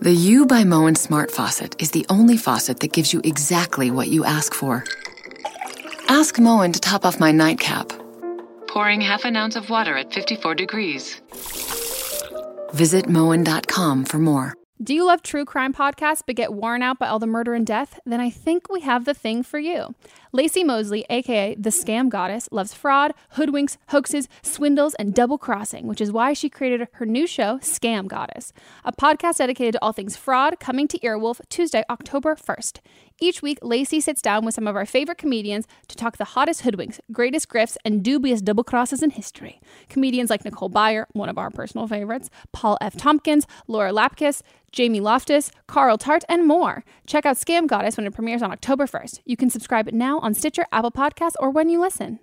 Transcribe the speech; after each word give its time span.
The 0.00 0.12
U 0.12 0.46
by 0.46 0.62
Moen 0.62 0.94
Smart 0.94 1.30
Faucet 1.32 1.74
is 1.82 1.90
the 1.90 2.06
only 2.08 2.36
faucet 2.36 2.78
that 2.80 2.92
gives 2.92 3.12
you 3.12 3.20
exactly 3.24 3.90
what 3.90 4.06
you 4.08 4.24
ask 4.24 4.54
for. 4.54 4.84
Ask 6.08 6.38
Moen 6.38 6.72
to 6.72 6.80
top 6.80 7.04
off 7.04 7.18
my 7.18 7.32
nightcap. 7.32 7.92
Pouring 8.68 9.00
half 9.00 9.24
an 9.24 9.34
ounce 9.34 9.56
of 9.56 9.70
water 9.70 9.96
at 9.96 10.12
54 10.12 10.54
degrees. 10.54 11.20
Visit 12.72 13.08
Moen.com 13.08 14.04
for 14.04 14.18
more. 14.18 14.57
Do 14.80 14.94
you 14.94 15.04
love 15.04 15.24
true 15.24 15.44
crime 15.44 15.74
podcasts 15.74 16.22
but 16.24 16.36
get 16.36 16.52
worn 16.52 16.82
out 16.82 17.00
by 17.00 17.08
all 17.08 17.18
the 17.18 17.26
murder 17.26 17.52
and 17.54 17.66
death? 17.66 17.98
Then 18.06 18.20
I 18.20 18.30
think 18.30 18.70
we 18.70 18.82
have 18.82 19.06
the 19.06 19.14
thing 19.14 19.42
for 19.42 19.58
you. 19.58 19.96
Laci 20.32 20.64
Mosley, 20.64 21.04
aka 21.10 21.56
the 21.56 21.70
Scam 21.70 22.08
Goddess, 22.08 22.48
loves 22.52 22.74
fraud, 22.74 23.12
hoodwinks, 23.34 23.76
hoaxes, 23.88 24.28
swindles, 24.40 24.94
and 24.94 25.12
double 25.12 25.36
crossing, 25.36 25.88
which 25.88 26.00
is 26.00 26.12
why 26.12 26.32
she 26.32 26.48
created 26.48 26.86
her 26.92 27.06
new 27.06 27.26
show, 27.26 27.58
Scam 27.58 28.06
Goddess, 28.06 28.52
a 28.84 28.92
podcast 28.92 29.38
dedicated 29.38 29.72
to 29.72 29.82
all 29.82 29.92
things 29.92 30.16
fraud, 30.16 30.60
coming 30.60 30.86
to 30.86 30.98
Earwolf 31.00 31.40
Tuesday, 31.48 31.82
October 31.90 32.36
1st. 32.36 32.78
Each 33.20 33.42
week, 33.42 33.58
Laci 33.60 34.00
sits 34.00 34.22
down 34.22 34.44
with 34.44 34.54
some 34.54 34.68
of 34.68 34.76
our 34.76 34.86
favorite 34.86 35.18
comedians 35.18 35.66
to 35.88 35.96
talk 35.96 36.16
the 36.16 36.24
hottest 36.24 36.62
hoodwinks, 36.62 37.00
greatest 37.10 37.48
grifts, 37.48 37.76
and 37.84 38.02
dubious 38.02 38.40
double 38.40 38.62
crosses 38.62 39.02
in 39.02 39.10
history. 39.10 39.60
Comedians 39.88 40.30
like 40.30 40.44
Nicole 40.44 40.70
Byer, 40.70 41.06
one 41.14 41.28
of 41.28 41.36
our 41.36 41.50
personal 41.50 41.88
favorites, 41.88 42.30
Paul 42.52 42.78
F. 42.80 42.96
Tompkins, 42.96 43.44
Lauren 43.66 43.94
Lapkus, 43.94 44.42
Jamie 44.70 45.00
Loftus, 45.00 45.50
Carl 45.66 45.98
Tart, 45.98 46.22
and 46.28 46.46
more. 46.46 46.84
Check 47.06 47.26
out 47.26 47.36
Scam 47.36 47.66
Goddess 47.66 47.96
when 47.96 48.06
it 48.06 48.14
premieres 48.14 48.42
on 48.42 48.52
October 48.52 48.86
1st. 48.86 49.20
You 49.24 49.36
can 49.36 49.50
subscribe 49.50 49.88
now 49.88 50.20
on 50.20 50.32
Stitcher, 50.34 50.66
Apple 50.70 50.92
Podcasts, 50.92 51.34
or 51.40 51.50
when 51.50 51.68
you 51.68 51.80
listen. 51.80 52.20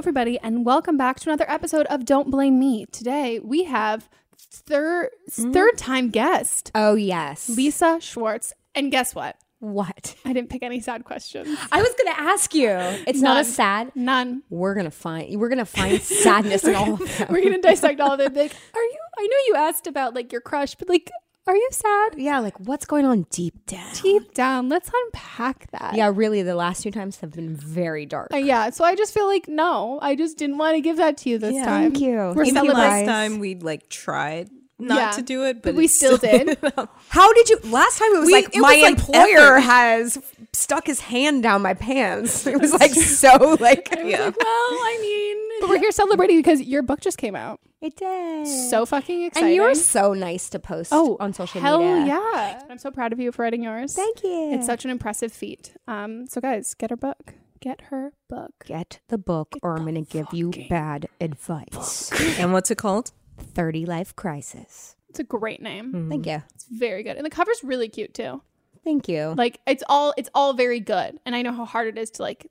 Everybody, 0.00 0.38
and 0.38 0.64
welcome 0.64 0.96
back 0.96 1.20
to 1.20 1.28
another 1.28 1.44
episode 1.46 1.84
of 1.88 2.06
Don't 2.06 2.30
Blame 2.30 2.58
Me. 2.58 2.86
Today 2.86 3.38
we 3.38 3.64
have 3.64 4.08
third 4.38 5.10
mm-hmm. 5.30 5.52
third 5.52 5.76
time 5.76 6.08
guest 6.08 6.70
Oh 6.74 6.94
yes. 6.94 7.50
Lisa 7.50 7.98
Schwartz, 8.00 8.54
and 8.74 8.90
guess 8.90 9.14
what? 9.14 9.36
What? 9.58 10.16
I 10.24 10.32
didn't 10.32 10.48
pick 10.48 10.62
any 10.62 10.80
sad 10.80 11.04
questions. 11.04 11.54
I 11.70 11.82
was 11.82 11.94
gonna 12.02 12.16
ask 12.16 12.54
you. 12.54 12.70
It's 13.06 13.20
not 13.20 13.42
a 13.42 13.44
sad. 13.44 13.92
None. 13.94 14.42
We're 14.48 14.74
gonna 14.74 14.90
find. 14.90 15.38
We're 15.38 15.50
gonna 15.50 15.66
find 15.66 16.00
sadness 16.00 16.64
in 16.64 16.74
all 16.76 16.94
of 16.94 17.18
them. 17.18 17.28
We're 17.28 17.44
gonna 17.44 17.60
dissect 17.60 18.00
all 18.00 18.12
of 18.12 18.20
it. 18.20 18.32
Like, 18.34 18.52
are 18.74 18.82
you? 18.82 18.98
I 19.18 19.26
know 19.26 19.36
you 19.48 19.54
asked 19.56 19.86
about 19.86 20.14
like 20.14 20.32
your 20.32 20.40
crush, 20.40 20.76
but 20.76 20.88
like, 20.88 21.10
are 21.46 21.56
you 21.56 21.68
sad? 21.72 22.14
Yeah, 22.16 22.38
like 22.38 22.58
what's 22.60 22.84
going 22.86 23.04
on 23.06 23.26
deep 23.30 23.66
down? 23.66 23.92
Deep 24.02 24.34
down, 24.34 24.68
let's 24.68 24.90
unpack 25.06 25.70
that. 25.72 25.94
Yeah, 25.94 26.12
really. 26.14 26.42
The 26.42 26.54
last 26.54 26.82
two 26.82 26.90
times 26.90 27.18
have 27.20 27.32
been 27.32 27.56
very 27.56 28.06
dark. 28.06 28.28
Uh, 28.32 28.36
yeah. 28.36 28.70
So 28.70 28.84
I 28.84 28.94
just 28.94 29.12
feel 29.12 29.26
like 29.26 29.48
no, 29.48 29.98
I 30.02 30.14
just 30.14 30.38
didn't 30.38 30.58
want 30.58 30.76
to 30.76 30.80
give 30.80 30.98
that 30.98 31.16
to 31.18 31.30
you 31.30 31.38
this 31.38 31.54
Yeah. 31.54 31.64
time. 31.64 31.92
Thank 31.92 32.00
you. 32.04 32.12
We're 32.16 32.34
Thank 32.44 32.46
you, 32.48 32.52
celebrating. 32.52 32.76
last 32.76 33.06
time 33.06 33.38
we'd 33.40 33.62
like 33.62 33.88
tried 33.88 34.48
not 34.78 34.96
Yeah. 34.96 35.10
to 35.12 35.22
do 35.22 35.44
it, 35.44 35.54
but, 35.56 35.70
But 35.70 35.74
we 35.74 35.84
it's 35.86 35.96
still 35.96 36.16
did. 36.16 36.56
How 37.08 37.32
did 37.32 37.48
you? 37.50 37.58
Last 37.64 37.98
time 37.98 38.14
it 38.14 38.18
was 38.20 38.26
We- 38.28 38.32
like 38.32 38.54
it 38.56 38.60
my 38.60 38.76
was, 38.76 38.84
employer 38.92 39.56
effort. 39.56 39.60
has 39.60 40.18
stuck 40.52 40.86
his 40.86 41.00
hand 41.00 41.42
down 41.42 41.62
my 41.62 41.74
pants. 41.74 42.46
It 42.46 42.60
was 42.60 42.72
like 42.80 42.92
so 42.92 43.56
like. 43.60 43.88
yeah. 43.92 44.20
Well, 44.20 44.34
I 44.38 44.98
mean, 45.02 45.49
but 45.66 45.68
we're 45.68 45.78
here 45.78 45.90
celebrating 45.92 46.38
because 46.38 46.62
your 46.62 46.82
book 46.82 47.00
just 47.00 47.18
came 47.18 47.36
out. 47.36 47.60
It 47.80 47.96
did. 47.96 48.46
So 48.46 48.84
fucking 48.84 49.22
exciting. 49.22 49.48
and 49.48 49.54
you're 49.56 49.74
so 49.74 50.12
nice 50.12 50.50
to 50.50 50.58
post 50.58 50.90
oh 50.92 51.16
on 51.18 51.32
social 51.32 51.60
media. 51.62 51.70
hell 51.70 52.06
yeah! 52.06 52.62
I'm 52.68 52.78
so 52.78 52.90
proud 52.90 53.12
of 53.12 53.20
you 53.20 53.32
for 53.32 53.42
writing 53.42 53.62
yours. 53.62 53.94
Thank 53.94 54.22
you. 54.22 54.52
It's 54.52 54.66
such 54.66 54.84
an 54.84 54.90
impressive 54.90 55.32
feat. 55.32 55.74
Um, 55.88 56.26
so 56.26 56.40
guys, 56.40 56.74
get 56.74 56.90
her 56.90 56.96
book. 56.96 57.34
Get 57.60 57.82
her 57.90 58.12
book. 58.28 58.52
Get 58.66 59.00
the 59.08 59.18
book, 59.18 59.54
or 59.62 59.76
I'm 59.76 59.82
going 59.82 59.94
to 59.94 60.00
give 60.10 60.26
you 60.32 60.50
bad 60.70 61.08
advice. 61.20 62.10
and 62.38 62.52
what's 62.54 62.70
it 62.70 62.78
called? 62.78 63.12
30 63.38 63.84
Life 63.86 64.16
Crisis. 64.16 64.96
It's 65.10 65.18
a 65.18 65.24
great 65.24 65.60
name. 65.60 66.08
Thank 66.08 66.26
you. 66.26 66.42
It's 66.54 66.66
very 66.70 67.02
good, 67.02 67.16
and 67.16 67.26
the 67.26 67.30
cover's 67.30 67.62
really 67.64 67.88
cute 67.88 68.14
too. 68.14 68.42
Thank 68.84 69.08
you. 69.08 69.34
Like 69.36 69.60
it's 69.66 69.82
all 69.88 70.14
it's 70.16 70.30
all 70.34 70.52
very 70.54 70.80
good, 70.80 71.18
and 71.26 71.34
I 71.34 71.42
know 71.42 71.52
how 71.52 71.64
hard 71.64 71.88
it 71.88 71.98
is 71.98 72.10
to 72.12 72.22
like 72.22 72.46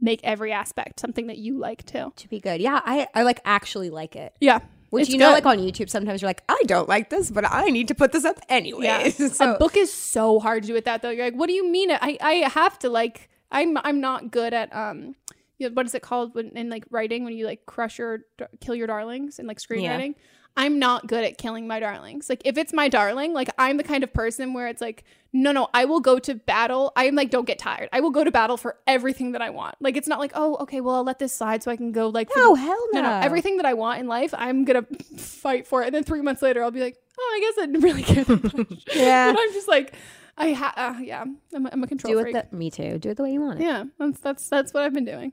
make 0.00 0.20
every 0.24 0.52
aspect 0.52 1.00
something 1.00 1.26
that 1.28 1.38
you 1.38 1.58
like 1.58 1.84
too. 1.86 2.12
to 2.16 2.28
be 2.28 2.40
good. 2.40 2.60
Yeah, 2.60 2.80
I, 2.84 3.08
I 3.14 3.22
like 3.22 3.40
actually 3.44 3.90
like 3.90 4.16
it. 4.16 4.34
Yeah, 4.40 4.60
Which 4.90 5.08
you 5.08 5.18
know, 5.18 5.28
good. 5.28 5.44
like 5.44 5.46
on 5.46 5.58
YouTube, 5.58 5.88
sometimes 5.88 6.22
you're 6.22 6.28
like, 6.28 6.42
I 6.48 6.60
don't 6.66 6.88
like 6.88 7.10
this, 7.10 7.30
but 7.30 7.44
I 7.50 7.66
need 7.66 7.88
to 7.88 7.94
put 7.94 8.12
this 8.12 8.24
up 8.24 8.38
anyway. 8.48 8.84
Yeah. 8.84 9.08
so, 9.28 9.54
a 9.54 9.58
book 9.58 9.76
is 9.76 9.92
so 9.92 10.40
hard 10.40 10.62
to 10.62 10.66
do 10.68 10.74
with 10.74 10.84
that 10.84 11.02
though. 11.02 11.10
You're 11.10 11.24
like, 11.24 11.34
what 11.34 11.46
do 11.46 11.52
you 11.52 11.68
mean? 11.68 11.90
I 11.90 12.18
I 12.20 12.32
have 12.48 12.78
to 12.80 12.88
like 12.88 13.28
I'm 13.50 13.78
I'm 13.78 14.00
not 14.00 14.30
good 14.30 14.52
at 14.52 14.74
um 14.74 15.14
you 15.58 15.68
know, 15.68 15.74
what 15.74 15.86
is 15.86 15.94
it 15.94 16.02
called 16.02 16.34
when 16.34 16.50
in 16.50 16.68
like 16.68 16.84
writing 16.90 17.24
when 17.24 17.34
you 17.36 17.46
like 17.46 17.66
crush 17.66 17.98
your 17.98 18.20
kill 18.60 18.74
your 18.74 18.86
darlings 18.86 19.38
and 19.38 19.46
like 19.48 19.58
screenwriting. 19.58 20.14
I'm 20.56 20.78
not 20.78 21.06
good 21.08 21.24
at 21.24 21.36
killing 21.36 21.66
my 21.66 21.80
darlings. 21.80 22.28
Like 22.28 22.42
if 22.44 22.56
it's 22.56 22.72
my 22.72 22.88
darling, 22.88 23.32
like 23.32 23.48
I'm 23.58 23.76
the 23.76 23.82
kind 23.82 24.04
of 24.04 24.12
person 24.12 24.54
where 24.54 24.68
it's 24.68 24.80
like, 24.80 25.02
no, 25.32 25.50
no, 25.50 25.68
I 25.74 25.84
will 25.84 25.98
go 25.98 26.20
to 26.20 26.34
battle. 26.36 26.92
I 26.94 27.06
am 27.06 27.16
like, 27.16 27.30
don't 27.30 27.44
get 27.44 27.58
tired. 27.58 27.88
I 27.92 27.98
will 28.00 28.10
go 28.12 28.22
to 28.22 28.30
battle 28.30 28.56
for 28.56 28.76
everything 28.86 29.32
that 29.32 29.42
I 29.42 29.50
want. 29.50 29.74
Like 29.80 29.96
it's 29.96 30.06
not 30.06 30.20
like, 30.20 30.30
oh, 30.36 30.56
okay, 30.60 30.80
well 30.80 30.94
I'll 30.94 31.02
let 31.04 31.18
this 31.18 31.32
slide 31.34 31.62
so 31.64 31.72
I 31.72 31.76
can 31.76 31.90
go 31.90 32.08
like 32.08 32.28
No, 32.36 32.54
the- 32.54 32.60
hell 32.60 32.86
no, 32.92 33.00
no. 33.02 33.08
no. 33.10 33.16
Everything 33.26 33.56
that 33.56 33.66
I 33.66 33.74
want 33.74 33.98
in 33.98 34.06
life, 34.06 34.32
I'm 34.36 34.64
gonna 34.64 34.86
fight 35.16 35.66
for 35.66 35.82
it. 35.82 35.86
And 35.86 35.94
then 35.96 36.04
three 36.04 36.20
months 36.22 36.40
later, 36.40 36.62
I'll 36.62 36.70
be 36.70 36.80
like, 36.80 36.96
oh, 37.18 37.32
I 37.36 37.40
guess 37.40 37.62
I 37.62 37.66
didn't 37.66 37.80
really 37.82 38.02
care 38.04 38.22
that 38.24 38.54
much. 38.70 38.84
Yeah. 38.94 39.32
but 39.32 39.40
I'm 39.42 39.52
just 39.52 39.66
like, 39.68 39.94
I 40.38 40.52
ha- 40.52 40.74
uh, 40.76 41.00
yeah, 41.02 41.24
I'm 41.54 41.66
a, 41.66 41.70
I'm 41.72 41.82
a 41.82 41.86
control 41.88 42.14
do 42.14 42.20
freak. 42.22 42.36
it 42.36 42.50
the, 42.50 42.56
me 42.56 42.70
too. 42.70 42.98
Do 42.98 43.10
it 43.10 43.16
the 43.16 43.22
way 43.24 43.32
you 43.32 43.40
want 43.40 43.60
it. 43.60 43.64
yeah, 43.64 43.84
that's 43.98 44.20
that's 44.20 44.48
that's 44.48 44.72
what 44.72 44.84
I've 44.84 44.92
been 44.94 45.04
doing. 45.04 45.32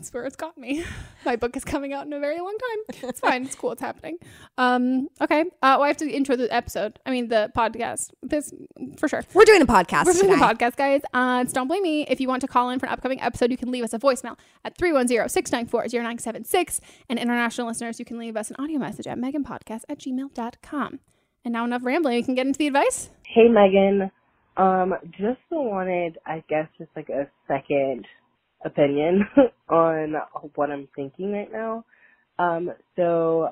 That's 0.00 0.14
where 0.14 0.24
it's 0.24 0.36
got 0.36 0.56
me. 0.56 0.82
My 1.26 1.36
book 1.36 1.54
is 1.58 1.64
coming 1.64 1.92
out 1.92 2.06
in 2.06 2.14
a 2.14 2.20
very 2.20 2.40
long 2.40 2.56
time. 2.56 2.78
It's 3.10 3.20
fine. 3.20 3.44
It's 3.44 3.54
cool. 3.54 3.72
It's 3.72 3.82
happening. 3.82 4.16
Um. 4.56 5.08
Okay. 5.20 5.42
Uh. 5.42 5.44
Well, 5.76 5.82
I 5.82 5.88
have 5.88 5.98
to 5.98 6.10
intro 6.10 6.36
the 6.36 6.50
episode. 6.50 6.98
I 7.04 7.10
mean, 7.10 7.28
the 7.28 7.52
podcast. 7.54 8.08
This 8.22 8.50
for 8.96 9.08
sure. 9.08 9.22
We're 9.34 9.44
doing 9.44 9.60
a 9.60 9.66
podcast 9.66 10.06
We're 10.06 10.14
doing 10.14 10.30
today. 10.30 10.42
a 10.42 10.54
podcast, 10.54 10.76
guys. 10.76 11.02
Uh, 11.12 11.42
it's 11.44 11.52
Don't 11.52 11.68
Blame 11.68 11.82
Me. 11.82 12.06
If 12.08 12.18
you 12.18 12.28
want 12.28 12.40
to 12.40 12.48
call 12.48 12.70
in 12.70 12.78
for 12.78 12.86
an 12.86 12.92
upcoming 12.92 13.20
episode, 13.20 13.50
you 13.50 13.58
can 13.58 13.70
leave 13.70 13.84
us 13.84 13.92
a 13.92 13.98
voicemail 13.98 14.38
at 14.64 14.74
310-694-0976. 14.78 16.80
And 17.10 17.18
international 17.18 17.66
listeners, 17.66 17.98
you 17.98 18.06
can 18.06 18.18
leave 18.18 18.38
us 18.38 18.48
an 18.50 18.56
audio 18.58 18.78
message 18.78 19.06
at 19.06 19.18
meghanpodcast 19.18 19.82
at 19.90 19.98
gmail.com. 19.98 21.00
And 21.44 21.52
now 21.52 21.66
enough 21.66 21.84
rambling. 21.84 22.14
We 22.16 22.22
can 22.22 22.34
get 22.34 22.46
into 22.46 22.56
the 22.56 22.68
advice. 22.68 23.10
Hey 23.26 23.48
Meghan, 23.48 24.10
um, 24.56 24.94
just 25.10 25.40
wanted, 25.50 26.16
I 26.24 26.42
guess, 26.48 26.68
just 26.78 26.88
like 26.96 27.10
a 27.10 27.28
second 27.46 28.06
opinion 28.64 29.22
on 29.70 30.14
what 30.54 30.70
I'm 30.70 30.88
thinking 30.96 31.32
right 31.32 31.52
now. 31.52 31.84
Um, 32.38 32.70
so 32.96 33.50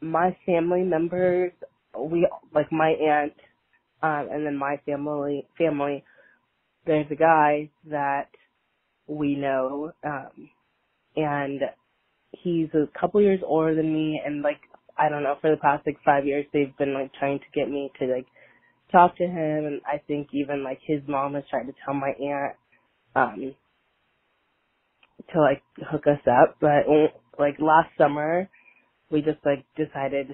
my 0.00 0.36
family 0.46 0.82
members, 0.82 1.52
we 1.98 2.28
like 2.54 2.70
my 2.72 2.90
aunt, 2.90 3.34
um, 4.02 4.28
and 4.32 4.46
then 4.46 4.56
my 4.56 4.78
family 4.86 5.46
family. 5.58 6.04
There's 6.86 7.06
a 7.10 7.16
guy 7.16 7.70
that 7.90 8.28
we 9.08 9.36
know, 9.36 9.92
um, 10.04 10.50
and 11.16 11.60
he's 12.32 12.68
a 12.74 12.88
couple 13.00 13.22
years 13.22 13.40
older 13.46 13.74
than 13.74 13.92
me, 13.92 14.20
and 14.24 14.42
like 14.42 14.60
I 14.98 15.08
don't 15.10 15.22
know, 15.24 15.36
for 15.40 15.50
the 15.50 15.58
past 15.58 15.86
like 15.86 15.98
five 16.04 16.26
years, 16.26 16.46
they've 16.52 16.76
been 16.78 16.94
like 16.94 17.12
trying 17.18 17.38
to 17.40 17.44
get 17.54 17.70
me 17.70 17.90
to 18.00 18.06
like 18.06 18.26
talk 18.92 19.16
to 19.18 19.24
him 19.24 19.66
and 19.66 19.80
I 19.86 19.98
think 20.08 20.28
even 20.32 20.64
like 20.64 20.80
his 20.86 21.00
mom 21.08 21.34
has 21.34 21.44
tried 21.50 21.64
to 21.64 21.74
tell 21.84 21.94
my 21.94 22.10
aunt 22.20 22.56
um 23.16 23.54
to 25.34 25.40
like 25.40 25.62
hook 25.90 26.04
us 26.06 26.20
up 26.28 26.56
but 26.60 26.88
when- 26.88 27.08
like 27.38 27.56
last 27.60 27.90
summer 27.98 28.48
we 29.10 29.22
just 29.22 29.38
like 29.44 29.64
decided 29.76 30.28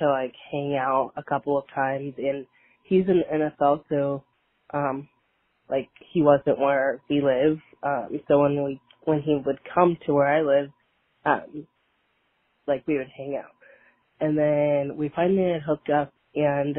to 0.00 0.08
like 0.08 0.34
hang 0.52 0.76
out 0.76 1.12
a 1.16 1.22
couple 1.24 1.58
of 1.58 1.64
times 1.74 2.14
and 2.18 2.46
he's 2.84 3.04
in 3.08 3.22
NFL 3.32 3.84
so 3.90 4.24
um 4.74 5.08
like 5.70 5.88
he 6.12 6.22
wasn't 6.22 6.58
where 6.60 7.00
we 7.10 7.22
live 7.22 7.58
um 7.82 8.08
so 8.28 8.40
when 8.40 8.64
we 8.64 8.80
when 9.04 9.22
he 9.22 9.40
would 9.46 9.58
come 9.74 9.96
to 10.06 10.14
where 10.14 10.28
I 10.28 10.42
live 10.42 10.70
um 11.26 11.66
like 12.68 12.84
we 12.88 12.98
would 12.98 13.08
hang 13.16 13.36
out. 13.36 13.52
And 14.20 14.38
then 14.38 14.96
we 14.98 15.10
finally 15.14 15.52
had 15.54 15.62
hooked 15.62 15.90
up 15.90 16.12
and 16.34 16.76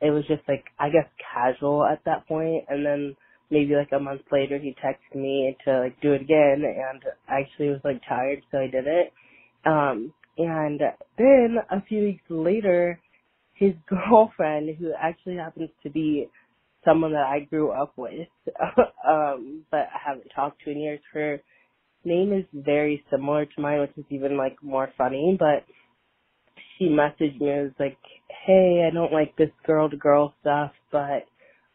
it 0.00 0.10
was 0.10 0.24
just 0.28 0.42
like 0.48 0.64
I 0.78 0.90
guess 0.90 1.06
casual 1.34 1.84
at 1.84 2.04
that 2.06 2.28
point 2.28 2.64
and 2.68 2.84
then 2.86 3.16
maybe 3.50 3.74
like 3.74 3.90
a 3.92 4.00
month 4.00 4.22
later 4.32 4.58
he 4.58 4.74
texted 4.84 5.20
me 5.20 5.56
to 5.64 5.80
like 5.80 6.00
do 6.00 6.12
it 6.12 6.22
again 6.22 6.62
and 6.64 7.02
I 7.28 7.40
actually 7.40 7.68
was 7.70 7.80
like 7.84 8.00
tired 8.08 8.42
so 8.50 8.58
I 8.58 8.66
did 8.68 8.86
it. 8.86 9.12
Um 9.64 10.12
and 10.38 10.80
then 11.18 11.56
a 11.70 11.82
few 11.88 12.02
weeks 12.02 12.24
later 12.28 13.00
his 13.54 13.72
girlfriend 13.88 14.76
who 14.78 14.92
actually 14.98 15.36
happens 15.36 15.70
to 15.82 15.90
be 15.90 16.28
someone 16.84 17.12
that 17.12 17.26
I 17.26 17.40
grew 17.40 17.70
up 17.70 17.94
with 17.96 18.28
um 19.08 19.64
but 19.70 19.88
I 19.94 19.98
haven't 20.04 20.30
talked 20.34 20.62
to 20.64 20.70
in 20.70 20.80
years 20.80 21.00
her 21.12 21.40
name 22.04 22.32
is 22.32 22.44
very 22.52 23.04
similar 23.10 23.46
to 23.46 23.60
mine 23.60 23.80
which 23.80 23.96
is 23.96 24.04
even 24.10 24.36
like 24.36 24.56
more 24.62 24.90
funny 24.96 25.36
but 25.38 25.64
she 26.78 26.86
messaged 26.86 27.40
me 27.40 27.50
and 27.50 27.64
was 27.64 27.72
like, 27.78 27.98
Hey, 28.46 28.86
I 28.86 28.94
don't 28.94 29.12
like 29.12 29.36
this 29.36 29.50
girl 29.66 29.90
to 29.90 29.96
girl 29.96 30.34
stuff, 30.40 30.72
but 30.92 31.26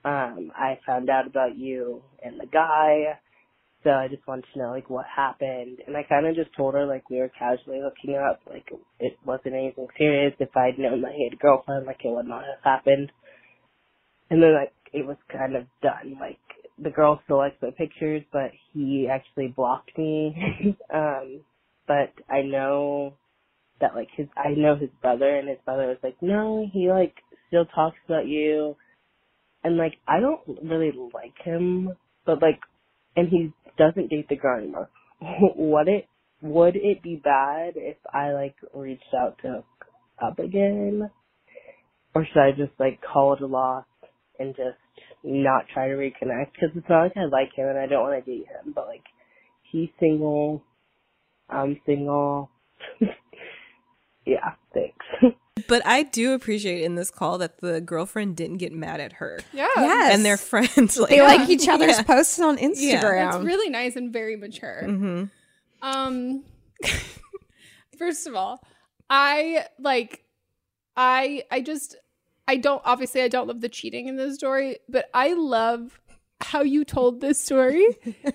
um 0.04 0.52
I 0.56 0.80
found 0.86 1.10
out 1.10 1.28
about 1.28 1.58
you 1.58 2.02
and 2.24 2.40
the 2.40 2.48
guy 2.48 3.18
so 3.84 3.90
I 3.90 4.08
just 4.08 4.28
wanted 4.28 4.46
to 4.54 4.60
know 4.60 4.70
like 4.72 4.90
what 4.90 5.06
happened, 5.08 5.80
and 5.88 5.98
I 5.98 6.04
kind 6.04 6.28
of 6.28 6.36
just 6.36 6.56
told 6.56 6.76
her 6.76 6.86
like 6.86 7.10
we 7.10 7.18
were 7.18 7.32
casually 7.38 7.82
hooking 7.82 8.16
up, 8.16 8.40
like 8.48 8.68
it 9.00 9.18
wasn't 9.26 9.56
anything 9.56 9.88
serious. 9.98 10.34
If 10.40 10.56
I'd 10.56 10.78
known 10.78 11.02
that 11.02 11.14
he 11.14 11.24
had 11.24 11.34
a 11.34 11.42
girlfriend, 11.42 11.88
like 11.88 12.02
it 12.04 12.10
would 12.10 12.28
not 12.28 12.44
have 12.44 12.64
happened. 12.64 13.12
And 14.30 14.42
then 14.42 14.54
like 14.54 14.74
it 14.94 15.06
was 15.06 15.18
kind 15.32 15.56
of 15.56 15.66
done. 15.82 16.18
Like 16.20 16.38
the 16.78 16.92
girl 16.92 17.22
still 17.24 17.38
likes 17.38 17.56
my 17.62 17.72
pictures, 17.76 18.22
but 18.32 18.52
he 18.74 19.10
actually 19.12 19.48
blocked 19.48 19.98
me. 19.98 20.76
um, 20.94 21.42
but 21.88 22.14
I 22.30 22.44
know 22.44 23.16
that 23.80 23.96
like 23.96 24.10
his 24.16 24.28
I 24.38 24.50
know 24.50 24.76
his 24.76 24.92
brother, 25.02 25.38
and 25.38 25.50
his 25.50 25.58
brother 25.66 25.88
was 25.88 25.98
like, 26.04 26.18
no, 26.22 26.70
he 26.72 26.92
like 26.92 27.16
still 27.48 27.66
talks 27.66 27.98
about 28.06 28.28
you, 28.28 28.76
and 29.64 29.78
like 29.78 29.94
I 30.08 30.20
don't 30.20 30.42
really 30.64 30.92
like 31.14 31.34
him, 31.44 31.96
but 32.26 32.42
like, 32.42 32.60
and 33.16 33.30
he 33.30 33.54
doesn't 33.78 34.10
date 34.10 34.28
the 34.30 34.36
girl 34.36 34.60
anymore. 34.60 34.90
Would 35.56 35.88
it 35.88 36.08
would 36.42 36.76
it 36.76 37.04
be 37.04 37.22
bad 37.24 37.74
if 37.76 37.98
I 38.12 38.32
like 38.32 38.56
reached 38.74 39.04
out 39.16 39.38
to 39.44 39.64
up 40.24 40.40
again, 40.40 41.10
or 42.16 42.26
should 42.26 42.42
I 42.42 42.52
just 42.52 42.74
like 42.80 43.00
call 43.02 43.34
it 43.34 43.42
a 43.42 43.46
loss 43.46 43.86
and 44.40 44.56
just 44.56 44.78
not 45.24 45.66
try 45.74 45.88
to 45.88 45.94
reconnect? 45.94 46.54
Because 46.54 46.76
it's 46.76 46.90
not 46.90 47.04
like 47.04 47.18
I 47.18 47.26
like 47.26 47.54
him 47.56 47.68
and 47.68 47.78
I 47.78 47.88
don't 47.88 48.04
want 48.04 48.26
to 48.26 48.32
date 48.32 48.48
him, 48.48 48.74
but 48.74 48.88
like 48.88 49.04
he's 49.72 49.90
single, 50.00 50.64
I'm 51.50 51.80
single. 51.86 52.50
yeah, 54.32 54.54
thanks. 54.74 55.06
But 55.68 55.86
I 55.86 56.04
do 56.04 56.34
appreciate 56.34 56.84
in 56.84 56.96
this 56.96 57.12
call 57.12 57.38
that 57.38 57.60
the 57.60 57.82
girlfriend 57.82 58.36
didn't 58.36 58.58
get 58.58 58.72
mad 58.74 59.00
at 59.00 59.14
her. 59.14 59.40
Yeah. 59.54 59.68
Yes. 59.78 60.16
And 60.16 60.26
they're 60.26 60.38
friends. 60.38 60.98
Like, 60.98 61.10
They 61.10 61.22
like 61.34 61.50
each 61.50 61.68
other's 61.68 61.98
Yeah. 61.98 62.04
posts 62.04 62.40
on 62.40 62.58
Instagram. 62.58 62.80
Yeah. 62.82 63.36
It's 63.36 63.46
really 63.46 63.70
nice 63.70 63.96
and 63.96 64.12
very 64.12 64.36
mature. 64.38 64.84
Mhm. 64.88 65.30
Um 65.84 66.44
first 67.98 68.28
of 68.28 68.34
all, 68.36 68.64
I 69.10 69.66
like 69.80 70.24
I 70.98 71.44
I 71.52 71.62
just 71.62 71.96
I 72.48 72.58
don't 72.58 72.82
obviously 72.84 73.22
I 73.22 73.28
don't 73.28 73.48
love 73.48 73.62
the 73.62 73.70
cheating 73.70 74.08
in 74.08 74.16
this 74.18 74.36
story, 74.36 74.78
but 74.90 75.10
I 75.14 75.34
love 75.34 76.01
how 76.44 76.62
you 76.62 76.84
told 76.86 77.22
this 77.22 77.40
story. 77.40 77.86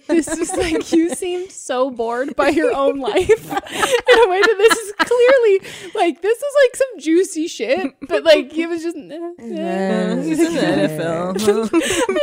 This 0.06 0.28
is 0.28 0.52
like 0.56 0.92
you 0.92 1.14
seemed 1.14 1.50
so 1.50 1.90
bored 1.90 2.36
by 2.36 2.48
your 2.48 2.74
own 2.74 2.98
life 2.98 3.16
in 3.50 3.56
a 3.56 4.28
way 4.28 4.40
that 4.40 4.54
this 4.58 4.78
is 4.78 4.92
clearly 4.98 5.92
like 5.94 6.22
this 6.22 6.38
is 6.38 6.54
like 6.64 6.76
some 6.76 6.98
juicy 7.00 7.46
shit, 7.48 7.94
but 8.02 8.24
like 8.24 8.56
it 8.56 8.66
was 8.68 8.82
just 8.82 8.96
eh, 8.96 9.02
eh. 9.40 10.22
He's 10.22 10.40
in 10.40 10.54
the 10.54 10.60
NFL. 10.60 11.38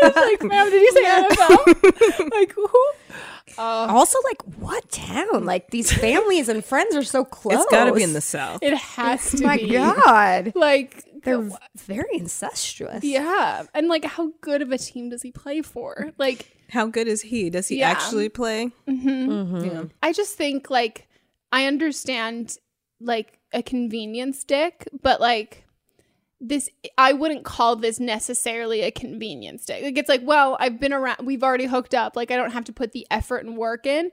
I 0.02 0.08
was 0.08 0.16
like, 0.16 0.44
ma'am, 0.44 0.70
did 0.70 0.82
you 0.82 0.92
say 0.92 1.06
NFL? 1.06 2.32
like 2.32 2.54
who? 2.54 2.70
Uh, 3.58 3.62
also, 3.90 4.18
like, 4.24 4.42
what 4.58 4.90
town? 4.90 5.46
Like, 5.46 5.70
these 5.70 5.92
families 5.92 6.50
and 6.50 6.66
friends 6.66 6.96
are 6.96 7.04
so 7.04 7.24
close. 7.24 7.62
it's 7.62 7.72
got 7.72 7.86
to 7.86 7.94
be 7.94 8.02
in 8.02 8.14
the 8.14 8.22
South. 8.22 8.64
it 8.64 8.76
has 8.76 9.30
to 9.32 9.44
My 9.46 9.58
be. 9.58 9.70
God. 9.72 10.54
Like 10.56 11.03
They're 11.24 11.50
very 11.78 12.10
incestuous. 12.18 13.04
Yeah. 13.04 13.64
And 13.74 13.88
like 13.88 14.06
how 14.06 14.32
good 14.42 14.62
of 14.62 14.72
a 14.72 14.78
team 14.78 15.10
does 15.10 15.22
he 15.22 15.32
play 15.32 15.62
for? 15.62 16.12
Like 16.18 16.56
How 16.70 16.88
good 16.88 17.08
is 17.08 17.22
he? 17.22 17.50
Does 17.50 17.68
he 17.68 17.80
Yeah. 17.80 17.90
actually 17.92 18.30
play? 18.30 18.72
Mm-hmm. 18.88 19.10
Mm-hmm. 19.32 19.66
Yeah. 19.66 19.84
I 20.02 20.12
just 20.14 20.36
think 20.38 20.70
like 20.70 21.08
I 21.52 21.66
understand 21.66 22.58
like 23.00 23.40
a 23.54 23.62
convenience 23.64 24.44
dick, 24.44 24.88
but 25.02 25.22
like 25.22 25.66
this 26.42 26.70
I 26.98 27.14
wouldn't 27.14 27.46
call 27.46 27.78
this 27.78 28.00
necessarily 28.02 28.82
a 28.82 28.92
convenience 28.92 29.66
dick. 29.66 29.82
Like 29.84 29.98
it's 29.98 30.10
like, 30.10 30.22
well, 30.24 30.58
I've 30.60 30.80
been 30.80 30.92
around 30.94 31.26
we've 31.26 31.44
already 31.44 31.66
hooked 31.68 31.94
up. 31.94 32.16
Like 32.16 32.32
I 32.32 32.36
don't 32.36 32.52
have 32.52 32.66
to 32.66 32.74
put 32.74 32.92
the 32.92 33.08
effort 33.10 33.46
and 33.46 33.56
work 33.58 33.86
in. 33.86 34.12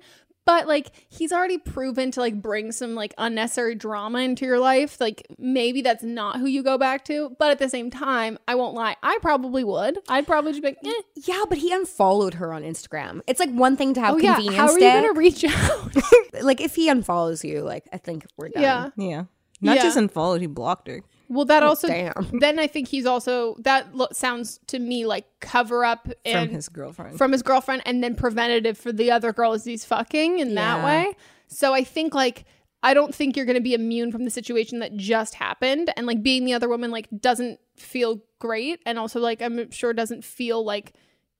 But 0.50 0.66
like 0.66 0.90
he's 1.08 1.30
already 1.32 1.58
proven 1.58 2.10
to 2.10 2.18
like 2.20 2.42
bring 2.42 2.72
some 2.72 2.96
like 2.96 3.14
unnecessary 3.18 3.76
drama 3.76 4.18
into 4.18 4.44
your 4.44 4.58
life. 4.58 5.00
Like 5.00 5.24
maybe 5.38 5.80
that's 5.80 6.02
not 6.02 6.40
who 6.40 6.46
you 6.46 6.64
go 6.64 6.76
back 6.76 7.04
to. 7.04 7.36
But 7.38 7.52
at 7.52 7.60
the 7.60 7.68
same 7.68 7.88
time, 7.88 8.36
I 8.48 8.56
won't 8.56 8.74
lie. 8.74 8.96
I 9.00 9.18
probably 9.22 9.62
would. 9.62 9.98
I'd 10.08 10.26
probably 10.26 10.50
just 10.50 10.62
be 10.62 10.68
like, 10.70 10.78
eh, 10.84 11.02
Yeah, 11.14 11.44
but 11.48 11.58
he 11.58 11.72
unfollowed 11.72 12.34
her 12.34 12.52
on 12.52 12.62
Instagram. 12.64 13.20
It's 13.28 13.38
like 13.38 13.50
one 13.52 13.76
thing 13.76 13.94
to 13.94 14.00
have 14.00 14.14
oh 14.14 14.18
yeah, 14.18 14.40
how 14.52 14.66
are 14.66 14.72
you 14.72 14.80
dick. 14.80 14.92
gonna 15.04 15.12
reach 15.12 15.44
out? 15.44 15.94
like 16.42 16.60
if 16.60 16.74
he 16.74 16.88
unfollows 16.90 17.44
you, 17.48 17.60
like 17.60 17.88
I 17.92 17.98
think 17.98 18.26
we're 18.36 18.48
done. 18.48 18.62
yeah. 18.64 18.90
Yeah. 18.96 19.24
Not 19.60 19.76
Yeah. 19.76 19.82
just 19.82 19.96
unfollowed, 19.96 20.40
he 20.40 20.48
blocked 20.48 20.88
her. 20.88 21.00
Well, 21.30 21.44
that 21.44 21.62
oh, 21.62 21.68
also 21.68 21.86
damn. 21.86 22.12
then 22.40 22.58
I 22.58 22.66
think 22.66 22.88
he's 22.88 23.06
also 23.06 23.54
that 23.60 23.94
lo- 23.94 24.08
sounds 24.12 24.58
to 24.66 24.80
me 24.80 25.06
like 25.06 25.26
cover 25.38 25.84
up 25.84 26.08
and 26.24 26.48
From 26.48 26.54
his 26.54 26.68
girlfriend. 26.68 27.18
from 27.18 27.30
his 27.30 27.42
girlfriend 27.42 27.82
and 27.86 28.02
then 28.02 28.16
preventative 28.16 28.76
for 28.76 28.90
the 28.90 29.12
other 29.12 29.32
girls 29.32 29.64
he's 29.64 29.84
fucking 29.84 30.40
in 30.40 30.56
that 30.56 30.84
way. 30.84 31.14
So 31.46 31.72
I 31.72 31.84
think 31.84 32.14
like 32.14 32.44
I 32.82 32.94
don't 32.94 33.14
think 33.14 33.36
you're 33.36 33.46
going 33.46 33.54
to 33.54 33.62
be 33.62 33.74
immune 33.74 34.10
from 34.10 34.24
the 34.24 34.30
situation 34.30 34.80
that 34.80 34.96
just 34.96 35.34
happened 35.34 35.92
and 35.96 36.04
like 36.04 36.20
being 36.20 36.44
the 36.44 36.54
other 36.54 36.68
woman 36.68 36.90
like 36.90 37.06
doesn't 37.20 37.60
feel 37.76 38.20
great 38.40 38.80
and 38.84 38.98
also 38.98 39.20
like 39.20 39.40
I'm 39.40 39.70
sure 39.70 39.92
doesn't 39.92 40.24
feel 40.24 40.64
like 40.64 40.94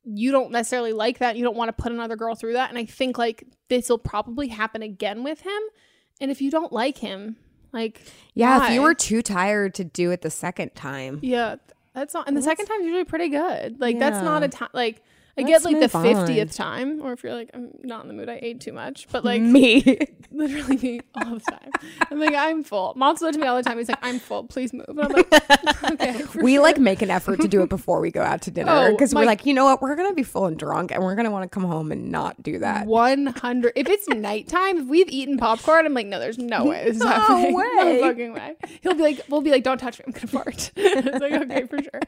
you 0.05 0.31
don't 0.31 0.53
necessarily 0.53 0.93
like 0.93 1.19
that. 1.19 1.37
You 1.37 1.43
don't 1.43 1.57
want 1.57 1.77
to 1.77 1.83
put 1.83 1.91
another 1.91 2.15
girl 2.15 2.37
through 2.37 2.53
that 2.53 2.71
and 2.71 2.79
I 2.79 2.85
think 2.85 3.19
like 3.19 3.43
this 3.69 3.89
will 3.89 3.99
probably 3.99 4.47
happen 4.47 4.83
again 4.83 5.25
with 5.25 5.41
him. 5.41 5.61
And 6.21 6.31
if 6.31 6.41
you 6.41 6.53
don't 6.53 6.73
like 6.73 6.99
him, 6.99 7.37
like 7.73 8.01
Yeah, 8.35 8.67
if 8.67 8.73
you 8.73 8.83
were 8.83 8.95
too 8.95 9.23
tired 9.23 9.75
to 9.75 9.85
do 9.85 10.11
it 10.11 10.23
the 10.23 10.31
second 10.31 10.75
time. 10.75 11.19
Yeah, 11.23 11.57
that's 11.95 12.15
not. 12.15 12.29
And 12.29 12.37
the 12.37 12.43
second 12.43 12.67
time's 12.67 12.85
usually 12.85 13.05
pretty 13.05 13.29
good. 13.29 13.81
Like 13.81 13.99
that's 13.99 14.23
not 14.23 14.43
a 14.43 14.49
time. 14.49 14.71
Like 14.73 15.03
I 15.45 15.49
Let's 15.49 15.65
get 15.65 15.73
like 15.73 15.81
the 15.81 15.89
fiftieth 15.89 16.55
time, 16.55 17.01
or 17.03 17.13
if 17.13 17.23
you're 17.23 17.35
like 17.35 17.51
I'm 17.55 17.71
not 17.83 18.03
in 18.03 18.09
the 18.09 18.15
mood, 18.15 18.29
I 18.29 18.39
ate 18.43 18.61
too 18.61 18.73
much. 18.73 19.07
But 19.11 19.25
like 19.25 19.43
Me. 19.43 19.99
literally 20.33 20.77
me 20.77 21.01
all 21.15 21.35
the 21.35 21.41
time. 21.41 21.71
I'm 22.11 22.19
like 22.21 22.35
I'm 22.35 22.63
full. 22.63 22.93
Mom 22.97 23.17
said 23.17 23.33
to 23.35 23.39
me 23.41 23.47
all 23.47 23.57
the 23.57 23.63
time. 23.63 23.79
He's 23.79 23.89
like 23.89 23.99
I'm 24.03 24.19
full. 24.19 24.45
Please 24.45 24.73
move. 24.73 24.87
And 24.89 25.01
I'm 25.01 25.13
like 25.13 25.85
okay. 25.93 26.25
we 26.43 26.55
sure." 26.55 26.63
like 26.63 26.79
make 26.79 27.03
an 27.03 27.11
effort 27.11 27.41
to 27.41 27.49
do 27.49 27.63
it 27.63 27.69
before 27.69 28.01
we 28.01 28.11
go 28.11 28.23
out 28.23 28.43
to 28.43 28.51
dinner 28.51 28.71
Oh, 28.73 28.91
because 28.93 29.15
we're 29.15 29.25
like, 29.25 29.47
you 29.47 29.55
know 29.55 29.65
what, 29.65 29.81
we're 29.83 29.97
gonna 29.97 30.15
be 30.15 30.23
full 30.23 30.47
and 30.47 30.59
drunk, 30.59 30.91
and 30.93 31.03
we're 31.03 31.15
gonna 31.15 31.31
want 31.31 31.45
to 31.45 31.49
come 31.49 31.65
home 31.65 31.91
and 31.93 32.11
not 32.11 32.43
do 32.43 32.59
that. 32.61 32.87
One 32.87 33.27
hundred. 33.27 33.73
If 33.77 33.89
it's 33.89 34.09
nighttime, 34.09 34.79
if 34.79 34.87
we've 34.87 35.09
eaten 35.09 35.37
popcorn, 35.39 35.87
I'm 35.87 35.95
like, 35.95 36.07
no, 36.07 36.19
there's 36.19 36.39
no 36.39 36.65
way 36.67 36.85
this 36.85 36.97
is 36.97 37.03
No 37.05 37.09
happening. 37.09 37.55
way. 37.55 37.65
No 37.75 38.01
fucking 38.01 38.33
way. 38.35 38.57
He'll 38.83 38.95
be 38.95 39.03
like, 39.03 39.21
we'll 39.29 39.41
be 39.41 39.51
like, 39.51 39.63
don't 39.65 39.79
touch 39.79 39.99
me. 39.99 40.05
I'm 40.07 40.13
gonna 40.13 40.27
fart. 40.27 40.71
it's 40.77 41.21
like, 41.21 41.33
okay, 41.33 41.67
for 41.67 41.83
sure. 41.83 42.01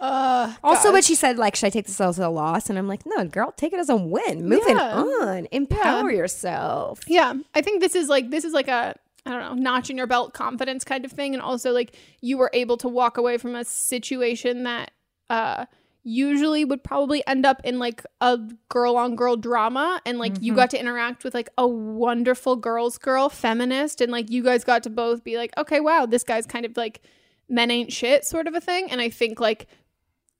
Uh, 0.00 0.52
Also, 0.62 0.88
God. 0.88 0.92
but 0.92 1.04
she 1.04 1.14
said 1.14 1.38
like, 1.38 1.56
should 1.56 1.66
I 1.66 1.70
take 1.70 1.86
this 1.86 2.00
as 2.00 2.18
a 2.18 2.28
loss? 2.52 2.70
And 2.70 2.78
I'm 2.78 2.88
like, 2.88 3.02
no, 3.06 3.24
girl, 3.26 3.52
take 3.56 3.72
it 3.72 3.78
as 3.80 3.88
a 3.88 3.96
win. 3.96 4.48
Moving 4.48 4.76
Yeah. 4.76 4.94
on, 5.02 5.48
empower 5.52 6.10
yourself. 6.10 7.00
Yeah, 7.06 7.34
I 7.54 7.60
think 7.62 7.80
this 7.80 7.94
is 7.94 8.08
like 8.08 8.30
this 8.30 8.44
is 8.44 8.52
like 8.52 8.68
a 8.68 8.94
I 9.24 9.30
don't 9.30 9.40
know 9.40 9.54
notch 9.70 9.90
in 9.90 9.96
your 9.96 10.06
belt 10.06 10.34
confidence 10.34 10.84
kind 10.84 11.04
of 11.04 11.10
thing, 11.12 11.34
and 11.34 11.42
also 11.42 11.72
like 11.72 11.96
you 12.20 12.38
were 12.38 12.50
able 12.52 12.76
to 12.78 12.88
walk 12.88 13.18
away 13.18 13.38
from 13.38 13.54
a 13.54 13.64
situation 13.64 14.62
that 14.64 14.92
uh 15.28 15.66
usually 16.08 16.64
would 16.64 16.84
probably 16.84 17.26
end 17.26 17.44
up 17.44 17.60
in 17.64 17.80
like 17.80 18.00
a 18.20 18.38
girl 18.68 18.96
on 18.96 19.16
girl 19.16 19.36
drama 19.36 20.00
and 20.06 20.18
like 20.20 20.40
you 20.40 20.54
got 20.54 20.70
to 20.70 20.78
interact 20.78 21.24
with 21.24 21.34
like 21.34 21.48
a 21.58 21.66
wonderful 21.66 22.54
girl's 22.54 22.96
girl 22.96 23.28
feminist 23.28 24.00
and 24.00 24.12
like 24.12 24.30
you 24.30 24.40
guys 24.44 24.62
got 24.62 24.84
to 24.84 24.88
both 24.90 25.24
be 25.24 25.36
like 25.36 25.50
okay 25.58 25.80
wow 25.80 26.06
this 26.06 26.22
guy's 26.22 26.46
kind 26.46 26.64
of 26.64 26.76
like 26.76 27.00
men 27.48 27.72
ain't 27.72 27.92
shit 27.92 28.24
sort 28.24 28.46
of 28.46 28.54
a 28.54 28.60
thing 28.60 28.88
and 28.88 29.00
i 29.00 29.08
think 29.08 29.40
like 29.40 29.66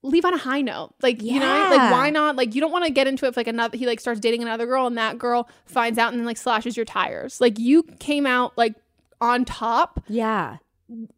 leave 0.02 0.24
on 0.24 0.34
a 0.34 0.38
high 0.38 0.60
note 0.60 0.92
like 1.02 1.20
you 1.22 1.40
know 1.40 1.68
like 1.70 1.90
why 1.92 2.10
not 2.10 2.36
like 2.36 2.54
you 2.54 2.60
don't 2.60 2.70
want 2.70 2.84
to 2.84 2.90
get 2.90 3.06
into 3.08 3.24
it 3.24 3.30
if 3.30 3.36
like 3.36 3.48
another 3.48 3.76
he 3.76 3.86
like 3.86 3.98
starts 3.98 4.20
dating 4.20 4.40
another 4.42 4.64
girl 4.66 4.86
and 4.86 4.96
that 4.96 5.18
girl 5.18 5.48
finds 5.64 5.98
out 5.98 6.12
and 6.12 6.20
then 6.20 6.26
like 6.26 6.36
slashes 6.36 6.76
your 6.76 6.84
tires 6.86 7.40
like 7.40 7.58
you 7.58 7.82
came 7.98 8.24
out 8.26 8.56
like 8.56 8.74
on 9.20 9.44
top 9.44 10.04
Yeah, 10.08 10.58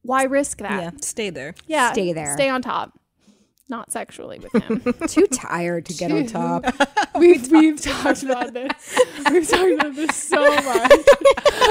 why 0.03 0.23
risk 0.23 0.59
that 0.59 0.81
yeah. 0.83 0.91
Stay 1.03 1.29
there. 1.31 1.55
yeah 1.67 1.93
Stay 1.93 2.13
there. 2.15 2.33
stay 2.35 2.49
on 2.49 2.63
top 2.63 2.99
not 3.69 3.93
sexually 3.93 4.39
with 4.39 4.53
him 4.63 4.81
too 5.09 5.27
tired 5.27 5.85
to 5.85 5.93
get 5.93 6.11
on 6.11 6.25
top. 6.27 6.65
we've 7.19 7.51
we've 7.53 7.79
talked 7.79 8.23
about 8.23 8.55
this. 8.55 8.99
We've 9.31 9.47
talked 9.47 9.73
about 9.73 9.95
this 9.95 10.17
so 10.17 10.43
much. 10.43 10.91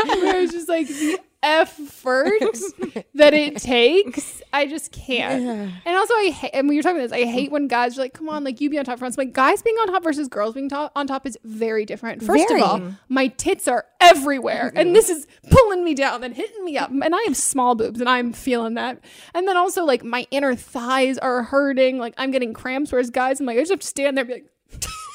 Where 0.05 0.41
it's 0.41 0.51
just 0.53 0.69
like 0.69 0.87
the 0.87 1.19
effort 1.43 2.31
that 3.15 3.33
it 3.33 3.57
takes. 3.57 4.41
I 4.53 4.65
just 4.65 4.91
can't. 4.91 5.71
And 5.85 5.95
also, 5.95 6.13
I 6.13 6.29
hate. 6.29 6.51
And 6.53 6.67
when 6.67 6.75
you're 6.75 6.83
talking 6.83 6.97
about 6.97 7.09
this, 7.09 7.27
I 7.27 7.29
hate 7.29 7.51
when 7.51 7.67
guys 7.67 7.97
are 7.97 8.01
like, 8.01 8.13
"Come 8.13 8.29
on, 8.29 8.43
like 8.43 8.59
you 8.61 8.69
be 8.69 8.77
on 8.79 8.85
top." 8.85 8.99
For 8.99 9.05
us, 9.05 9.17
like 9.17 9.33
guys 9.33 9.61
being 9.61 9.75
on 9.77 9.87
top 9.87 10.03
versus 10.03 10.27
girls 10.27 10.55
being 10.55 10.69
top, 10.69 10.91
on 10.95 11.07
top 11.07 11.25
is 11.25 11.37
very 11.43 11.85
different. 11.85 12.23
First 12.23 12.47
Very. 12.47 12.61
of 12.61 12.67
all, 12.67 12.81
my 13.09 13.27
tits 13.27 13.67
are 13.67 13.85
everywhere, 13.99 14.71
and 14.75 14.95
this 14.95 15.09
is 15.09 15.27
pulling 15.49 15.83
me 15.83 15.93
down 15.93 16.23
and 16.23 16.33
hitting 16.33 16.63
me 16.65 16.77
up. 16.77 16.89
And 16.89 17.13
I 17.13 17.21
have 17.25 17.37
small 17.37 17.75
boobs, 17.75 17.99
and 17.99 18.09
I'm 18.09 18.33
feeling 18.33 18.75
that. 18.75 18.99
And 19.33 19.47
then 19.47 19.57
also, 19.57 19.83
like 19.83 20.03
my 20.03 20.25
inner 20.31 20.55
thighs 20.55 21.17
are 21.17 21.43
hurting. 21.43 21.97
Like 21.99 22.13
I'm 22.17 22.31
getting 22.31 22.53
cramps. 22.53 22.91
Whereas 22.91 23.09
guys, 23.09 23.39
I'm 23.39 23.45
like, 23.45 23.57
I 23.57 23.61
just 23.61 23.71
have 23.71 23.79
to 23.81 23.87
stand 23.87 24.17
there 24.17 24.23
and 24.23 24.27
be 24.27 24.33
like. 24.35 24.91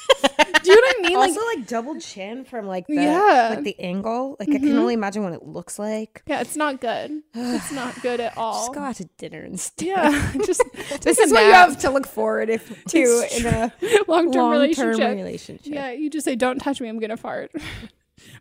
Do 0.63 0.71
you 0.71 0.75
know 0.75 0.81
what 0.81 0.95
I 0.97 1.01
mean? 1.01 1.17
Like, 1.17 1.29
also, 1.29 1.45
like 1.45 1.67
double 1.67 1.99
chin 1.99 2.45
from 2.45 2.67
like 2.67 2.87
the 2.87 2.95
Yeah. 2.95 3.47
like 3.51 3.63
the 3.63 3.77
angle. 3.79 4.37
Like 4.39 4.49
I 4.49 4.53
can 4.53 4.61
mm-hmm. 4.61 4.77
only 4.77 4.93
imagine 4.93 5.23
what 5.23 5.33
it 5.33 5.43
looks 5.43 5.77
like. 5.77 6.23
yeah, 6.25 6.39
it's 6.41 6.55
not 6.55 6.79
good. 6.79 7.21
It's 7.33 7.71
not 7.71 8.01
good 8.01 8.19
at 8.19 8.37
all. 8.37 8.67
Just 8.67 8.73
go 8.73 8.79
out 8.81 8.95
to 8.95 9.05
dinner 9.17 9.43
instead. 9.43 9.87
yeah, 9.87 10.31
just 10.45 10.63
This 11.01 11.19
is 11.19 11.31
what 11.31 11.45
you 11.45 11.51
have 11.51 11.77
to 11.79 11.89
look 11.89 12.07
forward 12.07 12.49
if, 12.49 12.83
to 12.87 13.27
in 13.37 13.45
a 13.45 13.73
long 14.07 14.31
term 14.31 14.51
relationship. 14.51 15.15
relationship. 15.15 15.73
Yeah, 15.73 15.91
you 15.91 16.09
just 16.09 16.25
say, 16.25 16.35
"Don't 16.35 16.59
touch 16.59 16.79
me, 16.79 16.87
I'm 16.87 16.99
gonna 16.99 17.17
fart." 17.17 17.51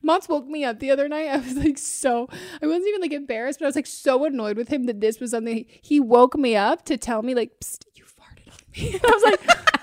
Mott's 0.02 0.28
woke 0.28 0.46
me 0.46 0.64
up 0.64 0.78
the 0.78 0.90
other 0.92 1.08
night. 1.08 1.28
I 1.28 1.38
was 1.38 1.56
like 1.56 1.78
so 1.78 2.28
I 2.62 2.66
wasn't 2.66 2.88
even 2.88 3.00
like 3.00 3.12
embarrassed, 3.12 3.58
but 3.58 3.66
I 3.66 3.68
was 3.68 3.76
like 3.76 3.86
so 3.86 4.24
annoyed 4.24 4.56
with 4.56 4.68
him 4.68 4.84
that 4.84 5.00
this 5.00 5.18
was 5.18 5.32
something 5.32 5.56
he, 5.56 5.80
he 5.82 6.00
woke 6.00 6.36
me 6.36 6.54
up 6.54 6.84
to 6.84 6.96
tell 6.96 7.22
me 7.22 7.34
like, 7.34 7.50
Psst, 7.60 7.84
"You 7.94 8.04
farted 8.04 8.52
on 8.52 8.58
me." 8.76 8.92
And 8.94 9.04
I 9.04 9.10
was 9.10 9.22
like, 9.24 9.81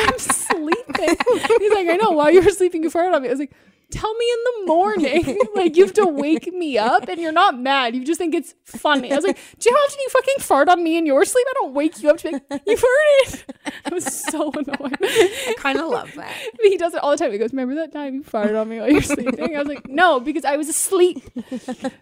"I'm 0.00 0.18
sleeping." 0.18 1.16
He's 1.58 1.72
like, 1.72 1.88
"I 1.88 1.98
know. 2.00 2.10
While 2.10 2.30
you 2.30 2.42
were 2.42 2.50
sleeping, 2.50 2.82
you 2.82 2.90
farted 2.90 3.14
on 3.14 3.22
me." 3.22 3.28
I 3.28 3.32
was 3.32 3.40
like. 3.40 3.52
Tell 3.90 4.14
me 4.14 4.24
in 4.24 4.38
the 4.44 4.66
morning. 4.72 5.38
like 5.56 5.76
you 5.76 5.84
have 5.84 5.94
to 5.94 6.06
wake 6.06 6.52
me 6.54 6.78
up 6.78 7.08
and 7.08 7.20
you're 7.20 7.32
not 7.32 7.58
mad. 7.58 7.96
You 7.96 8.04
just 8.04 8.18
think 8.18 8.34
it's 8.36 8.54
funny. 8.64 9.12
I 9.12 9.16
was 9.16 9.24
like, 9.24 9.36
Do 9.58 9.68
you 9.68 9.74
often 9.74 9.98
you 10.00 10.08
fucking 10.10 10.34
fart 10.38 10.68
on 10.68 10.84
me 10.84 10.96
in 10.96 11.06
your 11.06 11.24
sleep? 11.24 11.44
I 11.50 11.52
don't 11.54 11.74
wake 11.74 12.00
you 12.00 12.08
up 12.08 12.18
to 12.18 12.30
be 12.30 12.38
like, 12.50 12.62
You 12.66 12.76
farted. 12.76 13.42
I 13.84 13.92
was 13.92 14.04
so 14.04 14.52
annoyed. 14.52 14.96
I 15.02 15.54
kind 15.58 15.78
of 15.80 15.88
love 15.88 16.14
that. 16.14 16.36
he 16.62 16.76
does 16.76 16.94
it 16.94 17.02
all 17.02 17.10
the 17.10 17.16
time. 17.16 17.32
He 17.32 17.38
goes, 17.38 17.50
"Remember 17.52 17.74
that 17.76 17.92
time 17.92 18.14
you 18.14 18.22
farted 18.22 18.60
on 18.60 18.68
me 18.68 18.78
while 18.78 18.90
you're 18.90 19.02
sleeping?" 19.02 19.56
I 19.56 19.58
was 19.58 19.68
like, 19.68 19.88
"No, 19.88 20.20
because 20.20 20.44
I 20.44 20.56
was 20.56 20.68
asleep." 20.68 21.22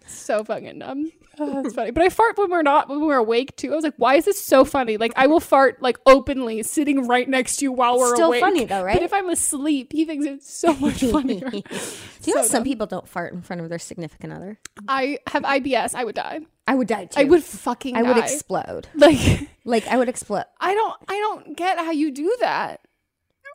so 0.06 0.44
fucking 0.44 0.80
dumb. 0.80 1.10
Oh, 1.48 1.62
that's 1.62 1.74
funny. 1.74 1.90
But 1.92 2.02
I 2.02 2.08
fart 2.08 2.36
when 2.38 2.50
we're 2.50 2.62
not 2.62 2.88
when 2.88 3.00
we're 3.00 3.16
awake 3.16 3.56
too. 3.56 3.72
I 3.72 3.74
was 3.76 3.84
like, 3.84 3.94
"Why 3.96 4.16
is 4.16 4.24
this 4.24 4.42
so 4.44 4.64
funny?" 4.64 4.96
Like 4.96 5.12
I 5.16 5.26
will 5.26 5.40
fart 5.40 5.80
like 5.80 5.98
openly, 6.06 6.62
sitting 6.62 7.06
right 7.06 7.28
next 7.28 7.56
to 7.58 7.64
you 7.66 7.72
while 7.72 7.98
we're 7.98 8.14
Still 8.14 8.28
awake. 8.28 8.40
funny, 8.40 8.64
though, 8.64 8.82
right? 8.82 8.94
But 8.94 9.02
if 9.04 9.12
I'm 9.12 9.28
asleep, 9.28 9.92
he 9.92 10.04
thinks 10.04 10.26
it's 10.26 10.52
so 10.52 10.74
much 10.74 11.00
funnier. 11.02 11.50
Do 11.50 11.62
you 12.24 12.34
know 12.34 12.42
So 12.42 12.48
some 12.48 12.58
dumb. 12.60 12.64
people 12.64 12.86
don't 12.86 13.08
fart 13.08 13.32
in 13.32 13.42
front 13.42 13.62
of 13.62 13.68
their 13.68 13.78
significant 13.78 14.32
other? 14.32 14.58
I 14.88 15.18
have 15.28 15.42
IBS. 15.44 15.94
I 15.94 16.04
would 16.04 16.14
die. 16.16 16.40
I 16.66 16.74
would 16.74 16.88
die 16.88 17.06
too. 17.06 17.20
I 17.20 17.24
would 17.24 17.42
fucking. 17.42 17.96
I 17.96 18.02
would 18.02 18.18
explode. 18.18 18.88
Like 18.94 19.48
Like 19.64 19.86
I 19.86 19.96
would 19.96 20.08
explode. 20.08 20.44
I 20.60 20.74
don't. 20.74 20.94
I 21.08 21.14
don't 21.18 21.56
get 21.56 21.78
how 21.78 21.92
you 21.92 22.10
do 22.10 22.36
that. 22.40 22.80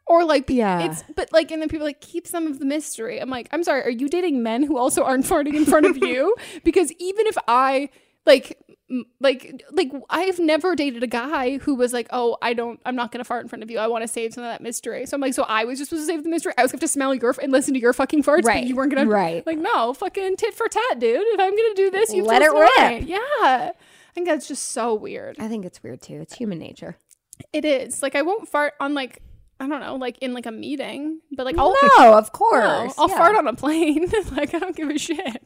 Or 0.06 0.26
like, 0.26 0.50
Yeah. 0.50 0.82
it's 0.92 1.04
but 1.16 1.32
like, 1.32 1.50
and 1.52 1.62
then 1.62 1.70
people 1.70 1.86
like 1.88 2.02
keep 2.02 2.28
some 2.28 2.46
of 2.48 2.60
the 2.60 2.66
mystery. 2.66 3.20
I'm 3.22 3.30
like, 3.30 3.48
I'm 3.52 3.64
sorry, 3.64 3.84
are 3.84 3.90
you 3.90 4.10
dating 4.10 4.44
men 4.44 4.64
who 4.64 4.78
also 4.78 5.04
aren't 5.04 5.26
farting 5.26 5.54
in 5.56 5.66
front 5.66 5.86
of 5.86 5.98
you? 5.98 6.36
Because 6.64 6.92
even 7.00 7.26
if 7.28 7.38
I 7.48 7.90
like, 8.26 8.58
like, 9.20 9.64
like 9.72 9.92
I've 10.10 10.40
never 10.40 10.76
dated 10.76 11.04
a 11.04 11.08
guy 11.08 11.58
who 11.58 11.74
was 11.76 11.94
like, 11.94 12.08
oh, 12.12 12.38
I 12.42 12.54
don't, 12.54 12.80
I'm 12.86 12.96
not 12.96 13.12
gonna 13.12 13.24
fart 13.24 13.44
in 13.44 13.50
front 13.50 13.64
of 13.64 13.72
you. 13.72 13.80
I 13.80 13.88
want 13.88 14.04
to 14.04 14.08
save 14.08 14.34
some 14.34 14.44
of 14.44 14.50
that 14.50 14.62
mystery. 14.62 15.06
So 15.06 15.16
I'm 15.16 15.22
like, 15.22 15.34
so 15.34 15.44
I 15.44 15.64
was 15.66 15.80
just 15.80 15.90
supposed 15.90 16.08
to 16.08 16.14
save 16.14 16.24
the 16.24 16.30
mystery. 16.30 16.54
I 16.58 16.62
was 16.64 16.72
going 16.72 16.80
to 16.80 16.88
smell 16.88 17.14
your 17.16 17.32
f- 17.32 17.40
and 17.40 17.52
listen 17.52 17.74
to 17.74 17.80
your 17.80 17.94
fucking 17.94 18.24
farts, 18.24 18.44
Right, 18.44 18.62
but 18.62 18.68
you 18.68 18.76
weren't 18.76 18.94
gonna, 18.94 19.10
right. 19.10 19.46
Like, 19.48 19.58
no, 19.58 19.94
fucking 19.94 20.36
tit 20.38 20.54
for 20.54 20.68
tat, 20.68 21.00
dude. 21.00 21.16
If 21.22 21.40
I'm 21.40 21.56
gonna 21.56 21.76
do 21.76 21.90
this, 21.92 22.14
you 22.14 22.24
Let 22.24 22.40
to 22.40 22.46
it 22.46 22.54
rip. 22.60 22.70
mine. 22.78 23.08
Yeah. 23.08 23.18
I 23.72 23.74
think 24.14 24.28
that's 24.28 24.48
just 24.48 24.70
so 24.74 24.94
weird. 24.94 25.38
I 25.40 25.48
think 25.48 25.66
it's 25.66 25.82
weird 25.82 26.02
too. 26.02 26.20
It's 26.22 26.36
human 26.36 26.60
nature. 26.60 26.98
It 27.52 27.66
is. 27.66 28.04
Like 28.04 28.16
I 28.16 28.22
won't 28.22 28.48
fart 28.48 28.74
on 28.80 28.94
like 28.94 29.22
I 29.64 29.68
don't 29.68 29.80
know, 29.80 29.96
like 29.96 30.18
in 30.20 30.34
like 30.34 30.46
a 30.46 30.52
meeting, 30.52 31.20
but 31.32 31.46
like 31.46 31.58
I'll 31.58 31.74
No, 31.98 32.18
of 32.18 32.26
no, 32.26 32.30
course. 32.32 32.94
I'll 32.98 33.10
Yeah. 33.10 33.16
fart 33.18 33.36
on 33.38 33.48
a 33.48 33.54
plane. 33.54 34.12
like 34.36 34.54
I 34.54 34.60
don't 34.60 34.76
give 34.76 34.90
a 34.90 34.98
shit. 34.98 35.42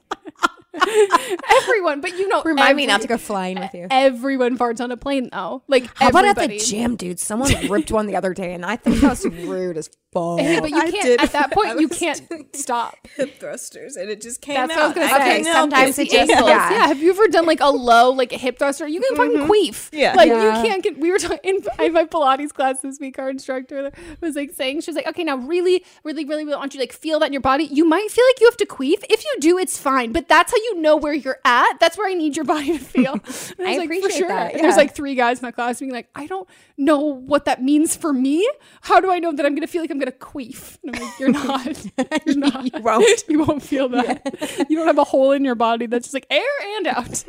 Everyone, 1.50 2.01
but 2.01 2.17
you 2.17 2.27
know, 2.27 2.43
Remind 2.43 2.77
me 2.77 2.86
not 2.86 3.01
to 3.01 3.07
go 3.07 3.17
flying 3.17 3.60
with 3.60 3.74
you. 3.74 3.88
Everyone 3.89 4.57
farts 4.57 4.79
on 4.81 4.91
a 4.91 4.98
plane 4.98 5.29
though. 5.31 5.63
Like 5.67 5.89
How 5.96 6.10
about 6.10 6.25
at 6.25 6.36
the 6.36 6.57
gym, 6.60 6.96
dude? 6.96 7.19
Someone 7.19 7.51
ripped 7.69 7.91
one 7.91 8.05
the 8.05 8.15
other 8.15 8.34
day, 8.34 8.53
and 8.53 8.65
I 8.65 8.75
think 8.75 8.98
that 9.01 9.10
was 9.10 9.25
rude 9.25 9.77
as 9.77 9.89
fuck. 10.13 10.39
Hey, 10.39 10.60
but 10.60 10.69
you 10.69 10.77
I 10.77 10.91
can't 10.91 11.03
did. 11.05 11.22
at 11.22 11.31
that 11.31 11.51
point. 11.51 11.79
You 11.79 11.88
can't 11.88 12.22
stop. 12.55 12.96
hip 13.15 13.39
thrusters, 13.39 13.96
and 13.96 14.10
it 14.10 14.22
just 14.22 14.41
came 14.41 14.55
That's 14.55 14.74
out. 14.74 14.96
what 14.96 14.98
I 14.98 15.01
was 15.01 15.12
gonna 15.12 15.24
I 15.24 15.41
say. 15.41 15.51
Sometimes 15.51 16.00
it. 16.00 16.01
it 16.07 16.12
just- 16.12 16.31
Angles. 16.31 16.50
yeah. 16.50 16.72
Yeah. 16.72 16.88
Have 16.88 17.00
you 17.01 17.10
ever 17.12 17.27
done 17.27 17.46
like 17.46 17.60
a 17.62 17.69
low 17.69 18.12
like 18.12 18.34
a 18.34 18.38
hip 18.38 18.60
thruster? 18.60 18.88
You 18.88 19.01
can 19.01 19.15
fucking 19.15 19.38
mm-hmm. 19.38 19.51
queef. 19.51 19.89
Yeah. 19.91 20.13
Like 20.13 20.29
Yeah. 20.29 20.62
you 20.62 20.69
can't 20.69 20.84
get. 20.84 21.00
We 21.00 21.12
were 21.12 21.19
talking 21.19 21.39
in, 21.43 21.60
in 21.79 21.93
my 21.93 22.05
Pilates 22.05 22.53
class 22.53 22.81
this 22.81 23.00
week. 23.00 23.17
Our 23.19 23.29
instructor 23.29 23.91
was 24.22 24.36
like 24.36 24.51
saying 24.51 24.81
she 24.81 24.91
was 24.91 24.96
like, 24.96 25.07
okay, 25.07 25.24
now 25.24 25.38
really, 25.38 25.84
really, 26.03 26.25
really, 26.25 26.46
really 26.46 26.57
want 26.57 26.74
you 26.74 26.79
to 26.79 26.84
like 26.84 26.93
feel 26.93 27.19
that 27.19 27.27
in 27.27 27.34
your 27.34 27.41
body. 27.41 27.65
You 27.65 27.86
might 27.86 28.10
feel 28.12 28.25
like 28.29 28.39
you 28.41 28.48
have 28.48 28.57
to 28.57 28.65
queef. 28.65 29.03
If 29.10 29.24
you 29.24 29.36
do, 29.39 29.57
it's 29.57 29.77
fine. 29.77 30.12
But 30.17 30.27
that's 30.27 30.51
how 30.51 30.57
you 30.57 30.81
know 30.81 30.95
where 30.97 31.13
you're 31.13 31.38
at. 31.45 31.74
That's 31.79 31.95
where 31.95 32.09
I 32.09 32.15
need 32.15 32.36
your 32.36 32.43
body 32.45 32.75
to 32.75 32.83
feel. 32.83 33.12
And 33.59 33.67
I 33.67 33.69
was 33.69 33.77
like, 33.77 33.86
appreciate 33.86 34.27
that, 34.29 34.53
And 34.53 34.63
there's 34.63 34.75
like 34.75 34.95
three 34.95 35.13
guys 35.13 35.39
in 35.39 35.45
my 35.45 35.51
class 35.51 35.79
being 35.79 35.91
like, 35.91 36.09
I 36.15 36.25
don't 36.25 36.50
know 36.75 37.00
what 37.01 37.45
that 37.45 37.62
means 37.62 37.95
for 37.95 38.12
me. 38.13 38.50
How 38.81 39.00
do 39.00 39.12
I 39.12 39.19
know 39.19 39.31
that 39.31 39.45
I'm 39.45 39.53
gonna 39.53 39.67
feel 39.67 39.81
like 39.83 39.91
I'm 39.91 40.00
gonna 40.00 40.12
queef? 40.12 40.79
And 40.83 40.95
I'm 40.95 41.01
like, 41.03 41.19
you're 41.19 41.29
not. 41.45 41.86
You're 42.25 42.36
not. 42.38 42.74
You 42.74 42.81
won't. 42.81 43.24
You 43.29 43.43
won't 43.43 43.62
feel 43.62 43.89
that. 43.89 44.65
You 44.69 44.75
don't 44.77 44.88
have 44.88 44.97
a 44.97 45.03
hole 45.03 45.33
in 45.33 45.45
your 45.45 45.53
body 45.55 45.86
that's 45.86 46.05
just 46.07 46.13
like 46.15 46.25
air 46.31 46.41
and 46.77 46.88
out. 46.88 47.24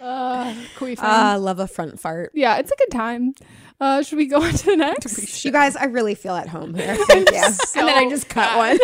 uh, 0.00 0.54
queefing. 0.78 0.98
Ah, 1.00 1.32
I 1.32 1.36
love 1.36 1.58
a 1.58 1.68
front 1.68 2.00
fart. 2.00 2.30
yeah, 2.34 2.56
it's 2.56 2.70
a 2.72 2.76
good 2.76 2.90
time. 2.90 3.34
Uh, 3.80 4.02
should 4.02 4.16
we 4.16 4.26
go 4.26 4.42
on 4.42 4.52
to 4.52 4.64
the 4.64 4.76
next? 4.76 5.44
You 5.44 5.52
guys, 5.52 5.76
I 5.76 5.84
really 5.84 6.14
feel 6.14 6.34
at 6.34 6.48
home 6.48 6.74
here. 6.74 6.96
Thank 7.06 7.30
you. 7.30 7.36
and 7.36 7.88
then 7.88 7.96
I 7.98 8.08
just 8.08 8.28
cut 8.30 8.56
one. 8.56 8.78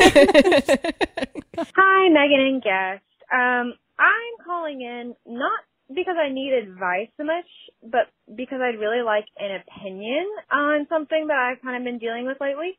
Hi, 1.77 2.09
Meghan 2.11 2.49
and 2.49 2.63
guest. 2.63 3.03
Um, 3.33 3.75
I'm 3.99 4.35
calling 4.45 4.81
in 4.81 5.15
not 5.27 5.61
because 5.89 6.17
I 6.17 6.33
need 6.33 6.53
advice 6.53 7.13
so 7.17 7.25
much, 7.25 7.49
but 7.83 8.09
because 8.35 8.61
I'd 8.63 8.81
really 8.81 9.05
like 9.05 9.27
an 9.39 9.61
opinion 9.61 10.25
on 10.51 10.87
something 10.89 11.29
that 11.29 11.37
I've 11.37 11.63
kind 11.63 11.77
of 11.77 11.85
been 11.85 11.99
dealing 11.99 12.27
with 12.27 12.41
lately. 12.41 12.79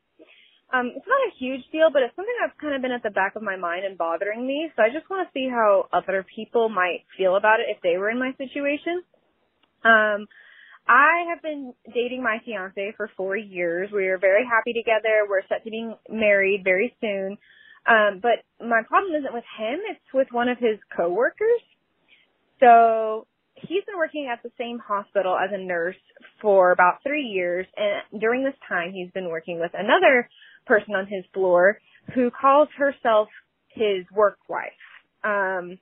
Um, 0.73 0.91
it's 0.97 1.05
not 1.07 1.21
a 1.29 1.37
huge 1.37 1.61
deal, 1.71 1.93
but 1.93 2.01
it's 2.01 2.15
something 2.15 2.33
that's 2.41 2.57
kind 2.59 2.73
of 2.73 2.81
been 2.81 2.91
at 2.91 3.03
the 3.03 3.13
back 3.13 3.35
of 3.35 3.43
my 3.43 3.55
mind 3.55 3.85
and 3.85 3.97
bothering 3.97 4.45
me. 4.45 4.71
So 4.75 4.81
I 4.81 4.89
just 4.89 5.09
want 5.09 5.27
to 5.27 5.31
see 5.31 5.47
how 5.47 5.87
other 5.93 6.25
people 6.25 6.69
might 6.69 7.05
feel 7.17 7.35
about 7.35 7.59
it 7.59 7.69
if 7.69 7.77
they 7.83 7.97
were 7.97 8.09
in 8.09 8.17
my 8.17 8.33
situation. 8.37 9.05
Um, 9.85 10.25
I 10.87 11.29
have 11.29 11.41
been 11.41 11.73
dating 11.93 12.23
my 12.23 12.37
fiance 12.45 12.93
for 12.97 13.09
four 13.15 13.37
years. 13.37 13.89
We 13.91 14.07
are 14.07 14.17
very 14.17 14.45
happy 14.45 14.73
together. 14.73 15.25
We're 15.29 15.45
set 15.47 15.63
to 15.63 15.69
be 15.69 15.93
married 16.09 16.63
very 16.63 16.95
soon. 17.01 17.37
Um, 17.87 18.19
but 18.21 18.43
my 18.65 18.81
problem 18.87 19.15
isn't 19.15 19.33
with 19.33 19.43
him, 19.57 19.79
it's 19.89 20.13
with 20.13 20.27
one 20.31 20.49
of 20.49 20.57
his 20.57 20.79
coworkers. 20.95 21.61
So 22.59 23.27
he's 23.55 23.83
been 23.85 23.97
working 23.97 24.29
at 24.31 24.43
the 24.43 24.51
same 24.57 24.79
hospital 24.79 25.37
as 25.37 25.49
a 25.53 25.57
nurse 25.57 25.95
for 26.41 26.71
about 26.71 26.99
three 27.03 27.23
years 27.23 27.65
and 27.77 28.21
during 28.21 28.43
this 28.43 28.55
time 28.67 28.91
he's 28.91 29.11
been 29.11 29.29
working 29.29 29.59
with 29.59 29.71
another 29.73 30.29
person 30.65 30.93
on 30.93 31.07
his 31.07 31.23
floor 31.33 31.79
who 32.13 32.29
calls 32.29 32.67
herself 32.77 33.29
his 33.69 34.05
work 34.13 34.37
wife. 34.49 34.71
Um 35.23 35.77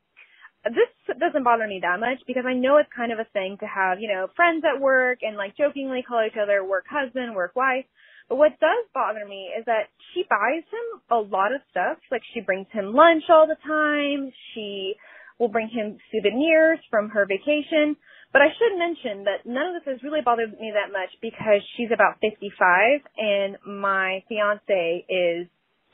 this 0.66 1.18
doesn't 1.20 1.44
bother 1.44 1.68
me 1.68 1.80
that 1.82 2.00
much 2.00 2.20
because 2.26 2.46
I 2.48 2.54
know 2.54 2.78
it's 2.78 2.90
kind 2.96 3.12
of 3.12 3.20
a 3.20 3.28
thing 3.34 3.58
to 3.60 3.66
have, 3.66 4.00
you 4.00 4.08
know, 4.08 4.28
friends 4.36 4.64
at 4.64 4.80
work 4.80 5.20
and 5.22 5.36
like 5.36 5.58
jokingly 5.58 6.04
call 6.08 6.26
each 6.26 6.38
other 6.42 6.64
work 6.64 6.86
husband, 6.90 7.36
work 7.36 7.54
wife. 7.56 7.86
But 8.30 8.38
what 8.38 8.60
does 8.60 8.86
bother 8.94 9.26
me 9.28 9.52
is 9.58 9.66
that 9.66 9.92
she 10.14 10.24
buys 10.30 10.64
him 10.70 11.02
a 11.12 11.20
lot 11.20 11.54
of 11.54 11.62
stuff. 11.70 11.98
Like 12.12 12.22
she 12.34 12.42
brings 12.42 12.68
him 12.72 12.94
lunch 12.94 13.24
all 13.30 13.48
the 13.48 13.60
time. 13.66 14.32
She 14.54 14.96
will 15.40 15.50
bring 15.50 15.70
him 15.70 15.98
souvenirs 16.12 16.80
from 16.90 17.10
her 17.10 17.26
vacation. 17.26 17.96
But 18.32 18.42
I 18.42 18.50
should 18.58 18.80
mention 18.80 19.26
that 19.26 19.46
none 19.46 19.76
of 19.76 19.84
this 19.84 19.94
has 19.94 20.04
really 20.04 20.22
bothered 20.26 20.58
me 20.58 20.74
that 20.74 20.92
much 20.92 21.14
because 21.22 21.62
she's 21.78 21.94
about 21.94 22.18
55 22.22 23.06
and 23.18 23.58
my 23.62 24.24
fiance 24.28 25.06
is 25.06 25.46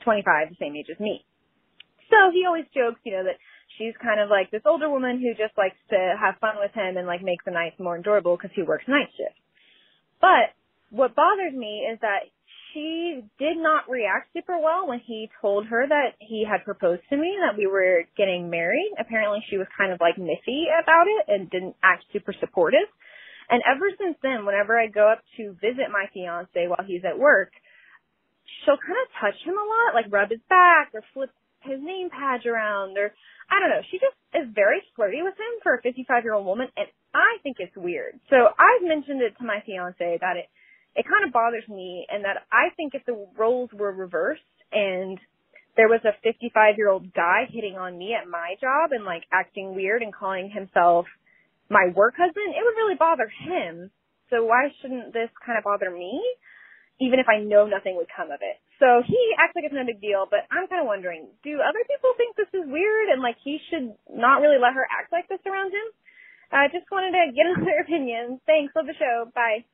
25, 0.04 0.48
the 0.48 0.56
same 0.56 0.76
age 0.76 0.88
as 0.90 0.98
me. 0.98 1.24
So 2.08 2.32
he 2.32 2.46
always 2.46 2.64
jokes, 2.72 3.00
you 3.04 3.12
know, 3.12 3.24
that 3.24 3.36
she's 3.76 3.92
kind 4.02 4.20
of 4.20 4.30
like 4.30 4.50
this 4.50 4.64
older 4.64 4.88
woman 4.88 5.20
who 5.20 5.36
just 5.36 5.56
likes 5.58 5.78
to 5.90 6.16
have 6.16 6.40
fun 6.40 6.56
with 6.58 6.72
him 6.72 6.96
and 6.96 7.06
like 7.06 7.22
make 7.22 7.44
the 7.44 7.52
nights 7.52 7.76
more 7.78 7.96
enjoyable 7.96 8.36
because 8.36 8.50
he 8.56 8.62
works 8.62 8.88
night 8.88 9.12
shift. 9.16 9.36
But 10.20 10.56
what 10.90 11.14
bothers 11.14 11.54
me 11.54 11.86
is 11.90 11.98
that 12.00 12.30
she 12.72 13.22
did 13.38 13.56
not 13.56 13.88
react 13.88 14.32
super 14.32 14.58
well 14.58 14.86
when 14.86 15.00
he 15.00 15.30
told 15.40 15.66
her 15.66 15.86
that 15.86 16.14
he 16.18 16.44
had 16.48 16.64
proposed 16.64 17.02
to 17.10 17.16
me 17.16 17.34
and 17.34 17.42
that 17.42 17.58
we 17.58 17.66
were 17.66 18.04
getting 18.16 18.50
married. 18.50 18.92
Apparently 18.98 19.42
she 19.50 19.56
was 19.56 19.66
kind 19.76 19.92
of 19.92 20.00
like 20.00 20.16
miffy 20.16 20.66
about 20.70 21.06
it 21.06 21.24
and 21.28 21.50
didn't 21.50 21.76
act 21.82 22.04
super 22.12 22.34
supportive. 22.38 22.86
And 23.48 23.62
ever 23.66 23.90
since 23.98 24.16
then, 24.22 24.46
whenever 24.46 24.78
I 24.78 24.86
go 24.86 25.10
up 25.10 25.22
to 25.36 25.58
visit 25.60 25.90
my 25.90 26.06
fiance 26.14 26.68
while 26.68 26.86
he's 26.86 27.02
at 27.02 27.18
work, 27.18 27.50
she'll 28.62 28.78
kind 28.78 28.98
of 29.02 29.10
touch 29.18 29.38
him 29.42 29.58
a 29.58 29.66
lot, 29.66 29.94
like 29.94 30.06
rub 30.10 30.30
his 30.30 30.42
back 30.48 30.94
or 30.94 31.02
flip 31.14 31.30
his 31.62 31.82
name 31.82 32.08
badge 32.08 32.46
around 32.46 32.96
or 32.96 33.12
I 33.50 33.58
don't 33.58 33.70
know. 33.70 33.82
She 33.90 33.98
just 33.98 34.14
is 34.32 34.46
very 34.54 34.80
flirty 34.94 35.22
with 35.22 35.34
him 35.34 35.54
for 35.62 35.74
a 35.74 35.82
55 35.82 36.22
year 36.22 36.34
old 36.34 36.46
woman 36.46 36.68
and 36.76 36.86
I 37.12 37.42
think 37.42 37.56
it's 37.58 37.74
weird. 37.76 38.18
So 38.30 38.36
I've 38.54 38.86
mentioned 38.86 39.20
it 39.22 39.34
to 39.38 39.44
my 39.44 39.58
fiance 39.66 40.18
that 40.22 40.36
it, 40.38 40.46
it 40.96 41.04
kind 41.04 41.26
of 41.26 41.32
bothers 41.32 41.66
me 41.68 42.06
and 42.10 42.24
that 42.24 42.46
I 42.52 42.74
think 42.76 42.94
if 42.94 43.04
the 43.06 43.26
roles 43.38 43.70
were 43.72 43.92
reversed 43.92 44.42
and 44.72 45.18
there 45.76 45.88
was 45.88 46.00
a 46.04 46.18
55 46.22 46.74
year 46.76 46.90
old 46.90 47.12
guy 47.14 47.46
hitting 47.50 47.76
on 47.76 47.96
me 47.96 48.14
at 48.14 48.28
my 48.28 48.54
job 48.60 48.92
and 48.92 49.04
like 49.04 49.22
acting 49.32 49.74
weird 49.74 50.02
and 50.02 50.12
calling 50.12 50.50
himself 50.50 51.06
my 51.68 51.88
work 51.94 52.14
husband, 52.18 52.54
it 52.54 52.62
would 52.64 52.76
really 52.76 52.98
bother 52.98 53.30
him. 53.30 53.90
So 54.30 54.44
why 54.44 54.68
shouldn't 54.80 55.12
this 55.12 55.30
kind 55.44 55.58
of 55.58 55.64
bother 55.64 55.90
me? 55.90 56.20
even 57.00 57.16
if 57.16 57.26
I 57.32 57.40
know 57.40 57.64
nothing 57.64 57.96
would 57.96 58.12
come 58.12 58.28
of 58.28 58.44
it. 58.44 58.60
So 58.76 59.00
he 59.00 59.16
acts 59.40 59.56
like 59.56 59.64
it's 59.64 59.74
no 59.74 59.84
big 59.88 60.04
deal, 60.04 60.28
but 60.28 60.44
I'm 60.52 60.68
kind 60.68 60.84
of 60.84 60.88
wondering, 60.88 61.32
do 61.40 61.60
other 61.64 61.80
people 61.88 62.12
think 62.16 62.36
this 62.36 62.52
is 62.52 62.68
weird 62.68 63.08
and 63.08 63.24
like 63.24 63.40
he 63.40 63.56
should 63.72 63.96
not 64.12 64.44
really 64.44 64.60
let 64.60 64.76
her 64.76 64.84
act 64.84 65.08
like 65.08 65.28
this 65.28 65.40
around 65.48 65.72
him? 65.72 65.88
I 66.52 66.68
uh, 66.68 66.68
just 66.68 66.88
wanted 66.92 67.16
to 67.16 67.32
get 67.32 67.48
their 67.64 67.80
opinions. 67.80 68.44
Thanks. 68.44 68.76
Love 68.76 68.86
the 68.86 68.96
show. 69.00 69.32
Bye. 69.32 69.64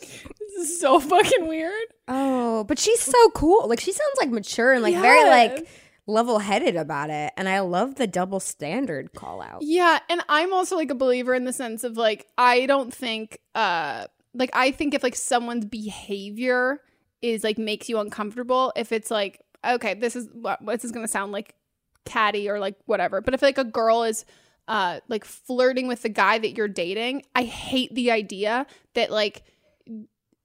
This 0.00 0.70
is 0.70 0.80
so 0.80 1.00
fucking 1.00 1.46
weird. 1.46 1.86
Oh, 2.08 2.64
but 2.64 2.78
she's 2.78 3.00
so 3.00 3.30
cool. 3.30 3.68
Like 3.68 3.80
she 3.80 3.92
sounds 3.92 4.16
like 4.18 4.30
mature 4.30 4.72
and 4.72 4.82
like 4.82 4.94
very 4.94 5.28
like 5.28 5.68
level 6.06 6.38
headed 6.38 6.76
about 6.76 7.10
it. 7.10 7.32
And 7.36 7.48
I 7.48 7.60
love 7.60 7.96
the 7.96 8.06
double 8.06 8.40
standard 8.40 9.12
call 9.12 9.42
out. 9.42 9.62
Yeah, 9.62 9.98
and 10.08 10.22
I'm 10.28 10.52
also 10.52 10.76
like 10.76 10.90
a 10.90 10.94
believer 10.94 11.34
in 11.34 11.44
the 11.44 11.52
sense 11.52 11.84
of 11.84 11.96
like 11.96 12.26
I 12.38 12.66
don't 12.66 12.92
think 12.92 13.38
uh 13.54 14.06
like 14.34 14.50
I 14.52 14.70
think 14.70 14.94
if 14.94 15.02
like 15.02 15.16
someone's 15.16 15.64
behavior 15.64 16.80
is 17.22 17.42
like 17.42 17.58
makes 17.58 17.88
you 17.88 17.98
uncomfortable, 17.98 18.72
if 18.76 18.92
it's 18.92 19.10
like 19.10 19.42
okay, 19.64 19.94
this 19.94 20.16
is 20.16 20.28
what 20.32 20.60
this 20.64 20.84
is 20.84 20.92
gonna 20.92 21.08
sound 21.08 21.32
like 21.32 21.54
catty 22.04 22.48
or 22.48 22.60
like 22.60 22.76
whatever, 22.86 23.20
but 23.20 23.34
if 23.34 23.42
like 23.42 23.58
a 23.58 23.64
girl 23.64 24.04
is 24.04 24.24
uh 24.68 25.00
like 25.08 25.24
flirting 25.24 25.88
with 25.88 26.02
the 26.02 26.08
guy 26.08 26.38
that 26.38 26.56
you're 26.56 26.68
dating, 26.68 27.22
I 27.34 27.42
hate 27.42 27.94
the 27.94 28.10
idea 28.10 28.66
that 28.94 29.10
like 29.10 29.42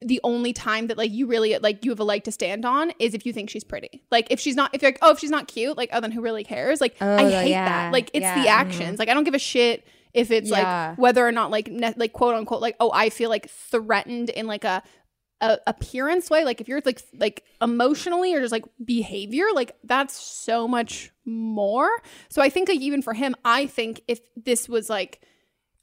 the 0.04 0.20
only 0.24 0.52
time 0.54 0.88
that 0.88 0.98
like 0.98 1.12
you 1.12 1.28
really 1.28 1.58
like 1.60 1.86
you 1.86 1.92
have 1.92 2.00
a 2.00 2.04
leg 2.04 2.24
to 2.24 2.32
stand 2.32 2.66
on 2.66 2.92
is 3.00 3.14
if 3.14 3.26
you 3.26 3.34
think 3.34 3.50
she's 3.50 3.64
pretty. 3.64 4.04
Like 4.12 4.28
if 4.32 4.40
she's 4.40 4.56
not 4.56 4.74
if 4.74 4.82
you're 4.82 4.90
like, 4.92 5.00
oh 5.02 5.12
if 5.12 5.20
she's 5.20 5.30
not 5.30 5.48
cute, 5.48 5.78
like 5.78 5.90
oh 5.94 6.00
then 6.02 6.12
who 6.12 6.22
really 6.22 6.44
cares? 6.44 6.82
Like 6.82 6.96
I 7.02 7.24
Oh, 7.24 7.30
hate 7.30 7.50
yeah, 7.52 7.66
that. 7.66 7.94
Like 7.94 8.08
it's 8.14 8.16
the 8.16 8.20
yeah, 8.22 8.36
mm-hmm. 8.62 8.70
actions. 8.72 9.00
Like 9.00 9.10
I 9.10 9.14
don't 9.14 9.24
give 9.24 9.34
a 9.36 9.40
shit 9.40 9.86
if 10.14 10.32
it's 10.32 10.50
Yeah. 10.50 10.90
like 10.90 10.98
whether 10.98 11.26
or 11.26 11.32
not 11.32 11.52
like 11.52 11.68
ne- 11.68 11.94
like 11.98 12.14
quote 12.14 12.36
unquote 12.36 12.62
like 12.62 12.76
oh 12.80 12.92
I 12.94 13.10
feel 13.10 13.30
like 13.30 13.50
threatened 13.50 14.30
in 14.30 14.48
like 14.48 14.64
a, 14.64 14.82
a 15.40 15.58
appearance 15.68 16.30
way. 16.30 16.46
Like 16.46 16.62
if 16.62 16.68
you're 16.68 16.82
like 16.84 17.02
like 17.18 17.44
emotionally 17.62 18.34
or 18.34 18.42
just 18.42 18.52
like 18.52 18.66
behavior, 18.84 19.46
like 19.54 19.76
that's 19.84 20.20
so 20.20 20.68
much 20.68 21.12
more. 21.26 21.90
So 22.30 22.42
I 22.42 22.50
think 22.50 22.70
like 22.70 22.80
even 22.82 23.02
for 23.02 23.14
him, 23.14 23.36
I 23.46 23.68
think 23.68 24.02
if 24.08 24.20
this 24.36 24.68
was 24.68 24.90
like 24.90 25.22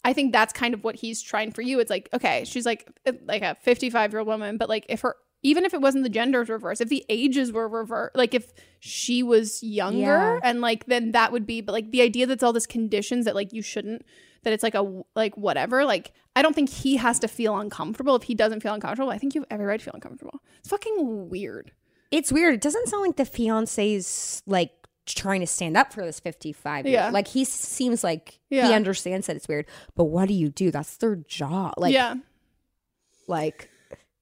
I 0.08 0.12
think 0.14 0.32
that's 0.32 0.52
kind 0.52 0.72
of 0.72 0.82
what 0.84 0.94
he's 0.96 1.20
trying 1.20 1.52
for 1.52 1.60
you. 1.62 1.78
It's 1.80 1.90
like, 1.90 2.08
okay, 2.14 2.44
she's 2.46 2.64
like 2.64 2.88
uh, 3.06 3.12
like 3.26 3.42
a 3.42 3.56
55 3.60 4.12
year 4.12 4.20
old 4.20 4.28
woman, 4.28 4.56
but 4.56 4.68
like 4.68 4.86
if 4.88 5.02
her 5.02 5.16
even 5.42 5.64
if 5.64 5.72
it 5.74 5.80
wasn't 5.80 6.02
the 6.02 6.10
genders 6.10 6.48
reversed, 6.48 6.80
if 6.80 6.88
the 6.88 7.04
ages 7.08 7.52
were 7.52 7.68
reversed, 7.68 8.16
like 8.16 8.32
if 8.34 8.52
she 8.80 9.22
was 9.22 9.62
younger 9.62 10.00
Yeah. 10.00 10.40
and 10.42 10.60
like 10.60 10.86
then 10.86 11.12
that 11.12 11.30
would 11.30 11.46
be, 11.46 11.60
but 11.60 11.72
like 11.72 11.90
the 11.92 12.02
idea 12.02 12.26
that's 12.26 12.42
all 12.42 12.52
this 12.54 12.66
conditions 12.66 13.24
that 13.26 13.34
like 13.34 13.52
you 13.52 13.62
shouldn't, 13.62 14.02
that 14.44 14.52
it's 14.52 14.62
like 14.62 14.74
a 14.74 15.02
like 15.14 15.36
whatever. 15.36 15.84
Like 15.84 16.12
I 16.34 16.40
don't 16.42 16.54
think 16.54 16.70
he 16.70 16.96
has 16.96 17.18
to 17.20 17.28
feel 17.28 17.56
uncomfortable. 17.58 18.16
If 18.16 18.22
he 18.22 18.34
doesn't 18.34 18.62
feel 18.62 18.72
uncomfortable, 18.72 19.10
I 19.10 19.18
think 19.18 19.34
you 19.34 19.42
have 19.42 19.48
every 19.50 19.66
right 19.66 19.78
to 19.78 19.84
feel 19.84 19.94
uncomfortable. 19.94 20.40
It's 20.60 20.70
fucking 20.70 21.28
weird. 21.28 21.72
It's 22.10 22.32
weird. 22.32 22.54
It 22.54 22.60
doesn't 22.62 22.88
sound 22.88 23.02
like 23.06 23.16
the 23.16 23.26
fiance's 23.26 24.42
like 24.46 24.72
trying 25.14 25.40
to 25.40 25.46
stand 25.46 25.76
up 25.76 25.92
for 25.92 26.04
this 26.04 26.20
55 26.20 26.86
year 26.86 26.94
Yeah. 26.94 27.10
Like 27.10 27.28
he 27.28 27.44
seems 27.44 28.02
like 28.04 28.38
Yeah. 28.50 28.68
he 28.68 28.74
understands 28.74 29.26
that 29.26 29.36
it's 29.36 29.48
weird. 29.48 29.66
But 29.94 30.04
what 30.04 30.28
do 30.28 30.34
you 30.34 30.48
do? 30.48 30.70
That's 30.70 30.96
their 30.96 31.16
job. 31.16 31.74
Like, 31.76 31.92
yeah, 31.94 32.14
like 33.26 33.70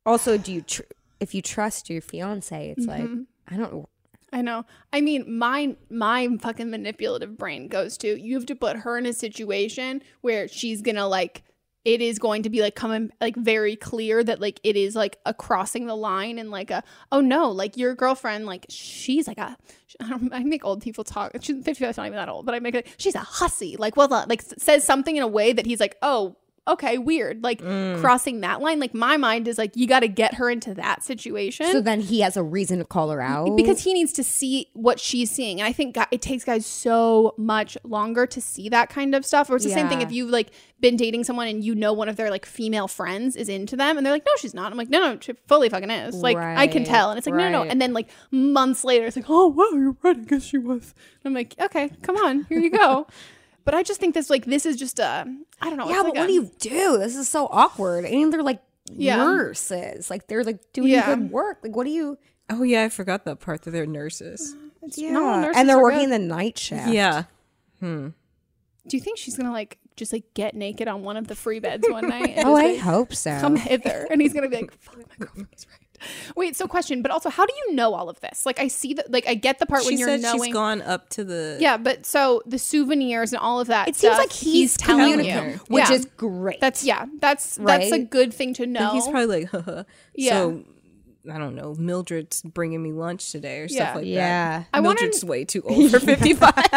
also 0.05 0.37
do 0.39 0.53
you 0.53 0.63
tr- 0.63 0.83
if 1.21 1.35
you 1.35 1.43
trust 1.43 1.89
your 1.91 2.01
fiance, 2.01 2.71
it's 2.77 2.87
like 2.87 3.03
Mm-hmm. 3.03 3.23
I 3.49 3.57
don't. 3.57 3.89
I 4.33 4.43
know. 4.43 4.65
I 4.93 5.01
mean, 5.01 5.39
my 5.39 5.77
my 5.89 6.29
fucking 6.41 6.69
manipulative 6.69 7.39
brain 7.39 7.69
goes 7.69 7.97
to 7.99 8.21
you 8.21 8.35
have 8.35 8.47
to 8.47 8.57
put 8.57 8.79
her 8.79 8.99
in 8.99 9.07
a 9.07 9.13
situation 9.13 10.03
where 10.21 10.49
she's 10.49 10.83
gonna 10.83 11.07
like 11.07 11.45
it 11.87 12.03
is 12.03 12.19
going 12.19 12.43
to 12.43 12.51
be 12.51 12.61
like 12.61 12.75
coming 12.75 13.13
like 13.21 13.37
very 13.37 13.77
clear 13.77 14.23
that 14.25 14.41
like 14.41 14.59
it 14.65 14.77
is 14.77 14.97
like 14.97 15.19
a 15.25 15.33
crossing 15.33 15.87
the 15.87 15.95
line 15.95 16.37
and 16.37 16.51
like 16.51 16.73
a 16.73 16.83
oh 17.13 17.21
no 17.21 17.49
like 17.49 17.77
your 17.77 17.95
girlfriend 17.95 18.45
like 18.45 18.67
she's 18.69 19.29
like 19.29 19.39
a 19.39 19.57
I, 20.01 20.43
make 20.43 20.65
old 20.65 20.83
people 20.83 21.05
talk 21.05 21.31
she's 21.41 21.63
55 21.63 21.91
is 21.91 21.97
not 21.97 22.07
even 22.07 22.17
that 22.17 22.29
old 22.29 22.45
but 22.45 22.57
I 22.57 22.59
make 22.59 22.75
it 22.75 22.89
she's 22.99 23.15
a 23.15 23.21
hussy 23.21 23.77
like 23.79 23.97
well 23.97 24.13
uh, 24.13 24.27
like 24.29 24.43
says 24.43 24.85
something 24.85 25.17
in 25.17 25.23
a 25.23 25.29
way 25.29 25.53
that 25.53 25.65
he's 25.65 25.79
like 25.79 25.97
oh 26.03 26.37
okay 26.69 26.99
weird 26.99 27.43
like 27.43 27.61
mm. 27.61 28.01
crossing 28.01 28.41
that 28.41 28.61
line 28.61 28.81
like 28.81 28.95
my 28.95 29.17
mind 29.17 29.47
is 29.47 29.59
like 29.59 29.77
you 29.77 29.87
got 29.87 30.01
to 30.01 30.09
get 30.09 30.35
her 30.35 30.51
into 30.51 30.75
that 30.75 31.03
situation. 31.03 31.67
So 31.67 31.81
then 31.81 32.01
he 32.01 32.21
has 32.21 32.37
a 32.37 32.43
reason 32.43 32.79
to 32.79 32.85
call 32.85 33.11
her 33.11 33.21
out? 33.21 33.57
Because 33.57 33.83
he 33.83 33.93
needs 33.93 34.13
to 34.15 34.25
see 34.25 34.69
what 34.73 34.99
she's 35.01 35.31
seeing 35.31 35.61
and 35.61 35.67
i 35.67 35.73
think 35.73 35.97
it 36.11 36.23
takes 36.23 36.45
guys 36.45 36.67
so 36.67 37.35
much 37.37 37.77
longer 37.85 38.27
to 38.27 38.41
see 38.41 38.69
that 38.69 38.89
kind 38.89 39.15
of 39.15 39.25
stuff 39.25 39.51
or 39.51 39.57
it's 39.57 39.65
the 39.65 39.71
same 39.71 39.89
thing 39.89 40.01
if 40.01 40.13
you've 40.13 40.31
like 40.31 40.51
been 40.81 40.97
dating 40.97 41.25
someone 41.25 41.49
and 41.49 41.65
you 41.65 41.75
know 41.75 41.93
one 41.93 42.09
of 42.09 42.17
their 42.17 42.31
like 42.31 42.45
female 42.45 42.89
friends 42.89 43.37
is 43.37 43.49
into 43.49 43.77
them 43.77 43.97
and 43.97 44.05
they're 44.05 44.13
like 44.13 44.25
no 44.27 44.33
she's 44.39 44.55
not. 44.55 44.71
I'm 44.73 44.79
like 44.79 44.91
no 44.91 45.01
no 45.01 45.19
she 45.21 45.33
fully 45.47 45.69
fucking 45.69 45.91
is. 45.91 46.17
Like 46.17 46.37
i 46.37 46.67
can 46.67 46.85
tell 46.85 47.11
and 47.11 47.19
it's 47.19 47.27
like 47.27 47.37
no 47.37 47.51
no 47.51 47.65
no. 47.65 47.71
and 47.71 47.81
then 47.81 47.93
like 47.93 48.09
months 48.31 48.85
later 48.85 49.07
it's 49.07 49.17
like 49.17 49.27
oh 49.29 49.49
wow 49.49 49.71
you're 49.73 49.97
right 50.03 50.17
i 50.17 50.21
guess 50.21 50.45
she 50.45 50.59
was. 50.59 50.95
And 51.25 51.31
i'm 51.31 51.35
like 51.35 51.55
okay 51.61 51.91
come 52.03 52.17
on 52.17 52.45
here 52.45 52.59
you 52.59 52.71
go 52.71 53.07
but 53.67 53.75
i 53.75 53.83
just 53.83 54.01
think 54.01 54.15
this 54.15 54.31
like 54.31 54.47
this 54.47 54.65
is 54.65 54.77
just 54.77 54.99
a 54.99 55.27
I 55.61 55.69
don't 55.69 55.77
know 55.77 55.89
yeah, 55.91 55.97
but 56.03 56.05
like 56.07 56.15
what 56.15 56.25
a- 56.25 56.29
do 56.29 56.33
you 56.33 56.51
do? 56.59 56.97
This 56.99 57.17
is 57.17 57.29
so 57.29 57.47
awkward. 57.51 58.05
And 58.07 58.33
they're 58.33 58.43
like 58.43 58.63
Yeah. 58.91 59.17
nurses. 59.17 60.09
Like 60.11 60.27
they're 60.29 60.45
like 60.45 60.61
doing 60.73 60.89
Yeah. 60.89 61.07
good 61.15 61.31
work. 61.31 61.59
Like 61.63 61.75
what 61.77 61.85
do 61.85 61.91
you 61.91 62.17
Oh 62.49 62.63
yeah, 62.63 62.85
I 62.85 62.89
forgot 62.89 63.25
that 63.25 63.41
part 63.41 63.63
that 63.63 63.73
they're 63.73 63.87
nurses. 63.87 64.55
Yeah. 64.95 65.11
not 65.13 65.23
all 65.23 65.41
nurses 65.41 65.57
and 65.61 65.69
they're 65.69 65.81
working 65.83 66.11
good. 66.11 66.21
the 66.21 66.25
night 66.25 66.57
shift. 66.59 66.89
Yeah. 66.89 67.25
Hmm. 67.81 68.09
Do 68.89 68.97
you 68.97 69.01
think 69.03 69.19
she's 69.19 69.37
gonna 69.37 69.51
like 69.53 69.79
just 69.97 70.13
like 70.13 70.33
get 70.35 70.55
naked 70.55 70.87
on 70.89 71.03
one 71.03 71.17
of 71.17 71.27
the 71.27 71.35
free 71.35 71.59
beds 71.59 71.87
one 71.89 72.07
night 72.17 72.35
Oh, 72.37 72.43
just, 72.43 72.47
I 72.47 72.53
like, 72.53 72.79
hope 72.81 73.15
so. 73.15 73.41
come 73.41 73.57
hither 73.57 74.07
and 74.11 74.21
he's 74.21 74.33
gonna 74.35 74.49
be 74.49 74.57
like 74.57 74.73
fuck 74.79 74.97
my 74.99 75.17
girlfriend 75.19 75.49
was 75.53 75.67
right 75.69 75.86
wait 76.37 76.57
so 76.57 76.67
question 76.67 77.03
but 77.03 77.11
also 77.11 77.29
how 77.31 77.45
do 77.47 77.53
you 77.67 77.75
know 77.75 77.95
all 77.95 78.09
of 78.09 78.19
this 78.21 78.45
like 78.47 78.59
i 78.61 78.69
see 78.69 78.95
that 78.95 79.11
like 79.11 79.27
i 79.27 79.35
get 79.35 79.59
the 79.59 79.67
part 79.67 79.85
when 79.85 79.99
you're 79.99 80.09
said 80.09 80.21
knowing 80.23 80.45
she's 80.45 80.53
gone 80.53 80.83
up 80.83 81.09
to 81.09 81.25
the 81.25 81.57
yeah 81.61 81.77
but 81.77 82.05
so 82.07 82.43
the 82.47 82.59
souvenirs 82.59 83.33
and 83.33 83.41
all 83.41 83.61
of 83.61 83.67
that 83.69 83.89
It 83.89 83.97
seems 83.97 84.17
like 84.19 84.33
he's, 84.33 84.77
telling 84.77 85.09
you 85.09 85.17
communicating, 85.17 85.61
which 85.69 85.89
Yeah. 85.89 85.95
is 85.97 86.05
great. 86.17 86.61
that's 86.61 86.85
yeah 86.85 87.07
that's 87.21 87.57
that's 87.57 87.93
a 87.93 87.99
good 87.99 88.33
thing 88.35 88.55
to 88.55 88.67
know 88.67 88.81
And 88.81 88.93
he's 88.93 89.09
probably 89.09 89.27
like, 89.45 89.51
Haha. 89.51 89.83
Yeah. 90.15 90.33
so 90.33 90.65
I 91.33 91.39
don't 91.39 91.57
know, 91.57 91.75
Mildred's 91.77 92.41
bringing 92.43 92.81
me 92.81 92.93
lunch 92.93 93.33
today 93.33 93.59
or 93.59 93.67
Yeah. 93.69 93.83
stuff 93.85 93.97
like 93.97 94.07
Yeah. 94.07 94.59
that. 94.61 94.67
I 94.73 94.79
wanna- 94.81 95.01
Mildred's 95.01 95.25
way 95.25 95.45
too 95.45 95.61
old 95.67 95.91
for 95.91 95.99
55. 95.99 96.53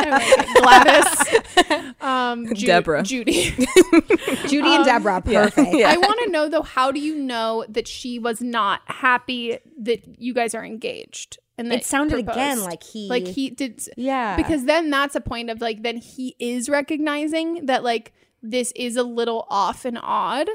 gladys 0.55 1.38
um 2.01 2.53
Ju- 2.53 2.65
Deborah. 2.67 3.03
judy 3.03 3.51
Judy 4.47 4.59
Um, 4.69 4.75
and 4.81 4.85
Deborah, 4.85 5.21
perfect. 5.21 5.75
I 5.75 5.97
want 5.97 6.19
to 6.25 6.29
know 6.31 6.49
though, 6.49 6.61
how 6.61 6.91
do 6.91 6.99
you 6.99 7.15
know 7.15 7.65
that 7.69 7.87
she 7.87 8.19
was 8.19 8.41
not 8.41 8.81
happy 8.85 9.57
that 9.81 10.03
you 10.19 10.33
guys 10.33 10.53
are 10.55 10.63
engaged? 10.65 11.37
And 11.57 11.69
that 11.71 11.79
It 11.79 11.85
sounded 11.85 12.13
proposed? 12.25 12.37
again 12.37 12.63
like 12.63 12.83
he 12.83 13.09
like 13.09 13.27
he 13.27 13.49
did, 13.49 13.81
Yeah. 13.97 14.37
Because 14.37 14.65
then 14.65 14.89
that's 14.89 15.15
a 15.15 15.21
point 15.21 15.49
of 15.49 15.59
like, 15.61 15.83
then 15.83 15.97
he 15.97 16.35
is 16.39 16.69
recognizing 16.69 17.65
that 17.65 17.83
like 17.83 18.13
this 18.41 18.71
is 18.75 18.95
a 18.95 19.03
little 19.03 19.45
off 19.49 19.83
and 19.85 19.99
odd. 20.01 20.47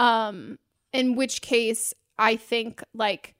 Um, 0.00 0.58
in 0.92 1.14
which 1.16 1.42
case, 1.42 1.94
I 2.18 2.36
think 2.36 2.82
like. 2.94 3.34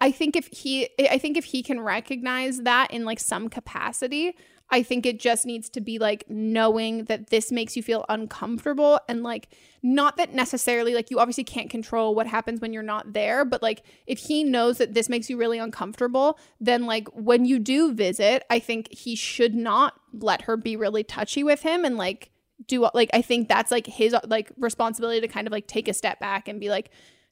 I 0.00 0.12
think 0.12 0.36
if 0.36 0.46
he 0.52 0.88
I 1.10 1.18
think 1.18 1.36
if 1.36 1.44
he 1.46 1.60
can 1.62 1.80
recognize 1.80 2.58
that 2.60 2.92
in 2.92 3.04
like 3.04 3.18
some 3.18 3.48
capacity, 3.48 4.36
I 4.70 4.82
think 4.82 5.06
it 5.06 5.18
just 5.18 5.46
needs 5.46 5.70
to 5.70 5.80
be 5.80 5.98
like 5.98 6.24
knowing 6.28 7.04
that 7.04 7.30
this 7.30 7.50
makes 7.50 7.76
you 7.76 7.82
feel 7.82 8.04
uncomfortable 8.08 9.00
and 9.08 9.22
like 9.22 9.48
not 9.82 10.16
that 10.18 10.34
necessarily 10.34 10.94
like 10.94 11.10
you 11.10 11.18
obviously 11.18 11.44
can't 11.44 11.70
control 11.70 12.14
what 12.14 12.26
happens 12.26 12.60
when 12.60 12.72
you're 12.72 12.82
not 12.82 13.14
there, 13.14 13.44
but 13.44 13.62
like 13.62 13.82
if 14.06 14.18
he 14.18 14.44
knows 14.44 14.78
that 14.78 14.92
this 14.92 15.08
makes 15.08 15.30
you 15.30 15.38
really 15.38 15.58
uncomfortable, 15.58 16.38
then 16.60 16.84
like 16.84 17.08
when 17.14 17.46
you 17.46 17.58
do 17.58 17.94
visit, 17.94 18.44
I 18.50 18.58
think 18.58 18.92
he 18.92 19.16
should 19.16 19.54
not 19.54 19.94
let 20.12 20.42
her 20.42 20.56
be 20.56 20.76
really 20.76 21.04
touchy 21.04 21.42
with 21.42 21.62
him 21.62 21.84
and 21.84 21.96
like 21.96 22.30
do 22.66 22.86
like 22.92 23.10
I 23.14 23.22
think 23.22 23.48
that's 23.48 23.70
like 23.70 23.86
his 23.86 24.14
like 24.26 24.52
responsibility 24.58 25.20
to 25.20 25.28
kind 25.28 25.46
of 25.46 25.52
like 25.52 25.66
take 25.66 25.88
a 25.88 25.94
step 25.94 26.20
back 26.20 26.48
and 26.48 26.60
be 26.60 26.68
like 26.68 26.90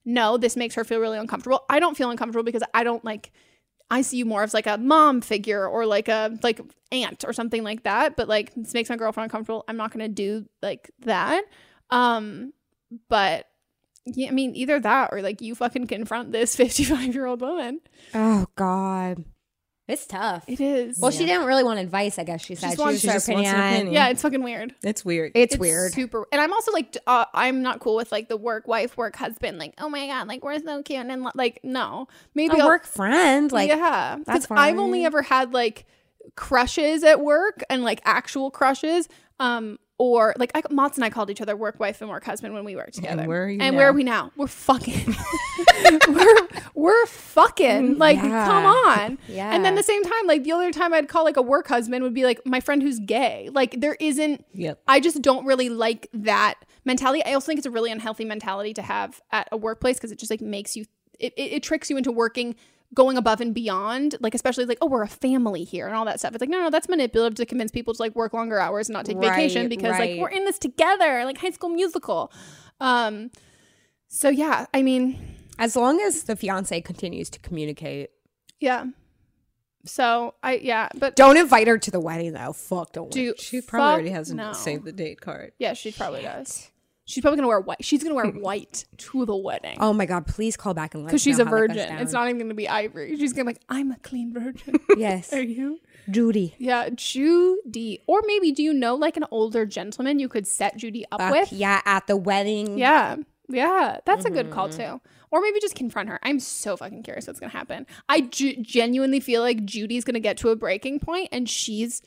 no, 0.09 0.39
this 0.39 0.57
makes 0.57 0.77
her 0.77 0.85
feel 0.85 1.01
really 1.01 1.19
uncomfortable. 1.19 1.65
I 1.69 1.81
don't 1.81 1.97
feel 1.97 2.11
uncomfortable 2.11 2.45
because 2.45 2.63
I 2.73 2.85
don't 2.85 3.05
like 3.05 3.33
I 3.91 4.03
see 4.03 4.17
you 4.19 4.25
more 4.25 4.43
as 4.43 4.55
like 4.55 4.67
a 4.67 4.79
mom 4.79 5.21
figure 5.21 5.67
or 5.67 5.87
like 5.87 6.09
a 6.09 6.37
like 6.43 6.61
aunt 6.91 7.25
or 7.27 7.33
something 7.33 7.63
like 7.63 7.85
that. 7.85 8.17
But 8.17 8.29
like 8.29 8.53
this 8.55 8.75
makes 8.75 8.91
my 8.91 8.97
girlfriend 8.97 9.27
uncomfortable. 9.27 9.65
I'm 9.69 9.77
not 9.77 9.93
gonna 9.93 10.09
do 10.09 10.47
like 10.63 10.91
that. 11.01 11.45
Um, 11.91 12.53
but 13.09 13.47
yeah, 14.07 14.29
I 14.29 14.33
mean 14.33 14.55
either 14.57 14.81
that 14.81 15.11
or 15.13 15.23
like 15.23 15.41
you 15.41 15.55
fucking 15.55 15.87
confront 15.87 16.33
this 16.33 16.57
55 16.57 17.15
year 17.15 17.27
old 17.27 17.41
woman. 17.41 17.81
Oh 18.15 18.47
God. 18.57 19.25
It's 19.89 20.05
tough. 20.05 20.45
It 20.49 20.61
is. 20.61 20.99
Well, 20.99 21.13
she 21.13 21.27
didn't 21.27 21.47
really 21.47 21.63
want 21.63 21.79
advice, 21.79 22.19
I 22.19 22.25
guess 22.25 22.45
she 22.45 22.57
said. 22.57 22.67
just 22.69 22.77
She, 22.77 22.81
wants- 22.83 22.95
was 22.95 23.01
she 23.03 23.07
her 23.09 23.13
just 23.15 23.29
wants 23.29 23.49
an 23.49 23.55
opinion. 23.55 23.75
opinion. 23.75 23.95
yeah, 23.95 24.09
it's 24.09 24.23
fucking 24.23 24.43
weird. 24.43 24.75
It's 24.83 25.05
weird. 25.05 25.33
It's, 25.37 25.55
It's 25.55 25.61
weird. 25.61 25.93
super 25.93 26.27
and 26.33 26.41
i'm 26.41 26.53
also 26.53 26.73
like 26.73 26.97
uh, 27.07 27.25
i'm 27.35 27.63
not 27.63 27.79
cool 27.81 27.95
with 27.95 28.11
like 28.11 28.29
the 28.29 28.37
work 28.37 28.67
wife 28.67 28.97
work 28.97 29.15
husband 29.17 29.59
like 29.59 29.75
oh 29.79 29.89
my 29.89 30.07
god 30.09 30.27
like 30.27 30.45
we're 30.45 30.59
so 30.59 30.83
cute 30.83 31.07
and 31.07 31.27
like 31.37 31.61
no 31.63 32.09
maybe 32.35 32.57
a 32.59 32.63
I'll- 32.63 32.67
work 32.69 32.85
friend, 32.85 33.53
like 33.53 33.69
yeah 33.69 34.17
that's 34.27 34.47
because 34.47 34.59
i've 34.59 34.79
only 34.79 35.05
ever 35.05 35.23
had 35.23 35.53
like 35.55 35.87
crushes 36.35 37.05
at 37.05 37.21
work 37.21 37.63
and 37.71 37.85
like 37.85 38.01
actual 38.05 38.51
crushes 38.51 39.09
um 39.39 39.79
or 39.99 40.35
like 40.39 40.51
I, 40.55 40.63
Mott's 40.71 40.99
and 40.99 41.05
I 41.05 41.11
called 41.11 41.31
each 41.31 41.41
other 41.41 41.57
work 41.57 41.81
wife 41.81 42.01
and 42.01 42.11
work 42.11 42.25
husband 42.25 42.53
when 42.55 42.65
we 42.65 42.77
worked 42.77 42.95
together. 42.95 43.25
where 43.27 43.45
are 43.45 43.49
you 43.51 43.61
and 43.61 43.75
now? 43.75 43.79
where 43.79 43.89
are 43.89 43.93
we 43.93 44.05
now? 44.05 44.31
We're 44.37 44.47
fucking. 44.47 45.15
we're 46.09 46.49
we're 46.75 47.07
fucking. 47.07 47.95
Mm, 47.95 47.99
like, 47.99 48.17
Yeah. 48.17 48.47
come 48.47 48.65
on. 48.67 49.19
Yeah. 49.29 49.51
And 49.55 49.65
then 49.65 49.75
the 49.75 49.83
same 49.83 50.03
time, 50.03 50.27
like 50.27 50.45
the 50.45 50.53
other 50.53 50.71
time 50.71 50.93
I'd 50.93 51.09
call 51.09 51.25
like 51.25 51.37
a 51.37 51.43
work 51.43 51.69
husband 51.69 52.03
would 52.03 52.13
be 52.15 52.25
like 52.25 52.45
my 52.45 52.61
friend 52.61 52.83
who's 52.83 52.99
gay. 52.99 53.49
Like 53.53 53.81
there 53.81 53.97
isn't. 54.01 54.45
Yep. 54.53 54.83
I 54.87 55.01
just 55.01 55.23
don't 55.23 55.47
really 55.47 55.71
like 55.71 56.09
that 56.13 56.57
mentality. 56.85 57.25
I 57.25 57.33
also 57.33 57.47
think 57.47 57.59
it's 57.59 57.67
a 57.67 57.71
really 57.71 57.91
unhealthy 57.91 58.25
mentality 58.25 58.75
to 58.75 58.83
have 58.83 59.21
at 59.33 59.49
a 59.51 59.57
workplace 59.57 59.97
because 59.97 60.13
it 60.13 60.19
just 60.19 60.31
like 60.31 60.41
makes 60.41 60.77
you. 60.77 60.85
It, 61.19 61.33
it, 61.39 61.53
it 61.53 61.63
tricks 61.63 61.89
you 61.89 61.97
into 61.97 62.13
working 62.13 62.55
going 62.95 63.17
above 63.17 63.41
and 63.41 63.55
beyond 63.55 64.15
like 64.21 64.35
especially 64.35 64.65
like 64.65 64.79
oh 64.81 64.87
we're 64.87 65.03
a 65.03 65.09
family 65.09 65.65
here 65.65 65.87
and 65.87 65.95
all 65.97 66.05
that 66.05 66.19
stuff 66.19 66.33
it's 66.35 66.41
like 66.41 66.51
no 66.51 66.61
no 66.63 66.71
that's 66.71 66.89
manipulative 66.89 67.35
to 67.37 67.45
convince 67.45 67.71
people 67.71 67.93
to 67.93 68.01
like 68.01 68.15
work 68.15 68.33
longer 68.33 68.59
hours 68.59 68.89
and 68.89 68.95
not 68.95 69.05
take 69.05 69.19
vacation 69.19 69.69
because 69.69 69.91
right. 69.93 70.13
like 70.13 70.21
we're 70.21 70.35
in 70.37 70.45
this 70.45 70.59
together 70.59 71.25
like 71.25 71.39
high 71.39 71.51
school 71.51 71.69
musical 71.69 72.33
um 72.81 73.31
so 74.09 74.29
yeah 74.29 74.67
i 74.73 74.83
mean 74.83 75.19
As 75.59 75.75
long 75.77 76.01
as 76.01 76.25
the 76.25 76.37
fiance 76.37 76.81
continues 76.83 77.29
to 77.31 77.39
communicate. 77.41 78.11
yeah 78.61 78.85
so 79.85 80.35
i 80.43 80.55
yeah 80.55 80.89
but 80.97 81.17
Don't 81.17 81.37
invite 81.37 81.67
her 81.69 81.79
to 81.79 81.91
the 81.91 82.01
wedding 82.01 82.33
though. 82.33 82.53
Fuck, 82.53 82.93
don't. 82.93 83.11
do 83.11 83.35
She 83.39 83.61
probably 83.61 83.93
already 83.93 84.11
has 84.11 84.31
a 84.31 84.35
no. 84.35 84.53
save 84.53 84.85
the 84.85 84.93
date 84.93 85.21
card. 85.21 85.53
yeah 85.59 85.75
she 85.75 85.93
probably 85.93 86.23
does 86.23 86.71
she's 87.07 87.23
probably 87.23 87.37
gonna 87.37 87.49
wear 87.49 87.61
white 87.61 87.83
she's 87.85 88.03
gonna 88.03 88.15
wear 88.15 88.27
white 88.27 88.85
to 88.99 89.25
the 89.25 89.35
wedding 89.35 89.77
Oh 89.81 89.93
my 89.95 90.05
god, 90.07 90.27
please 90.27 90.57
call 90.57 90.75
back 90.75 90.95
and 90.95 91.03
let 91.05 91.09
us 91.09 91.13
because 91.13 91.23
she's 91.23 91.39
know 91.39 91.45
a 91.45 91.47
how 91.49 91.53
that 91.55 91.69
goes 91.69 91.77
virgin. 91.77 91.99
It's 91.99 92.13
down. 92.13 92.23
not 92.23 92.29
even 92.29 92.39
going 92.39 92.49
to 92.51 92.55
be 92.55 92.69
ivory. 92.69 93.17
She's 93.17 93.33
going 93.33 93.47
to 93.47 93.53
be 93.53 93.55
like, 93.59 93.63
I'm 93.69 93.91
a 93.93 93.97
clean 93.99 94.33
virgin. 94.33 94.79
Yes. 94.97 95.33
Are 95.33 95.41
you? 95.43 95.81
Judy. 96.11 96.55
Yeah, 96.59 96.89
Judy. 96.95 98.01
Or 98.07 98.23
maybe 98.27 98.53
do 98.53 98.63
you 98.63 98.73
know 98.73 98.95
like 98.95 99.17
an 99.17 99.25
older 99.31 99.67
gentleman 99.67 100.19
you 100.19 100.29
could 100.29 100.47
set 100.47 100.77
Judy 100.77 101.05
up 101.13 101.21
Fuck, 101.21 101.33
with? 101.33 101.53
yeah, 101.53 101.81
at 101.85 102.07
the 102.07 102.17
wedding. 102.17 102.79
Yeah. 102.79 103.17
Yeah, 103.49 103.99
that's 104.05 104.25
a 104.25 104.31
good 104.31 104.47
Mm-hmm. 104.47 104.55
call 104.55 104.69
too. 104.71 105.01
Or 105.31 105.41
maybe 105.41 105.61
just 105.61 105.75
confront 105.77 106.09
her. 106.09 106.19
I'm 106.23 106.41
so 106.41 106.77
fucking 106.77 107.03
curious 107.05 107.27
what's 107.27 107.39
gonna 107.41 107.53
happen. 107.53 107.87
I 108.09 108.23
ge- 108.23 108.59
genuinely 108.63 109.21
feel 109.21 109.43
like 109.43 109.65
Judy's 109.65 110.05
gonna 110.05 110.21
get 110.21 110.37
to 110.39 110.49
a 110.49 110.57
breaking 110.57 110.99
point 111.01 111.29
and 111.33 111.49
she's 111.49 112.03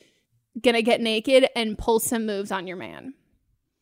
gonna 0.60 0.82
get 0.82 1.00
naked 1.00 1.46
and 1.54 1.78
pull 1.78 2.00
some 2.00 2.26
moves 2.26 2.50
on 2.52 2.66
your 2.66 2.76
man. 2.76 3.14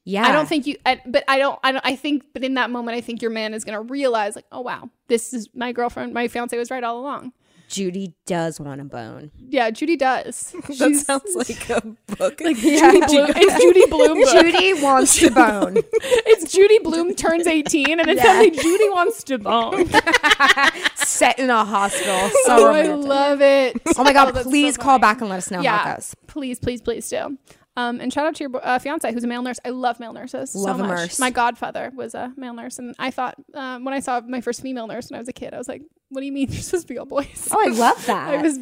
Yeah. 0.08 0.26
I 0.26 0.32
don't 0.32 0.48
think 0.48 0.66
you, 0.66 0.76
I, 0.86 1.02
but 1.04 1.22
I 1.28 1.36
don't, 1.38 1.58
I 1.62 1.70
don't, 1.72 1.84
I 1.84 1.94
think, 1.94 2.24
but 2.32 2.42
in 2.42 2.54
that 2.54 2.70
moment, 2.70 2.96
I 2.96 3.02
think 3.02 3.20
your 3.20 3.30
man 3.30 3.52
is 3.52 3.62
gonna 3.62 3.82
realize, 3.82 4.36
like, 4.36 4.46
oh 4.50 4.62
wow, 4.62 4.88
this 5.06 5.34
is 5.34 5.50
my 5.54 5.72
girlfriend, 5.72 6.14
my 6.14 6.28
fiance 6.28 6.56
was 6.56 6.70
right 6.70 6.82
all 6.82 6.98
along. 6.98 7.32
Judy 7.68 8.14
does 8.24 8.58
want 8.58 8.80
a 8.80 8.84
bone. 8.84 9.30
Yeah, 9.36 9.68
Judy 9.70 9.96
does. 9.98 10.54
That 10.68 10.74
She's- 10.74 11.04
sounds 11.04 11.34
like 11.36 11.68
a 11.68 11.82
book. 12.16 12.40
like 12.40 12.56
Judy 12.56 13.00
Blume. 13.00 13.32
It's 13.36 13.62
Judy 13.62 13.86
Blume. 13.86 14.22
book. 14.22 14.32
Judy 14.32 14.82
wants 14.82 15.18
to 15.18 15.30
bone. 15.30 15.76
It's 15.76 16.50
Judy 16.50 16.78
Blume 16.78 17.14
turns 17.14 17.46
18 17.46 18.00
and 18.00 18.08
it's 18.08 18.22
suddenly 18.22 18.50
Judy 18.52 18.88
wants 18.88 19.22
to 19.24 19.36
bone. 19.38 19.84
Set 20.94 21.38
in 21.38 21.50
a 21.50 21.64
hospital. 21.66 22.14
Oh, 22.18 22.42
so 22.46 22.68
oh, 22.68 22.72
I 22.72 22.86
love 22.86 23.42
it. 23.42 23.76
Oh 23.98 24.02
my 24.04 24.14
god, 24.14 24.28
oh, 24.28 24.32
that's 24.32 24.44
so 24.44 24.50
please 24.50 24.78
call 24.78 24.98
back 24.98 25.20
and 25.20 25.28
let 25.28 25.36
us 25.36 25.50
know 25.50 25.62
how 25.62 25.90
it 25.92 25.96
goes. 25.96 26.14
please, 26.26 26.58
please, 26.58 26.80
please 26.80 27.06
do. 27.10 27.36
Um, 27.78 28.00
and 28.00 28.12
shout 28.12 28.26
out 28.26 28.34
to 28.36 28.44
your 28.44 28.66
uh, 28.66 28.78
fiance 28.80 29.12
who's 29.12 29.22
a 29.22 29.28
male 29.28 29.42
nurse. 29.42 29.58
I 29.64 29.70
love 29.70 30.00
male 30.00 30.12
nurses. 30.12 30.50
so 30.52 30.58
Love 30.58 30.80
a 30.80 30.82
much. 30.82 30.98
nurse. 30.98 31.18
My 31.20 31.30
godfather 31.30 31.92
was 31.94 32.14
a 32.14 32.32
male 32.36 32.52
nurse, 32.54 32.78
and 32.80 32.94
I 32.98 33.10
thought 33.12 33.36
um, 33.54 33.84
when 33.84 33.94
I 33.94 34.00
saw 34.00 34.20
my 34.20 34.40
first 34.40 34.62
female 34.62 34.86
nurse 34.88 35.10
when 35.10 35.16
I 35.16 35.20
was 35.20 35.28
a 35.28 35.32
kid, 35.32 35.54
I 35.54 35.58
was 35.58 35.68
like, 35.68 35.82
"What 36.08 36.20
do 36.20 36.26
you 36.26 36.32
mean 36.32 36.48
you're 36.50 36.60
supposed 36.62 36.88
to 36.88 36.92
be 36.94 36.98
all 36.98 37.06
boys?" 37.06 37.48
Oh, 37.52 37.58
I 37.64 37.68
love 37.70 38.04
that. 38.12 38.30
I 38.34 38.42
was. 38.42 38.58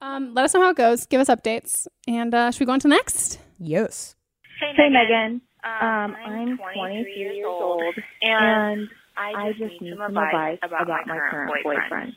Um, 0.00 0.34
let 0.34 0.44
us 0.44 0.54
know 0.54 0.60
how 0.62 0.70
it 0.70 0.76
goes. 0.76 1.06
Give 1.06 1.20
us 1.20 1.28
updates, 1.28 1.86
and 2.06 2.32
uh, 2.34 2.50
should 2.52 2.60
we 2.60 2.66
go 2.66 2.72
on 2.72 2.80
to 2.80 2.88
the 2.88 2.94
next? 2.94 3.38
yes. 3.58 4.14
Hey, 4.60 4.88
Meghan. 4.88 5.40
Um, 5.64 6.16
I'm 6.24 6.58
23 6.58 7.12
years 7.16 7.44
old, 7.46 7.94
and 8.22 8.88
I 9.16 9.52
just 9.58 9.80
need 9.80 9.94
some 9.96 10.16
advice 10.16 10.58
about 10.62 10.86
my 11.06 11.18
current 11.30 11.52
boyfriend. 11.64 12.12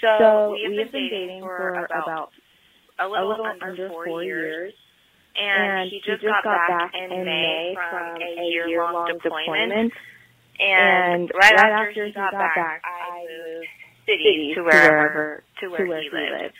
So 0.00 0.52
we 0.52 0.78
have 0.82 0.90
been 0.90 1.08
dating 1.10 1.42
for 1.42 1.84
about 1.84 2.30
a 2.98 3.06
little 3.08 3.46
under 3.62 3.88
four 3.88 4.22
years, 4.22 4.72
and 5.36 5.90
he 5.90 6.00
just 6.04 6.22
got 6.22 6.44
back 6.44 6.92
in 6.94 7.24
May 7.24 7.74
from 7.90 8.16
a 8.22 8.44
year-long 8.68 9.06
deployment. 9.22 9.92
And 10.60 11.30
right 11.34 11.54
after 11.58 12.04
he 12.06 12.12
got 12.12 12.32
back, 12.32 12.82
I 12.84 13.24
moved 13.24 13.66
cities 14.06 14.54
to 14.56 14.62
wherever 14.62 15.42
to 15.60 15.68
where 15.68 15.86
he 15.86 16.08
lived. 16.12 16.54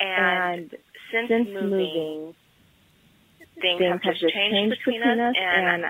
And 0.00 0.70
since 1.12 1.30
moving, 1.52 2.34
things 3.60 3.80
have 3.82 4.00
just 4.02 4.34
changed 4.34 4.76
between 4.78 5.02
us, 5.02 5.34
and 5.36 5.84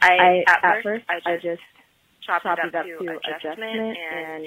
I 0.00 0.42
at 0.46 0.82
first 0.82 1.04
I 1.08 1.36
just 1.36 1.62
chopped 2.26 2.44
it 2.44 2.74
up 2.74 2.84
to 2.84 3.18
adjustment 3.24 3.96
and 3.96 4.44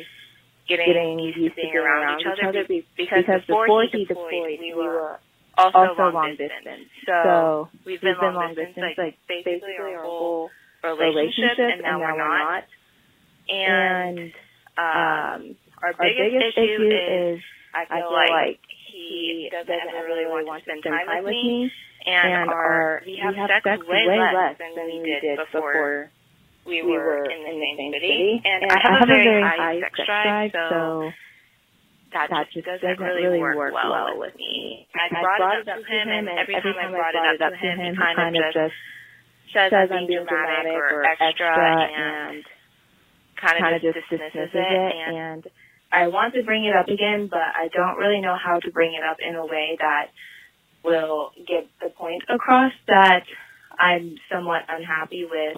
getting 0.70 1.20
used 1.20 1.38
to 1.38 1.50
being 1.56 1.76
around 1.76 2.20
each 2.22 2.28
other 2.48 2.64
be- 2.68 2.86
because 2.96 3.26
before 3.48 3.84
he 3.92 4.06
deployed, 4.06 4.60
we 4.62 4.74
were 4.76 5.20
also 5.58 6.10
long 6.14 6.36
distance. 6.38 6.90
So 7.06 7.70
we've 7.86 8.02
been 8.02 8.16
long 8.22 8.56
distance, 8.56 8.98
like 8.98 9.18
basically 9.28 9.76
our 9.80 10.04
whole 10.04 10.50
relationship, 10.84 11.58
and 11.60 11.82
now 11.82 12.00
we're 12.00 12.18
not. 12.18 12.64
And 13.50 14.32
um, 14.78 15.56
our 15.84 15.94
biggest 15.98 16.58
issue 16.58 16.88
is 16.88 17.42
I 17.74 17.86
feel 17.86 18.12
like 18.12 18.60
he 18.92 19.50
doesn't 19.52 19.70
ever 19.70 20.06
really 20.06 20.26
want 20.26 20.64
to 20.64 20.70
spend 20.70 20.84
time 20.84 21.24
with 21.24 21.32
me, 21.32 21.72
and 22.06 22.50
our 22.50 23.02
we 23.06 23.20
have 23.24 23.36
sex 23.64 23.82
way 23.88 24.06
less 24.08 24.58
than 24.58 24.86
we 24.86 25.04
did 25.04 25.38
before 25.38 26.12
we 26.66 26.84
were 26.84 27.26
in 27.26 27.44
the 27.44 27.76
same 27.78 27.92
city. 27.94 28.42
And 28.46 28.72
I 28.72 28.78
have 28.84 29.04
a 29.04 29.08
very 29.08 29.42
high 29.42 29.80
sex 29.82 30.00
drive, 30.06 30.52
so 30.54 31.12
that 32.14 32.30
just 32.54 32.66
doesn't 32.66 33.00
really 33.00 33.40
work 33.40 33.74
well 33.74 34.18
with 34.20 34.36
me. 34.36 34.88
I 34.96 35.22
brought 35.22 35.60
it 35.60 35.68
up 35.68 35.78
to 35.80 35.84
him, 35.84 36.08
and 36.10 36.28
every 36.40 36.56
time 36.56 36.76
I 36.80 36.92
brought 36.92 37.16
it 37.16 37.42
up 37.42 37.52
to 37.52 37.58
him, 37.58 37.78
he 37.80 37.96
kind 37.98 38.36
of 38.38 38.44
just 38.54 38.76
says 39.54 39.90
I'm 39.92 40.08
being 40.08 40.26
dramatic 40.28 40.74
or 40.76 41.04
extra, 41.06 41.56
and 41.56 42.44
kind 43.40 43.76
of 43.76 43.82
just 43.82 44.10
dismisses 44.10 44.52
it. 44.54 44.94
And 45.08 45.48
I 45.92 46.08
want 46.08 46.34
to 46.36 46.44
bring 46.44 46.66
it 46.66 46.76
up 46.76 46.88
again, 46.88 47.28
but 47.30 47.40
I 47.40 47.68
don't 47.74 47.98
really 47.98 48.22
know 48.22 48.36
how 48.38 48.60
to 48.60 48.72
bring 48.72 48.94
it 48.94 49.04
up 49.04 49.18
in 49.20 49.36
a 49.36 49.46
way 49.46 49.78
that 49.80 50.08
will 50.84 51.32
get 51.48 51.68
the 51.82 51.90
point 51.90 52.24
across 52.30 52.72
that 52.88 53.24
I'm 53.78 54.16
somewhat 54.32 54.64
unhappy 54.70 55.26
with 55.30 55.58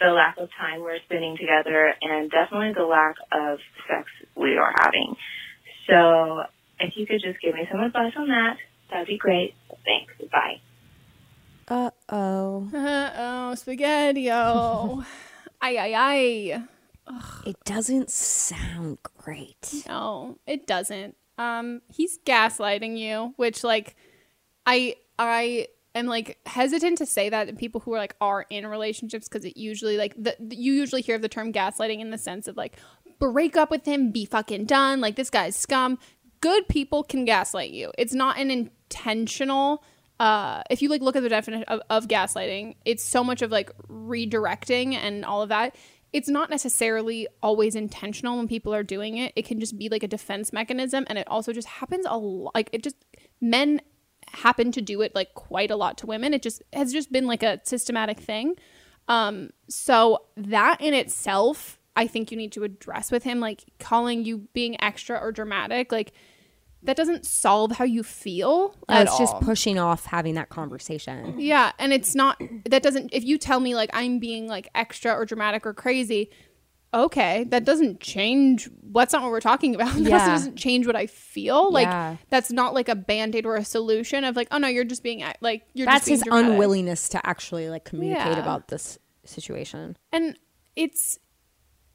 the 0.00 0.10
lack 0.10 0.36
of 0.38 0.48
time 0.58 0.80
we're 0.80 0.98
spending 1.04 1.36
together 1.36 1.94
and 2.02 2.30
definitely 2.30 2.72
the 2.76 2.84
lack 2.84 3.16
of 3.32 3.58
sex 3.88 4.08
we 4.36 4.56
are 4.56 4.72
having. 4.78 5.14
So 5.88 6.44
if 6.80 6.96
you 6.96 7.06
could 7.06 7.20
just 7.22 7.40
give 7.40 7.54
me 7.54 7.66
some 7.70 7.80
advice 7.80 8.12
on 8.16 8.28
that, 8.28 8.56
that'd 8.90 9.06
be 9.06 9.18
great. 9.18 9.54
Thanks. 9.84 10.12
Bye. 10.30 10.60
Uh 11.68 11.90
oh. 12.08 12.68
Uh 12.72 13.10
oh, 13.16 13.54
spaghetti. 13.54 14.30
Oh, 14.30 15.04
ay 15.60 15.76
ay 15.78 15.94
ay. 15.94 16.62
It 17.44 17.56
doesn't 17.64 18.10
sound 18.10 18.98
great. 19.16 19.84
No, 19.88 20.38
it 20.46 20.66
doesn't. 20.66 21.16
Um, 21.38 21.82
he's 21.88 22.18
gaslighting 22.24 22.98
you, 22.98 23.34
which 23.36 23.62
like 23.62 23.96
I 24.66 24.96
I 25.18 25.68
am 25.94 26.06
like 26.06 26.38
hesitant 26.46 26.98
to 26.98 27.06
say 27.06 27.28
that 27.28 27.48
to 27.48 27.54
people 27.54 27.80
who 27.80 27.94
are 27.94 27.98
like 27.98 28.16
are 28.20 28.46
in 28.50 28.66
relationships 28.66 29.28
because 29.28 29.44
it 29.44 29.56
usually 29.56 29.96
like 29.96 30.14
the 30.16 30.36
you 30.50 30.72
usually 30.72 31.02
hear 31.02 31.16
of 31.16 31.22
the 31.22 31.28
term 31.28 31.52
gaslighting 31.52 32.00
in 32.00 32.10
the 32.10 32.18
sense 32.18 32.48
of 32.48 32.56
like 32.56 32.76
break 33.18 33.56
up 33.56 33.70
with 33.70 33.86
him, 33.86 34.10
be 34.10 34.24
fucking 34.24 34.66
done, 34.66 35.00
like 35.00 35.16
this 35.16 35.30
guy's 35.30 35.56
scum. 35.56 35.98
Good 36.40 36.68
people 36.68 37.02
can 37.02 37.24
gaslight 37.24 37.70
you. 37.70 37.92
It's 37.98 38.14
not 38.14 38.38
an 38.38 38.50
intentional 38.50 39.82
uh 40.18 40.62
if 40.70 40.80
you 40.80 40.88
like 40.88 41.02
look 41.02 41.14
at 41.14 41.22
the 41.22 41.28
definition 41.28 41.64
of, 41.64 41.80
of 41.90 42.08
gaslighting, 42.08 42.76
it's 42.84 43.02
so 43.02 43.22
much 43.22 43.42
of 43.42 43.50
like 43.50 43.70
redirecting 43.88 44.94
and 44.94 45.24
all 45.24 45.42
of 45.42 45.50
that 45.50 45.76
it's 46.16 46.30
not 46.30 46.48
necessarily 46.48 47.28
always 47.42 47.74
intentional 47.74 48.38
when 48.38 48.48
people 48.48 48.74
are 48.74 48.82
doing 48.82 49.18
it. 49.18 49.34
It 49.36 49.44
can 49.44 49.60
just 49.60 49.76
be 49.76 49.90
like 49.90 50.02
a 50.02 50.08
defense 50.08 50.50
mechanism, 50.50 51.04
and 51.08 51.18
it 51.18 51.28
also 51.28 51.52
just 51.52 51.68
happens 51.68 52.06
a 52.08 52.16
lot. 52.16 52.54
Like 52.54 52.70
it 52.72 52.82
just 52.82 52.96
men 53.40 53.82
happen 54.32 54.72
to 54.72 54.80
do 54.80 55.02
it 55.02 55.14
like 55.14 55.34
quite 55.34 55.70
a 55.70 55.76
lot 55.76 55.98
to 55.98 56.06
women. 56.06 56.32
It 56.32 56.42
just 56.42 56.62
has 56.72 56.90
just 56.90 57.12
been 57.12 57.26
like 57.26 57.42
a 57.42 57.60
systematic 57.64 58.18
thing. 58.18 58.54
Um, 59.08 59.50
so 59.68 60.22
that 60.36 60.80
in 60.80 60.94
itself, 60.94 61.78
I 61.96 62.06
think 62.06 62.30
you 62.30 62.36
need 62.36 62.52
to 62.52 62.62
address 62.64 63.10
with 63.10 63.22
him, 63.24 63.40
like 63.40 63.64
calling 63.80 64.24
you 64.24 64.46
being 64.52 64.80
extra 64.82 65.18
or 65.18 65.32
dramatic, 65.32 65.90
like 65.90 66.12
that 66.82 66.96
doesn't 66.96 67.24
solve 67.26 67.72
how 67.72 67.84
you 67.84 68.02
feel. 68.02 68.76
It's 68.88 69.18
just 69.18 69.40
pushing 69.40 69.78
off 69.78 70.04
having 70.06 70.34
that 70.34 70.50
conversation. 70.50 71.40
Yeah, 71.40 71.72
and 71.78 71.92
it's 71.92 72.14
not 72.14 72.40
that 72.68 72.82
doesn't 72.82 73.10
if 73.12 73.24
you 73.24 73.38
tell 73.38 73.60
me 73.60 73.74
like 73.74 73.90
I'm 73.92 74.18
being 74.18 74.46
like 74.46 74.68
extra 74.74 75.12
or 75.12 75.24
dramatic 75.24 75.66
or 75.66 75.72
crazy, 75.74 76.30
okay, 76.94 77.44
that 77.44 77.64
doesn't 77.64 78.00
change. 78.00 78.68
What's 78.92 79.12
not 79.12 79.22
what 79.22 79.30
we're 79.32 79.40
talking 79.40 79.74
about. 79.74 79.94
That 79.96 80.02
Yeah. 80.02 80.28
doesn't 80.28 80.56
change 80.56 80.86
what 80.86 80.96
I 80.96 81.06
feel. 81.06 81.72
Like 81.72 81.86
Yeah. 81.86 82.16
that's 82.30 82.52
not 82.52 82.74
like 82.74 82.88
a 82.88 82.94
band 82.94 83.34
aid 83.34 83.46
or 83.46 83.56
a 83.56 83.64
solution 83.64 84.22
of 84.24 84.36
like, 84.36 84.48
oh 84.50 84.58
no, 84.58 84.68
you're 84.68 84.84
just 84.84 85.02
being 85.02 85.24
like 85.40 85.62
you're 85.74 85.86
That's 85.86 86.00
just 86.00 86.06
being 86.06 86.14
his 86.18 86.22
dramatic. 86.24 86.50
unwillingness 86.52 87.08
to 87.10 87.26
actually 87.26 87.68
like 87.70 87.84
communicate 87.84 88.36
Yeah. 88.36 88.38
about 88.38 88.68
this 88.68 88.98
situation. 89.24 89.96
and 90.12 90.38
it's 90.76 91.18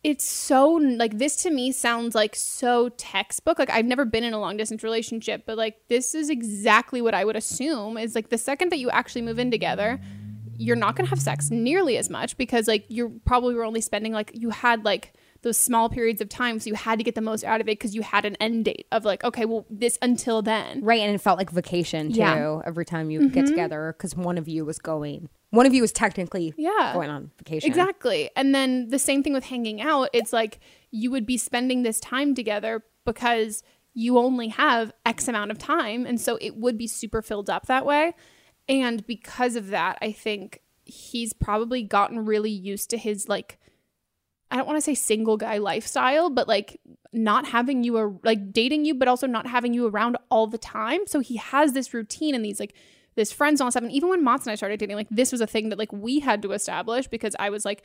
it's 0.03 0.25
so 0.25 0.67
like 0.71 1.17
this 1.19 1.35
to 1.43 1.51
me 1.51 1.71
sounds 1.71 2.15
like 2.15 2.35
so 2.35 2.89
textbook 2.97 3.59
like 3.59 3.69
i've 3.69 3.85
never 3.85 4.03
been 4.05 4.23
in 4.23 4.33
a 4.33 4.39
long 4.39 4.57
distance 4.57 4.83
relationship 4.83 5.43
but 5.45 5.57
like 5.57 5.75
this 5.89 6.15
is 6.15 6.29
exactly 6.29 7.01
what 7.01 7.13
i 7.13 7.23
would 7.23 7.35
assume 7.35 7.97
is 7.97 8.15
like 8.15 8.29
the 8.29 8.37
second 8.37 8.71
that 8.71 8.79
you 8.79 8.89
actually 8.89 9.21
move 9.21 9.37
in 9.39 9.51
together 9.51 9.99
you're 10.57 10.75
not 10.75 10.95
going 10.95 11.05
to 11.05 11.09
have 11.09 11.21
sex 11.21 11.49
nearly 11.49 11.97
as 11.97 12.09
much 12.09 12.37
because 12.37 12.67
like 12.67 12.85
you 12.87 13.19
probably 13.25 13.55
were 13.55 13.63
only 13.63 13.81
spending 13.81 14.11
like 14.13 14.31
you 14.33 14.49
had 14.51 14.83
like 14.85 15.13
those 15.43 15.57
small 15.57 15.89
periods 15.89 16.21
of 16.21 16.29
time 16.29 16.59
so 16.59 16.67
you 16.67 16.75
had 16.75 16.99
to 16.99 17.03
get 17.03 17.15
the 17.15 17.21
most 17.21 17.43
out 17.43 17.61
of 17.61 17.67
it 17.67 17.79
because 17.79 17.95
you 17.95 18.03
had 18.03 18.25
an 18.25 18.35
end 18.35 18.65
date 18.65 18.85
of 18.91 19.03
like 19.03 19.23
okay 19.23 19.45
well 19.45 19.65
this 19.71 19.97
until 20.03 20.43
then 20.43 20.83
Right, 20.83 20.99
and 21.01 21.15
it 21.15 21.17
felt 21.19 21.39
like 21.39 21.49
vacation 21.49 22.11
too 22.11 22.19
Yeah. 22.19 22.37
Mm-hmm. 22.37 22.67
every 22.67 22.85
time 22.85 23.09
you 23.09 23.27
get 23.29 23.47
together 23.47 23.95
because 23.97 24.15
one 24.15 24.37
of 24.37 24.47
you 24.47 24.63
was 24.65 24.77
going. 24.77 25.29
One 25.51 25.65
of 25.65 25.73
you 25.73 25.81
was 25.81 25.91
technically 25.91 26.53
Yeah. 26.57 26.91
going 26.93 27.09
on 27.09 27.31
vacation. 27.37 27.67
Exactly. 27.69 28.29
And 28.35 28.55
then 28.55 28.87
the 28.87 28.99
same 28.99 29.21
thing 29.21 29.33
with 29.33 29.45
hanging 29.45 29.81
out. 29.81 30.09
It's 30.13 30.33
like 30.33 30.59
you 30.91 31.11
would 31.11 31.25
be 31.25 31.37
spending 31.37 31.83
this 31.83 31.99
time 31.99 32.33
together 32.35 32.83
because 33.05 33.61
you 33.93 34.17
only 34.17 34.47
have 34.47 34.93
X 35.05 35.27
amount 35.27 35.51
of 35.51 35.57
time. 35.57 36.05
And 36.05 36.19
so 36.19 36.37
it 36.41 36.55
would 36.55 36.77
be 36.77 36.87
super 36.87 37.21
filled 37.21 37.49
up 37.49 37.65
that 37.67 37.85
way. 37.85 38.13
And 38.69 39.05
because 39.05 39.55
of 39.57 39.67
that, 39.69 39.97
I 40.01 40.13
think 40.13 40.61
he's 40.85 41.33
probably 41.33 41.83
gotten 41.83 42.25
really 42.25 42.49
used 42.51 42.89
to 42.91 42.97
his 42.97 43.27
like, 43.27 43.59
I 44.49 44.55
don't 44.55 44.65
want 44.67 44.77
to 44.77 44.81
say 44.81 44.95
single 44.95 45.35
guy 45.37 45.57
lifestyle, 45.57 46.29
but 46.29 46.47
like 46.47 46.79
not 47.11 47.47
having 47.47 47.83
you, 47.83 47.97
ar- 47.97 48.13
like 48.23 48.53
dating 48.53 48.85
you, 48.85 48.93
but 48.95 49.07
also 49.09 49.27
not 49.27 49.47
having 49.47 49.73
you 49.73 49.87
around 49.87 50.17
all 50.29 50.47
the 50.47 50.57
time. 50.57 51.01
So 51.07 51.19
he 51.19 51.35
has 51.37 51.73
this 51.73 51.93
routine 51.93 52.35
and 52.35 52.43
these 52.45 52.59
like, 52.59 52.73
this 53.21 53.31
friend 53.31 53.55
zone 53.55 53.69
stuff. 53.69 53.83
And 53.83 53.91
even 53.91 54.09
when 54.09 54.23
Mott's 54.23 54.47
and 54.47 54.51
I 54.51 54.55
started 54.55 54.79
dating, 54.79 54.95
like 54.95 55.09
this 55.11 55.31
was 55.31 55.41
a 55.41 55.47
thing 55.47 55.69
that 55.69 55.77
like 55.77 55.93
we 55.93 56.19
had 56.19 56.41
to 56.41 56.53
establish 56.53 57.07
because 57.07 57.35
I 57.37 57.51
was 57.51 57.65
like, 57.65 57.83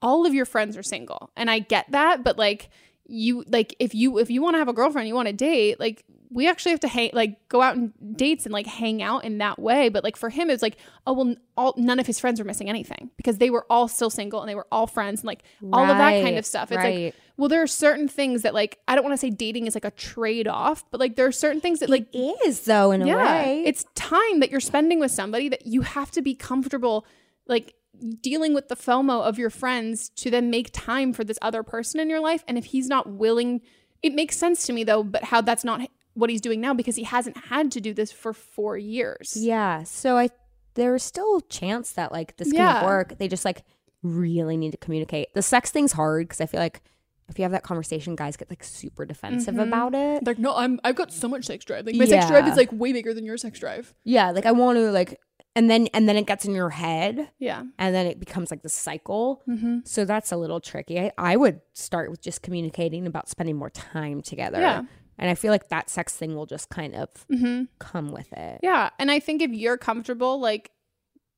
all 0.00 0.24
of 0.26 0.32
your 0.32 0.46
friends 0.46 0.76
are 0.76 0.82
single. 0.82 1.30
And 1.36 1.50
I 1.50 1.58
get 1.58 1.90
that, 1.90 2.22
but 2.22 2.38
like 2.38 2.70
you 3.08 3.44
like 3.48 3.74
if 3.78 3.94
you 3.94 4.18
if 4.18 4.30
you 4.30 4.42
want 4.42 4.54
to 4.54 4.58
have 4.58 4.68
a 4.68 4.72
girlfriend, 4.72 5.08
you 5.08 5.14
want 5.14 5.26
to 5.26 5.32
date, 5.34 5.80
like 5.80 6.04
we 6.30 6.48
actually 6.48 6.70
have 6.70 6.80
to 6.80 6.88
hang 6.88 7.10
like 7.12 7.48
go 7.48 7.62
out 7.62 7.76
and 7.76 7.92
dates 8.16 8.46
and 8.46 8.52
like 8.52 8.66
hang 8.66 9.02
out 9.02 9.24
in 9.24 9.38
that 9.38 9.58
way. 9.58 9.88
But 9.88 10.04
like 10.04 10.16
for 10.16 10.30
him, 10.30 10.50
it's 10.50 10.62
like, 10.62 10.76
oh 11.04 11.12
well 11.12 11.34
all 11.56 11.74
none 11.76 11.98
of 11.98 12.06
his 12.06 12.20
friends 12.20 12.38
were 12.38 12.46
missing 12.46 12.68
anything 12.68 13.10
because 13.16 13.38
they 13.38 13.50
were 13.50 13.66
all 13.68 13.88
still 13.88 14.10
single 14.10 14.40
and 14.40 14.48
they 14.48 14.54
were 14.54 14.66
all 14.70 14.86
friends 14.86 15.20
and 15.20 15.26
like 15.26 15.42
all 15.72 15.82
of 15.82 15.96
that 15.96 16.22
kind 16.22 16.38
of 16.38 16.46
stuff. 16.46 16.70
It's 16.70 16.78
right. 16.78 17.04
like 17.06 17.14
well, 17.36 17.48
there 17.48 17.62
are 17.62 17.66
certain 17.66 18.08
things 18.08 18.42
that 18.42 18.54
like 18.54 18.78
I 18.88 18.94
don't 18.94 19.04
want 19.04 19.12
to 19.14 19.18
say 19.18 19.30
dating 19.30 19.66
is 19.66 19.74
like 19.74 19.84
a 19.84 19.90
trade 19.90 20.48
off, 20.48 20.84
but 20.90 21.00
like 21.00 21.16
there 21.16 21.26
are 21.26 21.32
certain 21.32 21.60
things 21.60 21.80
that 21.80 21.90
like 21.90 22.06
It 22.12 22.36
is 22.46 22.60
though 22.62 22.90
in 22.92 23.02
a 23.02 23.06
way. 23.06 23.62
it's 23.66 23.84
time 23.94 24.40
that 24.40 24.50
you're 24.50 24.60
spending 24.60 25.00
with 25.00 25.10
somebody 25.10 25.48
that 25.48 25.66
you 25.66 25.82
have 25.82 26.10
to 26.12 26.22
be 26.22 26.34
comfortable, 26.34 27.06
like 27.46 27.74
dealing 28.20 28.54
with 28.54 28.68
the 28.68 28.76
FOMO 28.76 29.22
of 29.22 29.38
your 29.38 29.50
friends 29.50 30.08
to 30.10 30.30
then 30.30 30.50
make 30.50 30.70
time 30.72 31.12
for 31.12 31.24
this 31.24 31.38
other 31.42 31.62
person 31.62 32.00
in 32.00 32.10
your 32.10 32.20
life. 32.20 32.44
And 32.46 32.58
if 32.58 32.66
he's 32.66 32.88
not 32.88 33.10
willing, 33.10 33.60
it 34.02 34.14
makes 34.14 34.36
sense 34.36 34.66
to 34.66 34.72
me 34.72 34.84
though, 34.84 35.02
but 35.02 35.24
how 35.24 35.40
that's 35.40 35.64
not 35.64 35.80
what 36.14 36.30
he's 36.30 36.40
doing 36.40 36.60
now 36.60 36.72
because 36.72 36.96
he 36.96 37.04
hasn't 37.04 37.36
had 37.36 37.70
to 37.72 37.80
do 37.80 37.92
this 37.92 38.10
for 38.12 38.32
four 38.32 38.78
years. 38.78 39.36
yeah. 39.36 39.82
So 39.82 40.16
I 40.16 40.30
there's 40.74 41.02
still 41.02 41.38
a 41.38 41.42
chance 41.48 41.92
that 41.92 42.12
like 42.12 42.36
this 42.36 42.52
can 42.52 42.84
work. 42.84 43.18
They 43.18 43.28
just 43.28 43.44
like 43.44 43.62
really 44.02 44.56
need 44.56 44.72
to 44.72 44.76
communicate. 44.76 45.32
The 45.34 45.42
sex 45.42 45.70
thing's 45.70 45.92
hard 45.92 46.28
because 46.28 46.40
I 46.40 46.46
feel 46.46 46.60
like 46.60 46.82
if 47.28 47.38
you 47.38 47.42
have 47.42 47.52
that 47.52 47.62
conversation, 47.64 48.14
guys 48.16 48.36
get 48.36 48.48
like 48.50 48.62
super 48.64 49.04
defensive 49.04 49.54
Mm-hmm. 49.54 49.68
about 49.68 49.94
it. 49.94 50.26
Like, 50.26 50.38
no, 50.38 50.54
I'm 50.54 50.78
I've 50.84 50.96
got 50.96 51.12
so 51.12 51.28
much 51.28 51.44
sex 51.46 51.64
drive. 51.64 51.86
Like 51.86 51.96
my 51.96 52.04
sex 52.04 52.26
drive 52.28 52.46
is 52.48 52.56
like 52.56 52.70
way 52.72 52.92
bigger 52.92 53.12
than 53.14 53.24
your 53.24 53.36
sex 53.36 53.58
drive. 53.58 53.94
Yeah, 54.04 54.30
like 54.30 54.46
I 54.46 54.52
want 54.52 54.76
to 54.78 54.90
like, 54.92 55.18
and 55.56 55.68
then 55.70 55.88
and 55.94 56.08
then 56.08 56.16
it 56.16 56.26
gets 56.26 56.44
in 56.44 56.54
your 56.54 56.70
head, 56.70 57.30
Yeah. 57.38 57.64
and 57.78 57.94
then 57.94 58.06
it 58.06 58.20
becomes 58.20 58.50
like 58.50 58.62
the 58.62 58.68
cycle. 58.68 59.42
Mm-hmm. 59.48 59.78
So 59.84 60.04
that's 60.04 60.30
a 60.32 60.36
little 60.36 60.60
tricky. 60.60 61.00
I, 61.00 61.12
I 61.18 61.36
would 61.36 61.60
start 61.72 62.10
with 62.10 62.20
just 62.22 62.42
communicating 62.42 63.06
about 63.06 63.28
spending 63.28 63.56
more 63.56 63.70
time 63.70 64.22
together. 64.22 64.60
Yeah. 64.60 64.82
And 65.18 65.30
I 65.30 65.34
feel 65.34 65.50
like 65.50 65.68
that 65.70 65.88
sex 65.88 66.14
thing 66.14 66.34
will 66.36 66.44
just 66.46 66.68
kind 66.68 66.94
of 66.94 67.08
Mm-hmm. 67.32 67.64
come 67.78 68.12
with 68.12 68.30
it. 68.34 68.60
Yeah, 68.62 68.90
and 68.98 69.10
I 69.10 69.18
think 69.18 69.40
if 69.42 69.50
you're 69.50 69.78
comfortable, 69.78 70.38
like, 70.38 70.70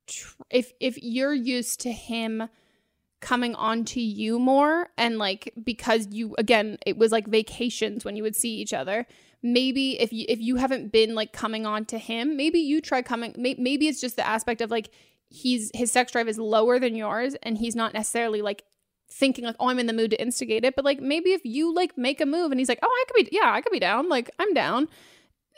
tr- 0.08 0.34
if 0.50 0.72
if 0.80 0.98
you're 1.02 1.32
used 1.34 1.80
to 1.82 1.92
him 1.92 2.48
coming 3.20 3.54
on 3.54 3.84
to 3.86 4.00
you 4.00 4.38
more, 4.38 4.88
and 4.96 5.18
like 5.18 5.52
because 5.62 6.08
you 6.10 6.34
again, 6.38 6.78
it 6.86 6.96
was 6.96 7.12
like 7.12 7.26
vacations 7.26 8.04
when 8.04 8.16
you 8.16 8.22
would 8.22 8.36
see 8.36 8.56
each 8.56 8.72
other. 8.72 9.06
Maybe 9.42 10.00
if 10.00 10.12
you 10.12 10.24
if 10.28 10.40
you 10.40 10.56
haven't 10.56 10.92
been 10.92 11.14
like 11.14 11.32
coming 11.32 11.66
on 11.66 11.84
to 11.86 11.98
him, 11.98 12.36
maybe 12.36 12.58
you 12.58 12.80
try 12.80 13.02
coming. 13.02 13.34
May, 13.36 13.54
maybe 13.58 13.88
it's 13.88 14.00
just 14.00 14.16
the 14.16 14.26
aspect 14.26 14.60
of 14.60 14.70
like 14.70 14.90
he's 15.28 15.70
his 15.74 15.92
sex 15.92 16.12
drive 16.12 16.28
is 16.28 16.38
lower 16.38 16.78
than 16.78 16.94
yours, 16.94 17.36
and 17.42 17.58
he's 17.58 17.76
not 17.76 17.94
necessarily 17.94 18.42
like 18.42 18.64
thinking 19.10 19.44
like 19.44 19.56
oh 19.58 19.70
i'm 19.70 19.78
in 19.78 19.86
the 19.86 19.92
mood 19.92 20.10
to 20.10 20.20
instigate 20.20 20.64
it 20.64 20.76
but 20.76 20.84
like 20.84 21.00
maybe 21.00 21.32
if 21.32 21.40
you 21.44 21.74
like 21.74 21.96
make 21.96 22.20
a 22.20 22.26
move 22.26 22.50
and 22.50 22.60
he's 22.60 22.68
like 22.68 22.78
oh 22.82 22.86
i 22.86 23.04
could 23.06 23.24
be 23.24 23.28
yeah 23.34 23.50
i 23.52 23.60
could 23.62 23.72
be 23.72 23.78
down 23.78 24.06
like 24.08 24.30
i'm 24.38 24.52
down 24.52 24.86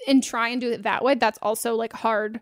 and 0.07 0.23
try 0.23 0.49
and 0.49 0.61
do 0.61 0.71
it 0.71 0.85
that 0.85 1.03
way 1.03 1.17
that's 1.17 1.39
also 1.43 1.75
like 1.75 1.93
hard 1.93 2.41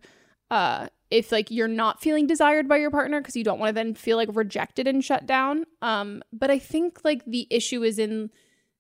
uh 0.50 0.87
if 1.10 1.32
like 1.32 1.50
you're 1.50 1.68
not 1.68 2.00
feeling 2.00 2.26
desired 2.26 2.68
by 2.68 2.76
your 2.76 2.90
partner 2.90 3.20
because 3.20 3.36
you 3.36 3.44
don't 3.44 3.58
want 3.58 3.70
to 3.70 3.74
then 3.74 3.94
feel 3.94 4.16
like 4.16 4.28
rejected 4.32 4.86
and 4.86 5.04
shut 5.04 5.26
down 5.26 5.64
um 5.82 6.22
but 6.32 6.50
i 6.50 6.58
think 6.58 6.98
like 7.04 7.24
the 7.24 7.46
issue 7.50 7.82
is 7.82 7.98
in 7.98 8.30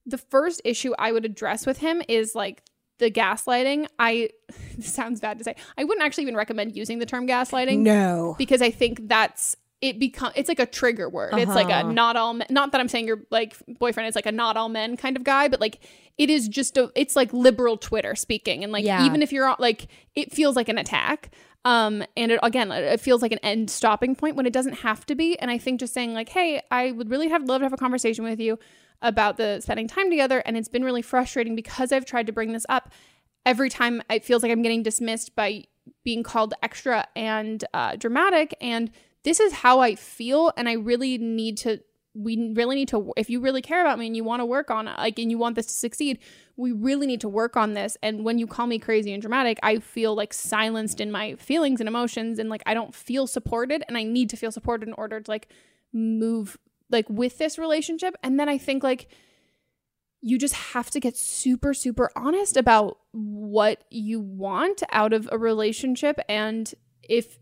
the 0.06 0.18
first 0.18 0.60
issue 0.64 0.92
i 0.98 1.10
would 1.12 1.24
address 1.24 1.64
with 1.66 1.78
him 1.78 2.02
is 2.08 2.34
like 2.34 2.62
the 2.98 3.10
gaslighting 3.10 3.86
i 3.98 4.28
this 4.76 4.92
sounds 4.92 5.20
bad 5.20 5.38
to 5.38 5.44
say 5.44 5.54
i 5.76 5.84
wouldn't 5.84 6.04
actually 6.04 6.22
even 6.22 6.36
recommend 6.36 6.76
using 6.76 6.98
the 6.98 7.06
term 7.06 7.26
gaslighting 7.26 7.78
No. 7.78 8.34
because 8.38 8.60
I 8.62 8.70
think 8.70 9.08
that's 9.08 9.56
it 9.80 9.98
become 10.00 10.32
it's 10.34 10.48
like 10.48 10.58
a 10.58 10.66
trigger 10.66 11.08
word. 11.08 11.34
It's 11.34 11.54
like 11.54 11.68
a 11.68 11.74
Uh-huh. 11.76 11.92
not 11.92 12.16
all 12.16 12.34
men, 12.34 12.46
not 12.50 12.72
that 12.72 12.80
I'm 12.80 12.88
saying 12.88 13.06
your 13.06 13.20
like 13.30 13.56
boyfriend 13.78 14.08
is 14.08 14.14
like 14.16 14.26
a 14.26 14.32
not 14.32 14.56
all 14.56 14.68
men 14.68 14.96
kind 14.96 15.16
of 15.16 15.22
guy, 15.24 15.46
but 15.48 15.60
like 15.60 15.78
it 16.16 16.30
is 16.30 16.48
just 16.48 16.76
a 16.76 16.90
it's 16.96 17.14
like 17.14 17.32
liberal 17.32 17.76
Twitter 17.76 18.16
speaking 18.16 18.64
and 18.64 18.72
like 18.72 18.84
Yeah. 18.84 19.04
even 19.06 19.22
if 19.22 19.32
you're 19.32 19.54
like 19.58 19.86
it 20.16 20.32
feels 20.32 20.56
like 20.56 20.68
an 20.68 20.78
attack. 20.78 21.30
Um 21.64 22.02
and 22.16 22.32
it, 22.32 22.40
again 22.42 22.72
it 22.72 23.00
feels 23.00 23.22
like 23.22 23.30
an 23.32 23.38
end 23.42 23.70
stopping 23.70 24.16
point 24.16 24.34
when 24.34 24.46
it 24.46 24.52
doesn't 24.52 24.78
have 24.80 25.06
to 25.06 25.14
be 25.14 25.38
and 25.38 25.50
I 25.50 25.58
think 25.58 25.78
just 25.80 25.94
saying 25.94 26.12
like 26.12 26.30
hey, 26.30 26.60
I 26.70 26.90
would 26.92 27.08
really 27.10 27.28
have 27.28 27.44
love 27.44 27.60
to 27.60 27.64
have 27.64 27.72
a 27.72 27.76
conversation 27.76 28.24
with 28.24 28.40
you 28.40 28.58
about 29.00 29.36
the 29.36 29.60
spending 29.60 29.86
time 29.86 30.10
together 30.10 30.42
and 30.44 30.56
it's 30.56 30.68
been 30.68 30.84
really 30.84 31.02
frustrating 31.02 31.54
because 31.54 31.92
I've 31.92 32.04
tried 32.04 32.26
to 32.26 32.32
bring 32.32 32.52
this 32.52 32.66
up 32.68 32.90
every 33.46 33.70
time 33.70 34.02
it 34.10 34.24
feels 34.24 34.42
like 34.42 34.50
I'm 34.50 34.62
getting 34.62 34.82
dismissed 34.82 35.36
by 35.36 35.64
being 36.04 36.22
called 36.24 36.52
extra 36.62 37.06
and 37.16 37.64
uh, 37.72 37.96
dramatic. 37.96 38.54
And 38.60 38.90
this 39.28 39.40
is 39.40 39.52
how 39.52 39.80
I 39.80 39.94
feel. 39.94 40.54
And 40.56 40.70
I 40.70 40.72
really 40.72 41.18
need 41.18 41.58
to, 41.58 41.80
we 42.14 42.54
really 42.54 42.76
need 42.76 42.88
to, 42.88 43.12
if 43.18 43.28
you 43.28 43.40
really 43.40 43.60
care 43.60 43.82
about 43.82 43.98
me 43.98 44.06
and 44.06 44.16
you 44.16 44.24
want 44.24 44.40
to 44.40 44.46
work 44.46 44.70
on 44.70 44.86
like, 44.86 45.18
and 45.18 45.30
you 45.30 45.36
want 45.36 45.54
this 45.54 45.66
to 45.66 45.72
succeed, 45.74 46.18
we 46.56 46.72
really 46.72 47.06
need 47.06 47.20
to 47.20 47.28
work 47.28 47.54
on 47.54 47.74
this. 47.74 47.98
And 48.02 48.24
when 48.24 48.38
you 48.38 48.46
call 48.46 48.66
me 48.66 48.78
crazy 48.78 49.12
and 49.12 49.20
dramatic, 49.20 49.58
I 49.62 49.80
feel 49.80 50.14
like 50.14 50.32
silenced 50.32 50.98
in 50.98 51.12
my 51.12 51.34
feelings 51.34 51.78
and 51.78 51.86
emotions. 51.86 52.38
And 52.38 52.48
like, 52.48 52.62
I 52.64 52.72
don't 52.72 52.94
feel 52.94 53.26
supported. 53.26 53.84
And 53.86 53.98
I 53.98 54.02
need 54.02 54.30
to 54.30 54.36
feel 54.38 54.50
supported 54.50 54.88
in 54.88 54.94
order 54.94 55.20
to 55.20 55.30
like 55.30 55.48
move 55.92 56.56
like 56.88 57.04
with 57.10 57.36
this 57.36 57.58
relationship. 57.58 58.14
And 58.22 58.40
then 58.40 58.48
I 58.48 58.56
think 58.56 58.82
like, 58.82 59.08
you 60.22 60.38
just 60.38 60.54
have 60.54 60.90
to 60.90 60.98
get 60.98 61.16
super 61.16 61.72
super 61.72 62.10
honest 62.16 62.56
about 62.56 62.98
what 63.12 63.84
you 63.88 64.18
want 64.18 64.82
out 64.90 65.12
of 65.12 65.28
a 65.30 65.38
relationship 65.38 66.18
and 66.28 66.74
if 67.08 67.38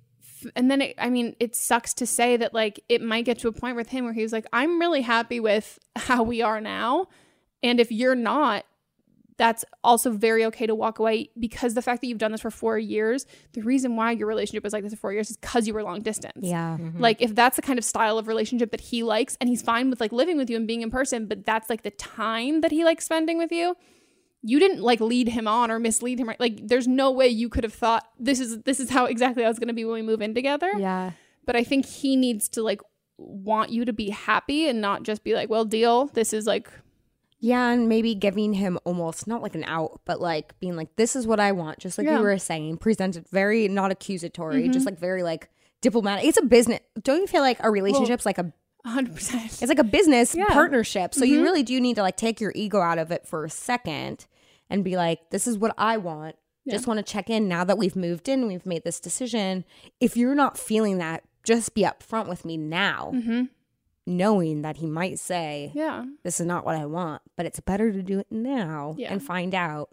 and 0.55 0.70
then 0.70 0.81
it, 0.83 0.94
i 0.99 1.09
mean 1.11 1.35
it 1.40 1.55
sucks 1.57 1.94
to 1.94 2.07
say 2.07 2.37
that 2.37 2.53
like 2.55 2.81
it 2.88 3.01
might 3.03 3.25
get 3.25 3.38
to 3.38 3.49
a 3.49 3.53
point 3.53 3.77
with 3.77 3.88
him 3.88 4.05
where 4.05 4.12
he's 4.14 4.33
like 4.33 4.46
i'm 4.53 4.79
really 4.79 5.03
happy 5.03 5.40
with 5.40 5.79
how 5.96 6.22
we 6.22 6.42
are 6.42 6.61
now 6.61 7.07
and 7.62 7.81
if 7.81 7.90
you're 7.90 8.14
not 8.14 8.64
that's 9.38 9.66
also 9.85 10.11
very 10.11 10.46
okay 10.46 10.66
to 10.66 10.75
walk 10.75 10.99
away 10.99 11.29
because 11.38 11.75
the 11.75 11.83
fact 11.83 12.01
that 12.01 12.07
you've 12.07 12.16
done 12.16 12.33
this 12.33 12.40
for 12.40 12.51
four 12.51 12.79
years 12.79 13.27
the 13.53 13.61
reason 13.62 13.94
why 13.94 14.11
your 14.12 14.27
relationship 14.27 14.64
was 14.64 14.72
like 14.72 14.83
this 14.83 14.94
for 14.94 14.99
four 15.01 15.12
years 15.12 15.31
is 15.31 15.37
because 15.37 15.66
you 15.66 15.75
were 15.75 15.83
long 15.83 16.01
distance 16.01 16.33
Yeah. 16.40 16.79
Mm-hmm. 16.81 17.01
like 17.01 17.20
if 17.20 17.35
that's 17.35 17.57
the 17.57 17.62
kind 17.62 17.79
of 17.79 17.85
style 17.85 18.16
of 18.18 18.29
relationship 18.29 18.70
that 18.70 18.81
he 18.81 19.03
likes 19.03 19.37
and 19.40 19.49
he's 19.51 19.61
fine 19.62 19.90
with 19.90 20.01
like 20.01 20.11
living 20.12 20.38
with 20.38 20.49
you 20.49 20.57
and 20.57 20.66
being 20.66 20.81
in 20.81 20.90
person, 20.90 21.27
but 21.27 21.44
that's 21.44 21.68
like 21.68 21.83
the 21.83 21.90
time 21.90 22.62
that 22.62 22.70
he 22.70 22.83
likes 22.85 23.05
spending 23.05 23.37
with 23.37 23.53
you, 23.53 23.77
you 24.49 24.59
didn't 24.61 24.81
like 24.81 25.01
lead 25.01 25.29
him 25.29 25.49
on 25.49 25.71
or 25.71 25.79
mislead 25.79 26.21
him. 26.21 26.29
Right? 26.29 26.39
Like 26.41 26.67
there's 26.69 26.87
no 26.87 27.11
way 27.11 27.29
you 27.29 27.49
could 27.49 27.65
have 27.65 27.75
thought 27.75 28.05
this 28.19 28.39
is 28.41 28.63
this 28.63 28.79
is 28.81 28.91
how 28.91 29.07
exactly 29.07 29.45
I 29.45 29.49
was 29.49 29.59
going 29.59 29.69
to 29.69 29.75
be 29.75 29.85
when 29.85 29.95
we 29.95 30.03
move 30.03 30.23
in 30.23 30.35
together. 30.35 30.71
Yeah. 30.79 31.13
But 31.45 31.57
I 31.57 31.65
think 31.65 31.85
he 31.87 32.17
needs 32.17 32.49
to 32.51 32.63
like 32.63 32.81
want 33.19 33.71
you 33.71 33.85
to 33.85 33.93
be 33.93 34.11
happy 34.11 34.69
and 34.69 34.81
not 34.81 35.03
just 35.03 35.25
be 35.25 35.35
like, 35.35 35.49
well, 35.49 35.65
deal. 35.65 36.07
This 36.07 36.33
is 36.33 36.47
like 36.47 36.69
Yeah, 37.41 37.71
and 37.71 37.89
maybe 37.89 38.15
giving 38.15 38.53
him 38.55 38.79
almost 38.85 39.27
not 39.27 39.43
like 39.43 39.55
an 39.55 39.65
out, 39.65 40.01
but 40.05 40.21
like 40.21 40.59
being 40.61 40.77
like, 40.77 40.95
"This 40.97 41.17
is 41.17 41.27
what 41.27 41.41
I 41.41 41.53
want," 41.53 41.79
just 41.79 41.99
like 41.99 42.05
Yeah. 42.07 42.13
Mm-hmm. 42.15 42.21
you 42.23 42.29
were 42.29 42.39
saying, 42.39 42.77
presented 42.79 43.27
very 43.29 43.69
not 43.69 43.91
accusatory, 43.91 44.69
just 44.69 44.87
like 44.87 44.99
very 44.99 45.23
like 45.23 45.49
diplomatic. 45.83 46.25
It's 46.25 46.39
a 46.39 46.43
business. 46.43 46.81
Don't 47.03 47.21
you 47.21 47.27
feel 47.27 47.43
like 47.43 47.59
a 47.63 47.71
relationship's 47.71 48.25
like 48.27 48.39
a 48.39 48.53
100%. 48.87 49.63
It's 49.63 49.69
like 49.69 49.79
a 49.79 49.85
business 49.85 50.35
Yeah. 50.35 50.47
partnership. 50.49 51.13
So 51.15 51.23
Mm-hmm. 51.23 51.33
you 51.33 51.43
really 51.43 51.63
do 51.63 51.81
need 51.81 51.97
to 51.97 52.03
like 52.03 52.17
take 52.17 52.41
your 52.41 52.53
ego 52.55 52.81
out 52.81 52.99
of 52.99 53.11
it 53.11 53.27
for 53.27 53.45
a 53.45 53.51
second 53.51 54.27
and 54.71 54.85
be 54.85 54.97
like, 54.97 55.31
this 55.31 55.47
is 55.47 55.59
what 55.59 55.75
I 55.79 55.97
want. 55.97 56.37
Just 56.69 56.89
want 56.89 56.99
to 56.99 57.05
check 57.13 57.31
in 57.31 57.47
now 57.47 57.63
that 57.63 57.79
we've 57.79 57.95
moved 57.95 58.29
in, 58.29 58.49
we've 58.49 58.67
made 58.67 58.83
this 58.83 58.99
decision. 58.99 59.65
If 60.01 60.17
you're 60.17 60.35
not 60.35 60.59
feeling 60.59 60.99
that, 60.99 61.23
just 61.45 61.75
be 61.75 61.83
upfront 61.83 62.27
with 62.29 62.45
me 62.45 62.57
now, 62.57 63.13
knowing 64.07 64.63
that 64.63 64.77
he 64.79 64.87
might 64.87 65.19
say, 65.19 65.69
Mm-hmm. 65.71 65.79
Yeah. 65.79 66.05
this 66.25 66.41
is 66.41 66.47
not 66.47 66.65
what 66.65 66.77
I 66.77 66.87
want, 66.87 67.23
but 67.37 67.47
it's 67.47 67.61
better 67.61 67.93
to 67.93 68.03
do 68.03 68.19
it 68.21 68.27
now 68.31 68.95
Yeah. 68.99 69.13
and 69.13 69.23
find 69.23 69.55
out 69.55 69.91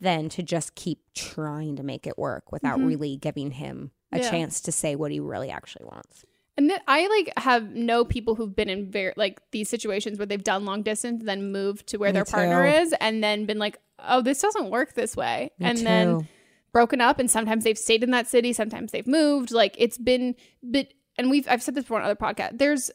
than 0.00 0.28
to 0.30 0.42
just 0.42 0.74
keep 0.74 1.00
trying 1.14 1.76
to 1.76 1.82
make 1.82 2.06
it 2.06 2.18
work 2.18 2.52
without 2.52 2.80
really 2.80 3.16
giving 3.16 3.50
him 3.52 3.90
a 4.12 4.16
Mm-hmm. 4.16 4.24
Yeah. 4.24 4.30
chance 4.30 4.60
to 4.62 4.72
say 4.72 4.94
what 4.96 5.10
he 5.10 5.20
really 5.20 5.50
actually 5.50 5.84
wants. 5.86 6.24
And 6.58 6.70
th- 6.70 6.80
I 6.88 7.06
like 7.08 7.32
have 7.38 7.74
know 7.74 8.04
people 8.06 8.34
who've 8.36 8.54
been 8.56 8.70
in 8.70 8.90
very 8.90 9.12
like 9.16 9.40
these 9.50 9.68
situations 9.68 10.16
where 10.18 10.24
they've 10.26 10.42
done 10.42 10.64
long 10.64 10.82
distance, 10.82 11.22
then 11.24 11.52
moved 11.52 11.88
to 11.88 11.98
where 11.98 12.08
Me 12.10 12.14
their 12.14 12.24
partner 12.24 12.70
too. 12.70 12.78
is, 12.78 12.94
and 13.00 13.22
then 13.22 13.44
been 13.44 13.58
like, 13.58 13.78
"Oh, 13.98 14.22
this 14.22 14.40
doesn't 14.40 14.70
work 14.70 14.94
this 14.94 15.16
way," 15.16 15.50
Me 15.58 15.66
and 15.66 15.78
then 15.78 16.28
broken 16.72 17.00
up. 17.00 17.18
And 17.18 17.30
sometimes 17.30 17.64
they've 17.64 17.78
stayed 17.78 18.02
in 18.02 18.10
that 18.10 18.26
city, 18.26 18.52
sometimes 18.52 18.92
they've 18.92 19.06
moved. 19.06 19.50
Like 19.50 19.74
it's 19.78 19.98
been, 19.98 20.34
but 20.62 20.88
and 21.16 21.30
we've 21.30 21.48
I've 21.48 21.62
said 21.62 21.74
this 21.74 21.84
before 21.84 21.98
on 21.98 22.04
other 22.04 22.16
podcast. 22.16 22.58
There's 22.58 22.90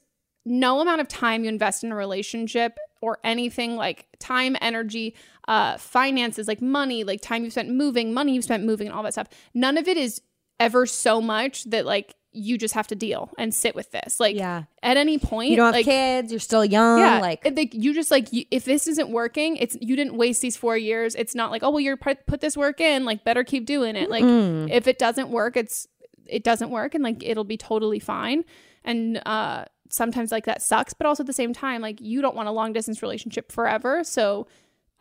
no 0.46 0.82
amount 0.82 1.02
of 1.02 1.08
time 1.08 1.44
you 1.44 1.50
invest 1.50 1.84
in 1.84 1.92
a 1.92 1.96
relationship 1.96 2.78
or 3.02 3.18
anything 3.24 3.76
like 3.76 4.08
time, 4.20 4.56
energy, 4.62 5.16
uh, 5.48 5.78
finances, 5.78 6.48
like 6.48 6.62
money, 6.62 7.04
like 7.04 7.22
time 7.22 7.44
you've 7.44 7.54
spent 7.54 7.70
moving, 7.70 8.14
money 8.14 8.34
you've 8.34 8.44
spent 8.44 8.64
moving, 8.64 8.88
and 8.88 8.96
all 8.96 9.04
that 9.04 9.14
stuff. 9.14 9.28
None 9.54 9.78
of 9.78 9.88
it 9.88 9.98
is 9.98 10.22
ever 10.60 10.86
so 10.86 11.20
much 11.22 11.64
that 11.66 11.86
like 11.86 12.16
you 12.34 12.58
just 12.58 12.74
have 12.74 12.88
to 12.88 12.96
deal 12.96 13.30
and 13.38 13.54
sit 13.54 13.76
with 13.76 13.92
this. 13.92 14.20
Like 14.20 14.36
Yeah. 14.36 14.64
at 14.82 14.96
any 14.98 15.18
point, 15.18 15.50
You 15.50 15.58
don't 15.58 15.66
have 15.68 15.76
like, 15.76 15.86
kids, 15.86 16.32
you're 16.32 16.40
still 16.40 16.64
young. 16.64 17.00
Yeah, 17.00 17.20
like, 17.20 17.44
like 17.56 17.74
you 17.74 17.94
just 17.94 18.10
like 18.12 18.32
you, 18.32 18.46
if 18.52 18.64
this 18.66 18.88
isn't 18.88 19.10
working, 19.10 19.58
it's 19.58 19.78
you 19.82 19.96
didn't 19.96 20.16
waste 20.16 20.42
these 20.42 20.56
four 20.56 20.78
years. 20.78 21.14
It's 21.16 21.36
not 21.36 21.52
like 21.52 21.64
oh 21.64 21.70
well, 21.72 21.80
you're 21.82 21.98
put, 21.98 22.26
put 22.28 22.40
this 22.42 22.56
work 22.56 22.80
in, 22.80 23.04
like 23.06 23.24
better 23.24 23.44
keep 23.44 23.66
doing 23.66 23.96
it. 23.96 24.10
Like 24.10 24.24
if 24.24 24.88
it 24.88 24.98
doesn't 24.98 25.30
work, 25.30 25.58
it's 25.58 25.88
it 26.26 26.44
doesn't 26.44 26.70
work, 26.70 26.96
and 26.96 27.04
like 27.04 27.22
it'll 27.24 27.44
be 27.44 27.58
totally 27.58 28.00
fine. 28.00 28.46
And 28.86 29.22
uh, 29.26 29.66
sometimes 29.90 30.32
like 30.32 30.46
that 30.46 30.62
sucks, 30.62 30.94
but 30.94 31.06
also 31.06 31.24
at 31.24 31.28
the 31.28 31.34
same 31.34 31.54
time, 31.54 31.82
like 31.82 32.00
you 32.00 32.22
don't 32.22 32.36
want 32.36 32.48
a 32.48 32.52
long 32.52 32.72
distance 32.74 33.02
relationship 33.02 33.52
forever. 33.52 34.04
So 34.04 34.48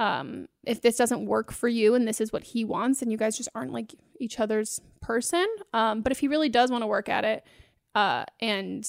um, 0.01 0.49
if 0.65 0.81
this 0.83 0.97
doesn't 0.97 1.27
work 1.27 1.53
for 1.53 1.69
you 1.69 1.95
and 1.95 2.09
this 2.09 2.21
is 2.21 2.33
what 2.33 2.43
he 2.43 2.65
wants, 2.65 3.03
and 3.03 3.13
you 3.13 3.19
guys 3.19 3.37
just 3.37 3.49
aren't 3.55 3.73
like 3.73 3.95
each 4.19 4.41
other's 4.41 4.81
person. 5.01 5.47
Um, 5.73 6.01
but 6.03 6.11
if 6.11 6.19
he 6.19 6.27
really 6.29 6.49
does 6.49 6.71
want 6.73 6.83
to 6.83 6.87
work 6.89 7.09
at 7.09 7.25
it, 7.25 7.45
uh, 7.95 8.25
and 8.41 8.85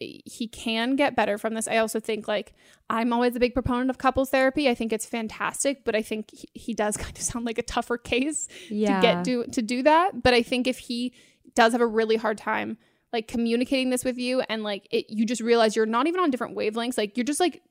he 0.00 0.48
can 0.48 0.96
get 0.96 1.14
better 1.14 1.38
from 1.38 1.54
this. 1.54 1.68
I 1.68 1.76
also 1.76 2.00
think 2.00 2.26
like 2.26 2.54
I'm 2.90 3.12
always 3.12 3.36
a 3.36 3.40
big 3.40 3.54
proponent 3.54 3.88
of 3.88 3.98
couples 3.98 4.30
therapy. 4.30 4.68
I 4.68 4.74
think 4.74 4.92
it's 4.92 5.06
fantastic, 5.06 5.84
but 5.84 5.94
I 5.94 6.02
think 6.02 6.30
he, 6.32 6.48
he 6.54 6.74
does 6.74 6.96
kind 7.04 7.16
of 7.16 7.22
sound 7.22 7.44
like 7.44 7.58
a 7.58 7.62
tougher 7.62 7.98
case 7.98 8.48
Yeah. 8.68 8.96
to 8.96 9.02
get 9.02 9.24
do 9.24 9.44
to 9.44 9.62
do 9.62 9.82
that. 9.84 10.22
But 10.22 10.34
I 10.34 10.42
think 10.42 10.66
if 10.66 10.78
he 10.78 11.14
does 11.54 11.72
have 11.72 11.80
a 11.80 11.86
really 11.86 12.16
hard 12.16 12.38
time 12.38 12.78
like 13.12 13.28
communicating 13.28 13.90
this 13.90 14.04
with 14.04 14.16
you 14.18 14.40
and 14.48 14.64
like 14.64 14.88
it 14.90 15.10
you 15.10 15.26
just 15.26 15.42
realize 15.42 15.76
you're 15.76 15.84
not 15.86 16.06
even 16.08 16.20
on 16.20 16.30
different 16.30 16.56
wavelengths. 16.56 16.98
Like 16.98 17.16
you're 17.16 17.24
just 17.24 17.40
like 17.40 17.62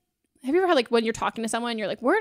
have 0.44 0.54
you 0.54 0.60
ever 0.60 0.68
had 0.68 0.74
like 0.74 0.88
when 0.88 1.04
you're 1.04 1.12
talking 1.12 1.42
to 1.42 1.48
someone 1.48 1.78
you're 1.78 1.88
like 1.88 2.02
we're 2.02 2.18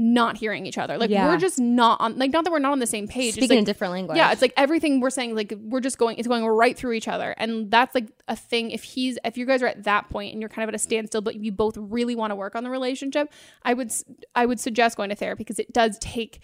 not 0.00 0.36
hearing 0.36 0.64
each 0.64 0.78
other. 0.78 0.96
Like 0.96 1.10
Yeah. 1.10 1.26
we're 1.26 1.38
just 1.38 1.58
not 1.58 2.00
on 2.00 2.16
like 2.20 2.32
not 2.32 2.44
that 2.44 2.52
we're 2.52 2.60
not 2.60 2.70
on 2.70 2.78
the 2.78 2.86
same 2.86 3.08
page. 3.08 3.30
It's 3.30 3.36
speaking 3.38 3.56
like, 3.56 3.62
a 3.64 3.66
different 3.66 3.92
language. 3.94 4.16
yeah, 4.16 4.30
it's 4.30 4.40
like 4.40 4.54
everything 4.56 5.00
we're 5.00 5.10
saying, 5.10 5.34
like 5.34 5.52
we're 5.60 5.80
just 5.80 5.98
going, 5.98 6.18
it's 6.18 6.28
going 6.28 6.46
right 6.46 6.76
through 6.76 6.92
each 6.92 7.08
other, 7.08 7.32
and 7.36 7.68
that's 7.68 7.96
like 7.96 8.06
a 8.28 8.36
thing. 8.36 8.70
If 8.70 8.84
he's, 8.84 9.18
if 9.24 9.36
you 9.36 9.44
guys 9.44 9.60
are 9.60 9.66
at 9.66 9.82
that 9.84 10.08
point 10.08 10.32
and 10.32 10.40
you're 10.40 10.48
kind 10.50 10.62
of 10.62 10.68
at 10.68 10.76
a 10.76 10.78
standstill, 10.78 11.20
but 11.20 11.34
you 11.34 11.50
both 11.50 11.76
really 11.76 12.14
want 12.14 12.30
to 12.30 12.36
work 12.36 12.54
on 12.54 12.62
the 12.62 12.70
relationship, 12.70 13.32
I 13.64 13.74
would, 13.74 13.92
I 14.36 14.46
would 14.46 14.60
suggest 14.60 14.96
going 14.96 15.08
to 15.10 15.16
therapy 15.16 15.38
because 15.42 15.58
it 15.58 15.72
does 15.72 15.98
take, 15.98 16.42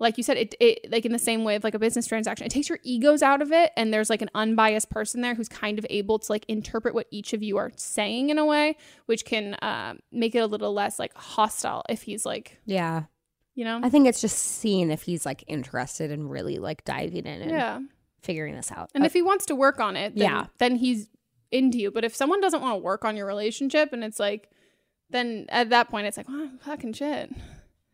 like 0.00 0.16
you 0.16 0.24
said, 0.24 0.36
it, 0.36 0.54
it 0.60 0.90
like 0.90 1.04
in 1.06 1.12
the 1.12 1.18
same 1.18 1.44
way 1.44 1.54
of 1.54 1.62
like 1.64 1.74
a 1.74 1.78
business 1.78 2.06
transaction, 2.06 2.44
it 2.46 2.50
takes 2.50 2.68
your 2.68 2.78
egos 2.82 3.22
out 3.22 3.40
of 3.40 3.52
it, 3.52 3.70
and 3.76 3.92
there's 3.94 4.10
like 4.10 4.22
an 4.22 4.30
unbiased 4.34 4.90
person 4.90 5.20
there 5.20 5.34
who's 5.34 5.48
kind 5.48 5.78
of 5.78 5.86
able 5.88 6.18
to 6.18 6.32
like 6.32 6.44
interpret 6.48 6.94
what 6.94 7.06
each 7.10 7.32
of 7.32 7.42
you 7.42 7.56
are 7.56 7.70
saying 7.76 8.30
in 8.30 8.38
a 8.38 8.44
way, 8.44 8.76
which 9.06 9.24
can 9.24 9.54
uh, 9.54 9.94
make 10.10 10.34
it 10.34 10.40
a 10.40 10.46
little 10.46 10.72
less 10.72 10.98
like 10.98 11.14
hostile 11.14 11.84
if 11.88 12.02
he's 12.02 12.26
like, 12.26 12.58
yeah. 12.66 13.04
you 13.54 13.64
know, 13.64 13.80
I 13.82 13.88
think 13.88 14.08
it's 14.08 14.20
just 14.20 14.36
seeing 14.36 14.90
if 14.90 15.02
he's 15.02 15.24
like 15.24 15.44
interested 15.46 16.10
and 16.10 16.28
really 16.30 16.58
like 16.58 16.84
diving 16.84 17.26
in 17.26 17.42
and 17.42 17.50
yeah. 17.50 17.78
figuring 18.22 18.56
this 18.56 18.72
out. 18.72 18.90
And 18.94 19.04
Uh, 19.04 19.06
if 19.06 19.12
he 19.12 19.22
wants 19.22 19.46
to 19.46 19.54
work 19.54 19.78
on 19.78 19.96
it, 19.96 20.16
then, 20.16 20.28
Yeah. 20.28 20.46
then 20.58 20.76
he's 20.76 21.08
into 21.52 21.78
you. 21.78 21.92
But 21.92 22.04
if 22.04 22.16
someone 22.16 22.40
doesn't 22.40 22.60
want 22.60 22.74
to 22.74 22.78
work 22.78 23.04
on 23.04 23.16
your 23.16 23.26
relationship 23.26 23.92
and 23.92 24.02
it's 24.02 24.18
like, 24.18 24.50
then 25.10 25.46
at 25.50 25.70
that 25.70 25.88
point 25.88 26.08
it's 26.08 26.16
like, 26.16 26.28
well, 26.28 26.50
fucking 26.62 26.94
shit. 26.94 27.30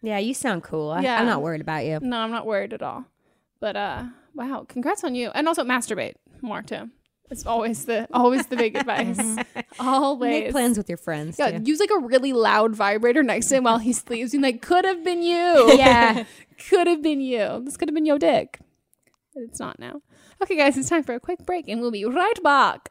Yeah, 0.02 0.18
you 0.18 0.34
sound 0.34 0.62
cool. 0.62 0.90
I, 0.90 1.02
Yeah. 1.02 1.20
I'm 1.20 1.26
not 1.26 1.42
worried 1.42 1.60
about 1.60 1.84
you. 1.84 1.98
No, 2.00 2.18
I'm 2.18 2.30
not 2.30 2.46
worried 2.46 2.72
at 2.72 2.82
all. 2.82 3.04
But 3.60 3.76
uh, 3.76 4.04
wow, 4.34 4.64
congrats 4.68 5.04
on 5.04 5.14
you. 5.14 5.30
And 5.34 5.46
also 5.48 5.64
masturbate 5.64 6.14
more 6.40 6.62
too. 6.62 6.90
It's 7.30 7.46
always 7.46 7.84
the 7.84 8.08
always 8.12 8.46
the 8.48 8.56
big 8.56 8.74
advice. 8.80 9.36
always 9.78 10.30
Make 10.44 10.50
plans 10.50 10.76
with 10.76 10.88
your 10.88 10.98
friends. 10.98 11.38
Yeah, 11.38 11.58
too. 11.58 11.62
use 11.64 11.78
like 11.78 11.90
a 11.96 12.00
really 12.00 12.32
loud 12.32 12.74
vibrator 12.74 13.22
next 13.22 13.46
to 13.48 13.56
him 13.56 13.64
while 13.64 13.78
he 13.78 13.92
sleeps. 13.92 14.32
And 14.34 14.42
like, 14.42 14.62
could 14.62 14.84
have 14.84 15.04
been 15.04 15.22
you. 15.22 15.72
Yeah. 15.78 16.24
could 16.68 16.86
have 16.88 17.02
been 17.02 17.20
you. 17.20 17.62
This 17.64 17.76
could 17.76 17.88
have 17.88 17.94
been 17.94 18.06
your 18.06 18.18
dick. 18.18 18.58
But 19.34 19.44
it's 19.44 19.60
not 19.60 19.78
now. 19.78 20.02
Okay, 20.42 20.56
guys, 20.56 20.76
it's 20.76 20.88
time 20.88 21.04
for 21.04 21.14
a 21.14 21.20
quick 21.20 21.46
break, 21.46 21.68
and 21.68 21.80
we'll 21.80 21.90
be 21.92 22.04
right 22.04 22.42
back. 22.42 22.90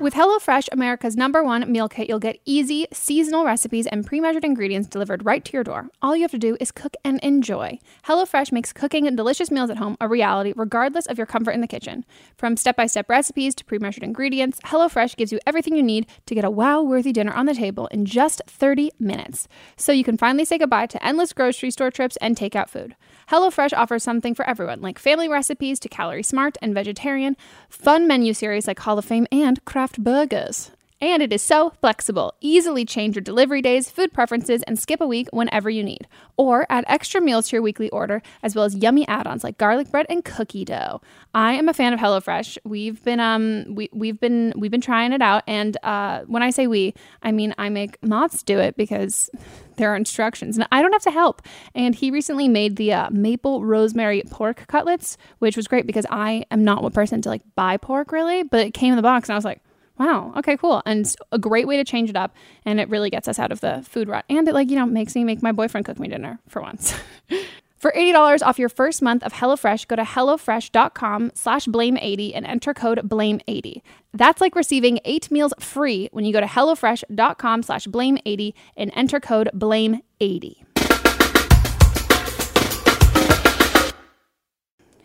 With 0.00 0.14
HelloFresh, 0.14 0.70
America's 0.72 1.14
number 1.14 1.44
one 1.44 1.70
meal 1.70 1.86
kit, 1.86 2.08
you'll 2.08 2.18
get 2.18 2.40
easy, 2.46 2.86
seasonal 2.90 3.44
recipes 3.44 3.86
and 3.86 4.06
pre 4.06 4.18
measured 4.18 4.46
ingredients 4.46 4.88
delivered 4.88 5.26
right 5.26 5.44
to 5.44 5.52
your 5.52 5.62
door. 5.62 5.90
All 6.00 6.16
you 6.16 6.22
have 6.22 6.30
to 6.30 6.38
do 6.38 6.56
is 6.58 6.72
cook 6.72 6.96
and 7.04 7.20
enjoy. 7.20 7.78
HelloFresh 8.06 8.50
makes 8.50 8.72
cooking 8.72 9.14
delicious 9.14 9.50
meals 9.50 9.68
at 9.68 9.76
home 9.76 9.98
a 10.00 10.08
reality, 10.08 10.54
regardless 10.56 11.04
of 11.04 11.18
your 11.18 11.26
comfort 11.26 11.50
in 11.50 11.60
the 11.60 11.66
kitchen. 11.66 12.06
From 12.38 12.56
step 12.56 12.76
by 12.76 12.86
step 12.86 13.10
recipes 13.10 13.54
to 13.56 13.64
pre 13.66 13.78
measured 13.78 14.02
ingredients, 14.02 14.58
HelloFresh 14.64 15.16
gives 15.16 15.32
you 15.32 15.40
everything 15.46 15.76
you 15.76 15.82
need 15.82 16.06
to 16.24 16.34
get 16.34 16.46
a 16.46 16.50
wow 16.50 16.80
worthy 16.80 17.12
dinner 17.12 17.34
on 17.34 17.44
the 17.44 17.54
table 17.54 17.86
in 17.88 18.06
just 18.06 18.40
30 18.46 18.92
minutes. 18.98 19.48
So 19.76 19.92
you 19.92 20.02
can 20.02 20.16
finally 20.16 20.46
say 20.46 20.56
goodbye 20.56 20.86
to 20.86 21.06
endless 21.06 21.34
grocery 21.34 21.70
store 21.70 21.90
trips 21.90 22.16
and 22.22 22.38
takeout 22.38 22.70
food. 22.70 22.96
HelloFresh 23.30 23.76
offers 23.76 24.02
something 24.02 24.34
for 24.34 24.48
everyone, 24.48 24.80
like 24.80 24.98
family 24.98 25.28
recipes 25.28 25.78
to 25.80 25.90
calorie 25.90 26.22
smart 26.22 26.56
and 26.62 26.72
vegetarian, 26.72 27.36
fun 27.68 28.08
menu 28.08 28.32
series 28.32 28.66
like 28.66 28.78
Hall 28.78 28.98
of 28.98 29.04
Fame 29.04 29.26
and 29.30 29.62
craft 29.66 29.90
burgers. 30.02 30.70
And 31.02 31.22
it 31.22 31.32
is 31.32 31.40
so 31.40 31.70
flexible. 31.80 32.34
Easily 32.42 32.84
change 32.84 33.16
your 33.16 33.22
delivery 33.22 33.62
days, 33.62 33.90
food 33.90 34.12
preferences, 34.12 34.62
and 34.64 34.78
skip 34.78 35.00
a 35.00 35.06
week 35.06 35.28
whenever 35.32 35.70
you 35.70 35.82
need. 35.82 36.06
Or 36.36 36.66
add 36.68 36.84
extra 36.88 37.22
meals 37.22 37.48
to 37.48 37.56
your 37.56 37.62
weekly 37.62 37.88
order, 37.88 38.20
as 38.42 38.54
well 38.54 38.66
as 38.66 38.74
yummy 38.74 39.08
add-ons 39.08 39.42
like 39.42 39.56
garlic 39.56 39.90
bread 39.90 40.04
and 40.10 40.22
cookie 40.22 40.66
dough. 40.66 41.00
I 41.32 41.54
am 41.54 41.70
a 41.70 41.72
fan 41.72 41.94
of 41.94 42.00
HelloFresh. 42.00 42.58
We've 42.64 43.02
been 43.02 43.18
um 43.18 43.74
we 43.74 43.88
we've 43.94 44.20
been 44.20 44.52
we've 44.56 44.70
been 44.70 44.82
trying 44.82 45.14
it 45.14 45.22
out, 45.22 45.42
and 45.46 45.74
uh, 45.82 46.20
when 46.26 46.42
I 46.42 46.50
say 46.50 46.66
we, 46.66 46.92
I 47.22 47.32
mean 47.32 47.54
I 47.56 47.70
make 47.70 48.02
Mots 48.02 48.42
do 48.42 48.58
it 48.58 48.76
because 48.76 49.30
there 49.76 49.90
are 49.90 49.96
instructions, 49.96 50.58
and 50.58 50.68
I 50.70 50.82
don't 50.82 50.92
have 50.92 51.02
to 51.04 51.10
help. 51.10 51.40
And 51.74 51.94
he 51.94 52.10
recently 52.10 52.46
made 52.46 52.76
the 52.76 52.92
uh, 52.92 53.08
maple 53.10 53.64
rosemary 53.64 54.22
pork 54.30 54.66
cutlets, 54.68 55.16
which 55.38 55.56
was 55.56 55.66
great 55.66 55.86
because 55.86 56.04
I 56.10 56.44
am 56.50 56.62
not 56.62 56.82
one 56.82 56.92
person 56.92 57.22
to 57.22 57.30
like 57.30 57.42
buy 57.54 57.78
pork 57.78 58.12
really, 58.12 58.42
but 58.42 58.66
it 58.66 58.74
came 58.74 58.92
in 58.92 58.96
the 58.96 59.02
box, 59.02 59.30
and 59.30 59.34
I 59.34 59.38
was 59.38 59.46
like 59.46 59.62
wow 60.00 60.32
okay 60.36 60.56
cool 60.56 60.82
and 60.86 61.14
a 61.30 61.38
great 61.38 61.68
way 61.68 61.76
to 61.76 61.84
change 61.84 62.10
it 62.10 62.16
up 62.16 62.34
and 62.64 62.80
it 62.80 62.88
really 62.88 63.10
gets 63.10 63.28
us 63.28 63.38
out 63.38 63.52
of 63.52 63.60
the 63.60 63.84
food 63.88 64.08
rut 64.08 64.24
and 64.28 64.48
it 64.48 64.54
like 64.54 64.70
you 64.70 64.76
know 64.76 64.86
makes 64.86 65.14
me 65.14 65.22
make 65.22 65.42
my 65.42 65.52
boyfriend 65.52 65.84
cook 65.84 66.00
me 66.00 66.08
dinner 66.08 66.40
for 66.48 66.60
once 66.62 66.98
for 67.80 67.92
$80 67.96 68.42
off 68.42 68.58
your 68.58 68.68
first 68.68 69.00
month 69.00 69.22
of 69.22 69.32
HelloFresh, 69.32 69.88
go 69.88 69.96
to 69.96 70.02
HelloFresh.com 70.02 71.32
slash 71.34 71.64
blame80 71.64 72.32
and 72.34 72.44
enter 72.44 72.74
code 72.74 72.98
blame80. 73.08 73.80
That's 74.12 74.42
like 74.42 74.54
receiving 74.54 75.00
eight 75.06 75.30
meals 75.30 75.54
free 75.58 76.10
when 76.12 76.26
you 76.26 76.32
go 76.34 76.40
to 76.40 76.46
HelloFresh.com 76.46 77.62
slash 77.62 77.86
blame80 77.86 78.52
and 78.76 78.92
enter 78.94 79.18
code 79.18 79.48
blame80. 79.54 80.56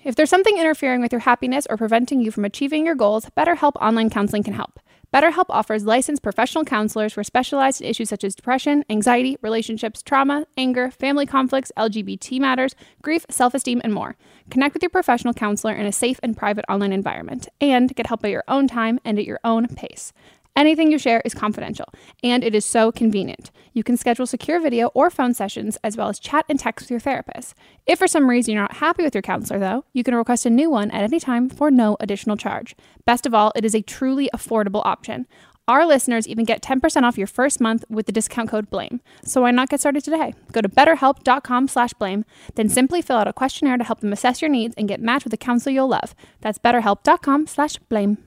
If 0.03 0.15
there's 0.15 0.29
something 0.29 0.57
interfering 0.57 1.01
with 1.01 1.11
your 1.11 1.21
happiness 1.21 1.65
or 1.67 1.77
preventing 1.77 2.19
you 2.19 2.29
from 2.29 2.45
achieving 2.45 2.85
your 2.85 2.93
goals, 2.93 3.25
BetterHelp 3.35 3.75
Online 3.77 4.09
Counseling 4.09 4.43
can 4.43 4.53
help. 4.53 4.79
BetterHelp 5.15 5.45
offers 5.47 5.85
licensed 5.85 6.21
professional 6.21 6.65
counselors 6.65 7.13
who 7.13 7.21
are 7.21 7.23
specialized 7.23 7.79
in 7.79 7.87
issues 7.87 8.09
such 8.09 8.25
as 8.25 8.35
depression, 8.35 8.83
anxiety, 8.89 9.37
relationships, 9.41 10.03
trauma, 10.03 10.45
anger, 10.57 10.91
family 10.91 11.25
conflicts, 11.25 11.71
LGBT 11.77 12.37
matters, 12.41 12.75
grief, 13.01 13.25
self 13.29 13.53
esteem, 13.53 13.79
and 13.85 13.93
more. 13.93 14.17
Connect 14.49 14.73
with 14.73 14.83
your 14.83 14.89
professional 14.89 15.33
counselor 15.33 15.73
in 15.73 15.85
a 15.85 15.91
safe 15.93 16.19
and 16.21 16.35
private 16.35 16.65
online 16.67 16.91
environment 16.91 17.47
and 17.61 17.95
get 17.95 18.07
help 18.07 18.25
at 18.25 18.31
your 18.31 18.43
own 18.49 18.67
time 18.67 18.99
and 19.05 19.17
at 19.17 19.23
your 19.23 19.39
own 19.45 19.67
pace. 19.67 20.11
Anything 20.55 20.89
you 20.89 20.97
share 20.97 21.21
is 21.25 21.33
confidential, 21.33 21.85
and 22.23 22.41
it 22.41 22.55
is 22.55 22.63
so 22.63 22.89
convenient. 22.89 23.51
You 23.73 23.83
can 23.83 23.97
schedule 23.97 24.25
secure 24.25 24.61
video 24.61 24.87
or 24.93 25.09
phone 25.09 25.33
sessions, 25.33 25.77
as 25.83 25.97
well 25.97 26.07
as 26.07 26.17
chat 26.17 26.45
and 26.47 26.57
text 26.57 26.85
with 26.85 26.91
your 26.91 26.99
therapist. 27.01 27.55
If 27.85 27.99
for 27.99 28.07
some 28.07 28.29
reason 28.29 28.53
you're 28.53 28.63
not 28.63 28.77
happy 28.77 29.03
with 29.03 29.13
your 29.13 29.21
counselor, 29.21 29.59
though, 29.59 29.83
you 29.91 30.01
can 30.03 30.15
request 30.15 30.45
a 30.45 30.49
new 30.49 30.69
one 30.69 30.91
at 30.91 31.03
any 31.03 31.19
time 31.19 31.49
for 31.49 31.69
no 31.69 31.97
additional 31.99 32.37
charge. 32.37 32.73
Best 33.05 33.25
of 33.25 33.33
all, 33.33 33.51
it 33.53 33.65
is 33.65 33.75
a 33.75 33.81
truly 33.81 34.29
affordable 34.33 34.81
option. 34.85 35.27
Our 35.67 35.85
listeners 35.85 36.27
even 36.27 36.45
get 36.45 36.61
10% 36.61 37.03
off 37.03 37.17
your 37.17 37.27
first 37.27 37.59
month 37.59 37.83
with 37.89 38.05
the 38.05 38.11
discount 38.11 38.49
code 38.49 38.69
BLAME. 38.69 39.01
So 39.23 39.41
why 39.41 39.51
not 39.51 39.69
get 39.69 39.79
started 39.79 40.03
today? 40.03 40.35
Go 40.51 40.61
to 40.61 40.69
betterhelp.com 40.69 41.67
slash 41.67 41.91
blame, 41.93 42.23
then 42.53 42.69
simply 42.69 43.01
fill 43.01 43.17
out 43.17 43.27
a 43.27 43.33
questionnaire 43.33 43.77
to 43.77 43.83
help 43.83 43.99
them 43.99 44.13
assess 44.13 44.41
your 44.41 44.49
needs 44.49 44.75
and 44.77 44.87
get 44.87 45.01
matched 45.01 45.25
with 45.25 45.33
a 45.33 45.37
counselor 45.37 45.73
you'll 45.73 45.87
love. 45.87 46.15
That's 46.41 46.59
betterhelp.com 46.59 47.47
slash 47.47 47.77
blame. 47.89 48.19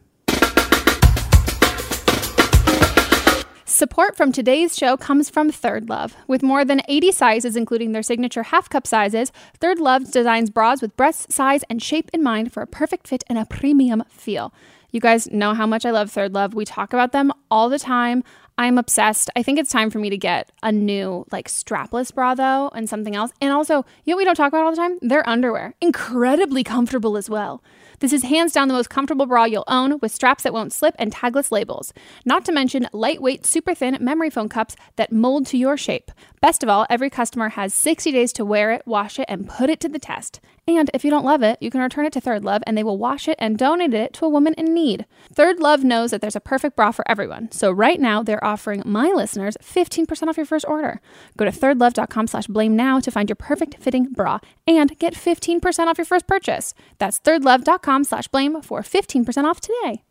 Support 3.71 4.17
from 4.17 4.33
today's 4.33 4.79
show 4.79 4.97
comes 4.97 5.29
from 5.29 5.53
Third 5.53 5.91
Love. 5.91 6.17
With 6.27 6.43
more 6.43 6.65
than 6.65 6.81
80 6.89 7.13
sizes, 7.13 7.55
including 7.55 7.93
their 7.93 8.03
signature 8.03 8.45
half 8.45 8.71
cup 8.71 8.87
sizes, 8.87 9.31
Third 9.61 9.79
Love 9.79 10.11
designs 10.11 10.49
bras 10.49 10.81
with 10.81 10.97
breast 10.97 11.31
size 11.31 11.65
and 11.69 11.83
shape 11.83 12.09
in 12.15 12.23
mind 12.23 12.51
for 12.51 12.63
a 12.63 12.67
perfect 12.67 13.07
fit 13.07 13.25
and 13.29 13.37
a 13.37 13.45
premium 13.45 14.05
feel. 14.09 14.55
You 14.91 15.01
guys 15.01 15.31
know 15.31 15.53
how 15.53 15.67
much 15.67 15.85
I 15.85 15.91
love 15.91 16.11
Third 16.11 16.33
Love. 16.33 16.55
We 16.55 16.65
talk 16.65 16.95
about 16.95 17.13
them 17.13 17.31
all 17.51 17.69
the 17.69 17.79
time. 17.79 18.25
I'm 18.59 18.77
obsessed. 18.77 19.31
I 19.37 19.45
think 19.45 19.61
it's 19.61 19.71
time 19.71 19.89
for 19.89 20.01
me 20.01 20.11
to 20.11 20.19
get 20.19 20.51
a 20.65 20.73
new 20.73 21.25
like 21.31 21.47
strapless 21.47 22.13
bra 22.13 22.35
though 22.35 22.71
and 22.75 22.89
something 22.89 23.15
else. 23.15 23.31
And 23.41 23.53
also, 23.53 23.87
you 24.05 24.13
know 24.13 24.17
we 24.17 24.25
don't 24.25 24.35
talk 24.35 24.49
about 24.49 24.65
all 24.65 24.73
the 24.73 24.77
time? 24.77 24.99
Their 25.01 25.27
underwear. 25.29 25.75
Incredibly 25.81 26.65
comfortable 26.65 27.17
as 27.17 27.31
well. 27.31 27.63
This 28.01 28.13
is 28.13 28.25
hands 28.25 28.53
down 28.53 28.69
the 28.69 28.75
most 28.75 28.91
comfortable 28.91 29.27
bra 29.27 29.45
you'll 29.45 29.65
own 29.67 29.99
with 30.01 30.13
straps 30.13 30.43
that 30.43 30.53
won't 30.53 30.73
slip 30.73 30.95
and 30.99 31.13
tagless 31.13 31.53
labels. 31.53 31.93
Not 32.25 32.45
to 32.45 32.53
mention 32.53 32.89
lightweight, 32.93 33.47
super 33.47 33.75
thin 33.75 33.97
memory 34.01 34.31
foam 34.31 34.49
cups 34.49 34.77
that 34.97 35.13
mold 35.13 35.47
to 35.47 35.59
your 35.59 35.77
shape. 35.77 36.11
Best 36.41 36.63
of 36.63 36.69
all, 36.69 36.87
every 36.91 37.11
customer 37.11 37.51
has 37.51 37.75
60 37.75 38.13
days 38.13 38.33
to 38.35 38.45
wear 38.45 38.73
it, 38.73 38.83
wash 38.87 39.19
it, 39.19 39.27
and 39.29 39.49
put 39.49 39.71
it 39.71 39.81
to 39.81 39.89
the 39.89 39.99
test. 39.99 40.41
And 40.69 40.91
if 40.93 41.03
you 41.03 41.11
don't 41.11 41.25
love 41.25 41.43
it, 41.43 41.59
you 41.63 41.71
can 41.71 41.81
return 41.81 42.05
it 42.05 42.13
to 42.13 42.21
Third 42.21 42.45
Love 42.45 42.63
and 42.67 42.77
they 42.77 42.85
will 42.85 42.99
wash 42.99 43.27
it 43.27 43.37
and 43.39 43.57
donate 43.57 43.95
it 43.95 44.13
to 44.15 44.27
a 44.27 44.29
woman 44.29 44.53
in 44.55 44.75
need. 44.75 45.07
Third 45.33 45.61
Love 45.61 45.83
knows 45.83 46.11
that 46.11 46.21
there's 46.21 46.37
a 46.37 46.41
perfect 46.41 46.77
bra 46.77 46.93
for 46.93 47.09
everyone. 47.11 47.51
So 47.51 47.73
right 47.73 47.99
now 47.99 48.23
they're 48.23 48.45
offering 48.49 48.83
my 48.85 49.09
listeners 49.09 49.57
15% 49.63 50.29
off 50.29 50.37
your 50.37 50.47
first 50.47 50.65
order. 50.67 51.01
Go 51.37 51.45
to 51.45 51.51
thirdlove.com 51.51 52.27
slash 52.27 52.47
blame 52.47 52.75
now 52.75 52.99
to 53.01 53.11
find 53.11 53.29
your 53.29 53.37
perfect 53.37 53.77
fitting 53.81 54.13
bra 54.13 54.39
and 54.67 54.99
get 54.99 55.15
15% 55.15 55.87
off 55.87 55.99
your 55.99 56.05
first 56.05 56.27
purchase. 56.27 56.75
That's 56.99 57.21
thirdlove.com 57.21 58.05
slash 58.05 58.29
blame 58.29 58.61
for 58.63 58.81
15% 58.81 59.45
off 59.45 59.61
today. 59.61 60.03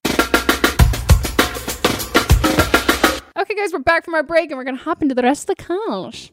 Okay, 3.38 3.54
guys, 3.54 3.72
we're 3.72 3.80
back 3.80 4.04
from 4.04 4.16
our 4.16 4.24
break 4.24 4.50
and 4.50 4.58
we're 4.58 4.64
going 4.64 4.78
to 4.78 4.84
hop 4.84 5.02
into 5.02 5.14
the 5.14 5.22
rest 5.22 5.50
of 5.50 5.56
the 5.56 5.64
couch. 5.64 6.32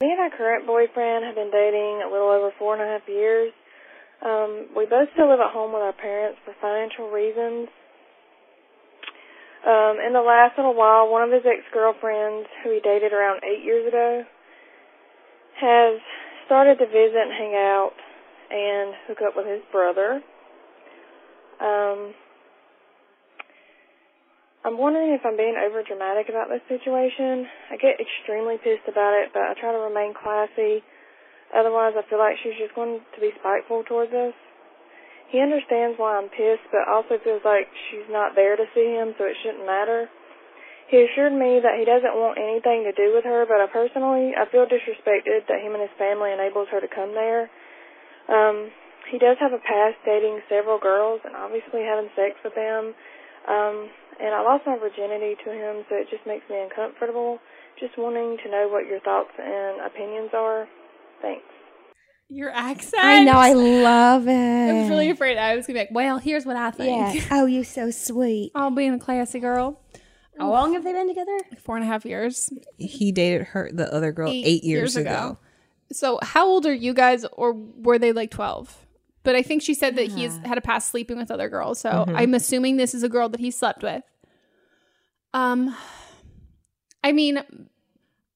Me 0.00 0.10
and 0.10 0.18
my 0.18 0.30
current 0.36 0.66
boyfriend 0.66 1.24
have 1.24 1.34
been 1.34 1.50
dating 1.50 2.02
a 2.04 2.10
little 2.10 2.28
over 2.28 2.50
four 2.58 2.74
and 2.74 2.82
a 2.82 2.86
half 2.86 3.08
years. 3.08 3.52
Um, 4.24 4.66
we 4.76 4.84
both 4.86 5.08
still 5.12 5.30
live 5.30 5.40
at 5.40 5.52
home 5.52 5.72
with 5.72 5.82
our 5.82 5.92
parents 5.92 6.38
for 6.44 6.54
financial 6.60 7.10
reasons. 7.10 7.68
Um, 9.60 10.00
in 10.00 10.12
the 10.12 10.24
last 10.24 10.56
little 10.56 10.74
while, 10.74 11.10
one 11.12 11.22
of 11.22 11.30
his 11.30 11.44
ex-girlfriends, 11.44 12.48
who 12.64 12.72
he 12.72 12.80
dated 12.80 13.12
around 13.12 13.44
eight 13.44 13.62
years 13.62 13.86
ago, 13.86 14.24
has 15.60 16.00
started 16.46 16.78
to 16.78 16.86
visit 16.86 17.20
and 17.20 17.32
hang 17.36 17.54
out 17.54 17.92
and 18.50 18.94
hook 19.06 19.18
up 19.20 19.36
with 19.36 19.46
his 19.46 19.60
brother. 19.70 20.22
Um, 21.60 22.14
I'm 24.64 24.76
wondering 24.76 25.12
if 25.12 25.20
I'm 25.24 25.36
being 25.36 25.56
over 25.60 25.84
dramatic 25.84 26.28
about 26.28 26.48
this 26.48 26.64
situation. 26.68 27.44
I 27.70 27.76
get 27.76 28.00
extremely 28.00 28.56
pissed 28.56 28.88
about 28.88 29.12
it, 29.20 29.32
but 29.32 29.44
I 29.44 29.52
try 29.60 29.72
to 29.72 29.78
remain 29.78 30.12
classy. 30.16 30.80
Otherwise, 31.52 31.94
I 31.96 32.08
feel 32.08 32.18
like 32.18 32.36
she's 32.42 32.56
just 32.56 32.74
going 32.74 33.00
to 33.00 33.20
be 33.20 33.32
spiteful 33.40 33.84
towards 33.84 34.12
us. 34.12 34.32
He 35.30 35.38
understands 35.38 35.94
why 35.98 36.18
I'm 36.18 36.28
pissed, 36.28 36.66
but 36.74 36.90
also 36.90 37.18
feels 37.22 37.42
like 37.46 37.70
she's 37.90 38.06
not 38.10 38.34
there 38.34 38.58
to 38.58 38.66
see 38.74 38.90
him, 38.98 39.14
so 39.14 39.24
it 39.24 39.38
shouldn't 39.42 39.66
matter. 39.66 40.10
He 40.90 41.06
assured 41.06 41.30
me 41.30 41.62
that 41.62 41.78
he 41.78 41.86
doesn't 41.86 42.18
want 42.18 42.34
anything 42.34 42.82
to 42.82 42.94
do 42.98 43.14
with 43.14 43.22
her, 43.22 43.46
but 43.46 43.62
I 43.62 43.70
personally, 43.70 44.34
I 44.34 44.50
feel 44.50 44.66
disrespected 44.66 45.46
that 45.46 45.62
him 45.62 45.78
and 45.78 45.86
his 45.86 45.94
family 45.94 46.34
enables 46.34 46.66
her 46.74 46.82
to 46.82 46.90
come 46.90 47.14
there. 47.14 47.46
Um, 48.26 48.74
he 49.06 49.22
does 49.22 49.38
have 49.38 49.54
a 49.54 49.62
past 49.62 50.02
dating 50.02 50.42
several 50.50 50.82
girls 50.82 51.22
and 51.22 51.38
obviously 51.38 51.86
having 51.86 52.10
sex 52.18 52.34
with 52.42 52.58
them. 52.58 52.94
Um, 53.46 53.86
and 54.18 54.34
I 54.34 54.42
lost 54.42 54.66
my 54.66 54.76
virginity 54.82 55.38
to 55.46 55.50
him, 55.54 55.86
so 55.86 55.94
it 55.94 56.10
just 56.10 56.26
makes 56.26 56.44
me 56.50 56.58
uncomfortable. 56.58 57.38
Just 57.78 57.94
wanting 57.96 58.36
to 58.42 58.50
know 58.50 58.66
what 58.66 58.90
your 58.90 59.00
thoughts 59.00 59.32
and 59.38 59.86
opinions 59.86 60.34
are. 60.34 60.66
Thanks. 61.22 61.59
Your 62.30 62.50
accent. 62.50 63.02
I 63.04 63.24
know, 63.24 63.32
I 63.32 63.52
love 63.52 64.28
it. 64.28 64.70
I 64.70 64.72
was 64.80 64.88
really 64.88 65.10
afraid 65.10 65.36
I 65.36 65.56
was 65.56 65.66
gonna 65.66 65.78
be 65.78 65.80
like, 65.80 65.90
well, 65.90 66.18
here's 66.18 66.46
what 66.46 66.56
I 66.56 66.70
think. 66.70 67.14
Yeah. 67.14 67.24
Oh, 67.32 67.46
you're 67.46 67.64
so 67.64 67.90
sweet. 67.90 68.52
I'll 68.54 68.70
be 68.70 68.86
a 68.86 68.98
classy 68.98 69.40
girl. 69.40 69.80
How 70.38 70.50
long 70.50 70.72
have 70.74 70.84
they 70.84 70.92
been 70.92 71.08
together? 71.08 71.38
Four 71.58 71.76
and 71.76 71.84
a 71.84 71.88
half 71.88 72.06
years. 72.06 72.50
He 72.78 73.12
dated 73.12 73.48
her, 73.48 73.70
the 73.72 73.92
other 73.92 74.10
girl, 74.12 74.30
eight, 74.30 74.64
years, 74.64 74.96
ago. 74.96 75.38
So 75.92 76.18
how 76.22 76.46
old 76.46 76.64
are 76.66 76.72
you 76.72 76.94
guys, 76.94 77.26
or 77.32 77.52
were 77.52 77.98
they 77.98 78.12
like 78.12 78.30
twelve? 78.30 78.86
But 79.22 79.34
I 79.34 79.42
think 79.42 79.60
she 79.60 79.74
said 79.74 79.96
that 79.96 80.06
he's 80.06 80.38
had 80.38 80.56
a 80.56 80.62
past 80.62 80.88
sleeping 80.88 81.18
with 81.18 81.30
other 81.30 81.48
girls. 81.50 81.78
So 81.80 82.06
I'm 82.08 82.32
assuming 82.32 82.76
this 82.78 82.94
is 82.94 83.02
a 83.02 83.08
girl 83.08 83.28
that 83.28 83.40
he 83.40 83.50
slept 83.50 83.82
with. 83.82 84.02
Um, 85.34 85.76
I 87.04 87.12
mean, 87.12 87.42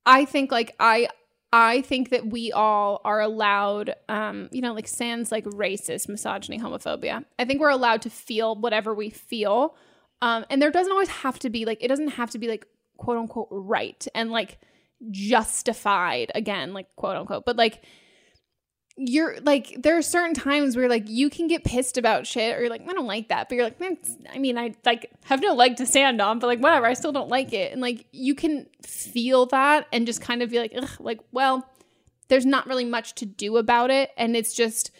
I 0.04 0.24
think 0.26 0.52
like 0.52 0.74
I 0.78 1.08
I 1.56 1.82
think 1.82 2.08
that 2.10 2.26
we 2.26 2.50
all 2.50 3.00
are 3.04 3.20
allowed, 3.20 3.94
um, 4.08 4.48
you 4.50 4.60
know, 4.60 4.74
like 4.74 4.88
sans 4.88 5.30
like 5.30 5.44
racist, 5.44 6.08
misogyny, 6.08 6.58
homophobia. 6.58 7.24
I 7.38 7.44
think 7.44 7.60
we're 7.60 7.68
allowed 7.68 8.02
to 8.02 8.10
feel 8.10 8.56
whatever 8.56 8.92
we 8.92 9.10
feel. 9.10 9.76
Um, 10.20 10.44
and 10.50 10.60
there 10.60 10.72
doesn't 10.72 10.90
always 10.90 11.10
have 11.10 11.38
to 11.38 11.50
be 11.50 11.64
like 11.64 11.78
it 11.80 11.86
doesn't 11.86 12.08
have 12.08 12.30
to 12.30 12.38
be 12.38 12.48
like 12.48 12.66
quote 12.96 13.18
unquote 13.18 13.46
right 13.52 14.04
and 14.16 14.32
like 14.32 14.58
justified 15.12 16.32
again, 16.34 16.72
like 16.72 16.88
quote 16.96 17.16
unquote. 17.16 17.44
But 17.46 17.54
like 17.54 17.84
you're 18.96 19.40
like 19.40 19.76
there 19.82 19.98
are 19.98 20.02
certain 20.02 20.34
times 20.34 20.76
where 20.76 20.88
like 20.88 21.08
you 21.08 21.28
can 21.28 21.48
get 21.48 21.64
pissed 21.64 21.98
about 21.98 22.26
shit 22.26 22.56
or 22.56 22.60
you're 22.60 22.70
like 22.70 22.88
I 22.88 22.92
don't 22.92 23.06
like 23.06 23.28
that 23.28 23.48
but 23.48 23.56
you're 23.56 23.64
like 23.64 23.80
I 24.32 24.38
mean 24.38 24.56
I 24.56 24.74
like 24.84 25.10
have 25.24 25.40
no 25.40 25.52
leg 25.52 25.76
to 25.76 25.86
stand 25.86 26.20
on 26.20 26.38
but 26.38 26.46
like 26.46 26.60
whatever 26.60 26.86
I 26.86 26.94
still 26.94 27.10
don't 27.10 27.28
like 27.28 27.52
it. 27.52 27.72
And 27.72 27.80
like 27.80 28.06
you 28.12 28.36
can 28.36 28.66
feel 28.82 29.46
that 29.46 29.88
and 29.92 30.06
just 30.06 30.20
kind 30.20 30.42
of 30.42 30.50
be 30.50 30.58
like 30.60 30.72
Ugh, 30.76 30.88
like 31.00 31.20
well 31.32 31.68
there's 32.28 32.46
not 32.46 32.68
really 32.68 32.84
much 32.84 33.14
to 33.16 33.26
do 33.26 33.56
about 33.56 33.90
it. 33.90 34.10
And 34.16 34.36
it's 34.36 34.54
just 34.54 34.92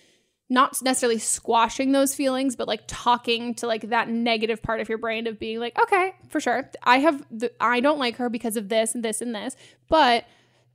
not 0.51 0.83
necessarily 0.83 1.19
squashing 1.19 1.93
those 1.93 2.17
feelings 2.17 2.57
but 2.57 2.67
like 2.67 2.83
talking 2.87 3.55
to 3.55 3.67
like 3.67 3.89
that 3.91 4.09
negative 4.09 4.61
part 4.61 4.81
of 4.81 4.89
your 4.89 4.99
brain 4.99 5.27
of 5.29 5.39
being 5.39 5.61
like 5.61 5.81
okay 5.81 6.15
for 6.29 6.41
sure. 6.41 6.69
I 6.83 6.99
have 6.99 7.25
the, 7.31 7.53
I 7.61 7.79
don't 7.79 8.01
like 8.01 8.17
her 8.17 8.29
because 8.29 8.57
of 8.57 8.69
this 8.69 8.97
and 8.97 9.05
this 9.05 9.21
and 9.21 9.33
this. 9.33 9.55
But 9.89 10.25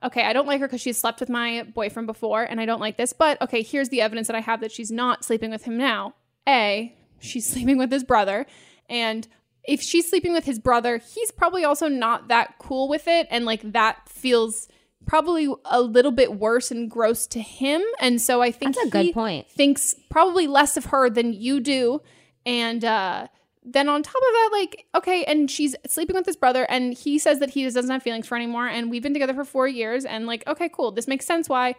okay, 0.03 0.23
I 0.23 0.33
don't 0.33 0.47
like 0.47 0.59
her 0.61 0.67
because 0.67 0.81
she's 0.81 0.97
slept 0.97 1.19
with 1.19 1.29
my 1.29 1.63
boyfriend 1.73 2.07
before 2.07 2.43
and 2.43 2.59
I 2.59 2.65
don't 2.65 2.79
like 2.79 2.97
this, 2.97 3.13
but 3.13 3.41
okay, 3.41 3.61
here's 3.61 3.89
the 3.89 4.01
evidence 4.01 4.27
that 4.27 4.35
I 4.35 4.41
have 4.41 4.61
that 4.61 4.71
she's 4.71 4.91
not 4.91 5.25
sleeping 5.25 5.51
with 5.51 5.63
him 5.63 5.77
now. 5.77 6.15
A, 6.47 6.95
she's 7.19 7.47
sleeping 7.51 7.77
with 7.77 7.91
his 7.91 8.03
brother. 8.03 8.45
And 8.89 9.27
if 9.63 9.81
she's 9.81 10.09
sleeping 10.09 10.33
with 10.33 10.45
his 10.45 10.59
brother, 10.59 10.97
he's 10.97 11.31
probably 11.31 11.63
also 11.63 11.87
not 11.87 12.27
that 12.29 12.55
cool 12.59 12.87
with 12.87 13.07
it. 13.07 13.27
And 13.29 13.45
like 13.45 13.71
that 13.73 14.07
feels 14.09 14.67
probably 15.05 15.53
a 15.65 15.81
little 15.81 16.11
bit 16.11 16.35
worse 16.35 16.71
and 16.71 16.89
gross 16.89 17.27
to 17.27 17.39
him. 17.39 17.81
And 17.99 18.21
so 18.21 18.41
I 18.41 18.51
think 18.51 18.75
That's 18.75 18.87
a 18.87 18.89
good 18.89 19.13
point. 19.13 19.49
Thinks 19.49 19.95
probably 20.09 20.47
less 20.47 20.77
of 20.77 20.85
her 20.85 21.09
than 21.09 21.33
you 21.33 21.59
do. 21.59 22.01
And 22.45 22.83
uh 22.85 23.27
then 23.64 23.89
on 23.89 24.01
top 24.01 24.16
of 24.16 24.22
that, 24.22 24.49
like, 24.51 24.86
okay, 24.95 25.24
and 25.26 25.49
she's 25.51 25.76
sleeping 25.88 26.16
with 26.16 26.26
his 26.26 26.38
brother, 26.38 26.66
and 26.70 26.93
he 26.93 27.20
says 27.20 27.39
that 27.39 27.49
he 27.49 27.64
just 27.64 27.76
doesn't 27.76 27.91
have 27.91 28.03
feelings 28.03 28.28
for 28.28 28.36
anymore, 28.36 28.68
and 28.68 28.89
we've 28.89 29.03
been 29.03 29.14
together 29.14 29.34
for 29.34 29.43
four 29.43 29.68
years, 29.68 30.05
and 30.05 30.28
like, 30.28 30.47
okay, 30.47 30.70
cool, 30.70 30.91
this 30.91 31.07
makes 31.07 31.26
sense 31.26 31.49
why 31.49 31.76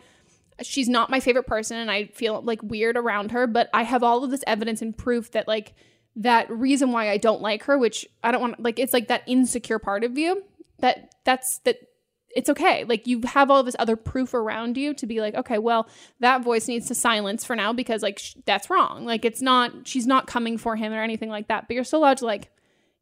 she's 0.63 0.89
not 0.89 1.11
my 1.11 1.21
favorite 1.21 1.47
person, 1.47 1.79
and 1.79 1.91
I 1.91 2.07
feel 2.07 2.43
like 2.43 2.63
weird 2.63 2.97
around 2.97 3.31
her, 3.31 3.47
but 3.47 3.71
I 3.73 3.83
have 3.83 4.03
all 4.03 4.23
of 4.25 4.31
this 4.31 4.45
evidence 4.47 4.83
and 4.83 4.97
proof 4.97 5.31
that 5.33 5.49
like 5.49 5.75
that 6.17 6.51
reason 6.51 6.93
why 6.93 7.09
I 7.09 7.17
don't 7.17 7.41
like 7.41 7.63
her, 7.65 7.79
which 7.79 8.07
I 8.23 8.31
don't 8.31 8.41
want, 8.41 8.61
like, 8.61 8.79
it's 8.79 8.93
like 8.93 9.09
that 9.09 9.23
insecure 9.27 9.79
part 9.79 10.05
of 10.05 10.19
you 10.19 10.45
that 10.81 11.15
that's 11.25 11.61
that 11.65 11.77
it's 12.35 12.49
okay. 12.49 12.85
Like 12.85 13.07
you 13.07 13.21
have 13.25 13.51
all 13.51 13.63
this 13.63 13.77
other 13.79 13.97
proof 13.97 14.35
around 14.35 14.77
you 14.77 14.95
to 14.95 15.07
be 15.07 15.21
like, 15.21 15.35
okay, 15.35 15.59
well, 15.59 15.89
that 16.21 16.43
voice 16.43 16.69
needs 16.69 16.87
to 16.89 16.95
silence 16.95 17.45
for 17.45 17.57
now 17.57 17.73
because 17.73 18.03
like 18.03 18.19
sh- 18.19 18.35
that's 18.47 18.71
wrong. 18.71 19.05
Like 19.05 19.25
it's 19.25 19.43
not 19.43 19.73
she's 19.87 20.07
not 20.07 20.27
coming 20.27 20.59
for 20.59 20.77
him 20.77 20.93
or 20.93 21.03
anything 21.03 21.29
like 21.29 21.49
that. 21.49 21.67
But 21.67 21.75
you're 21.75 21.85
still 21.85 22.01
allowed 22.01 22.19
to 22.19 22.27
like 22.27 22.51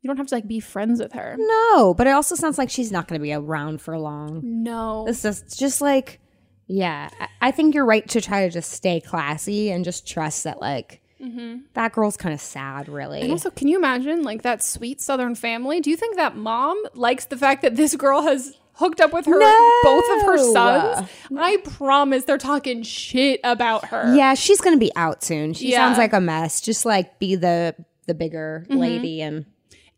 you 0.01 0.09
don't 0.09 0.17
have 0.17 0.29
to 0.29 0.35
like 0.35 0.47
be 0.47 0.61
friends 0.61 1.01
with 1.01 1.13
her. 1.13 1.37
No, 1.39 1.95
but 1.95 2.07
it 2.07 2.11
also 2.11 2.35
sounds 2.35 2.59
like 2.59 2.71
she's 2.71 2.93
not 2.93 3.09
going 3.09 3.19
to 3.19 3.23
be 3.23 3.33
around 3.33 3.81
for 3.81 3.99
long. 3.99 4.41
No. 4.45 5.05
This 5.07 5.25
is 5.25 5.43
just 5.57 5.81
like, 5.81 6.21
yeah, 6.67 7.11
I- 7.21 7.29
I 7.41 7.51
think 7.51 7.75
you're 7.75 7.85
right 7.85 8.09
to 8.11 8.21
try 8.21 8.47
to 8.47 8.51
just 8.51 8.71
stay 8.71 9.01
classy 9.01 9.71
and 9.71 9.85
just 9.85 10.07
trust 10.07 10.45
that, 10.45 10.61
like, 10.61 11.03
mm-hmm. 11.21 11.63
that 11.75 11.93
girl's 11.93 12.17
kind 12.17 12.33
of 12.33 12.41
sad, 12.41 12.89
really. 12.89 13.21
And 13.21 13.33
also, 13.33 13.51
can 13.51 13.69
you 13.69 13.77
imagine 13.77 14.23
like 14.23 14.43
that 14.43 14.63
sweet 14.63 15.01
Southern 15.01 15.35
family? 15.35 15.81
Do 15.81 15.91
you 15.91 15.97
think 15.97 16.17
that 16.17 16.37
mom 16.37 16.81
likes 16.95 17.25
the 17.27 17.37
fact 17.37 17.63
that 17.63 17.75
this 17.75 17.97
girl 17.97 18.23
has 18.23 18.57
hooked 18.79 19.01
up 19.01 19.13
with 19.13 19.27
her 19.27 19.39
both 19.83 20.05
of 20.17 20.27
her 20.27 20.39
sons? 20.39 21.09
I 21.37 21.59
promise 21.59 22.25
they're 22.25 22.39
talking 22.39 22.83
shit 22.83 23.41
about 23.45 23.87
her. 23.87 24.15
yeah, 24.15 24.35
she's 24.35 24.61
gonna 24.61 24.79
be 24.79 24.93
out 24.97 25.23
soon. 25.23 25.53
She 25.53 25.71
Yeah. 25.71 25.87
sounds 25.87 25.99
like 25.99 26.13
a 26.13 26.21
mess. 26.21 26.61
Just 26.61 26.85
like 26.85 27.19
be 27.19 27.35
the 27.35 27.75
the 28.07 28.15
bigger 28.15 28.65
mm-hmm. 28.69 28.79
lady 28.79 29.23
and 29.23 29.45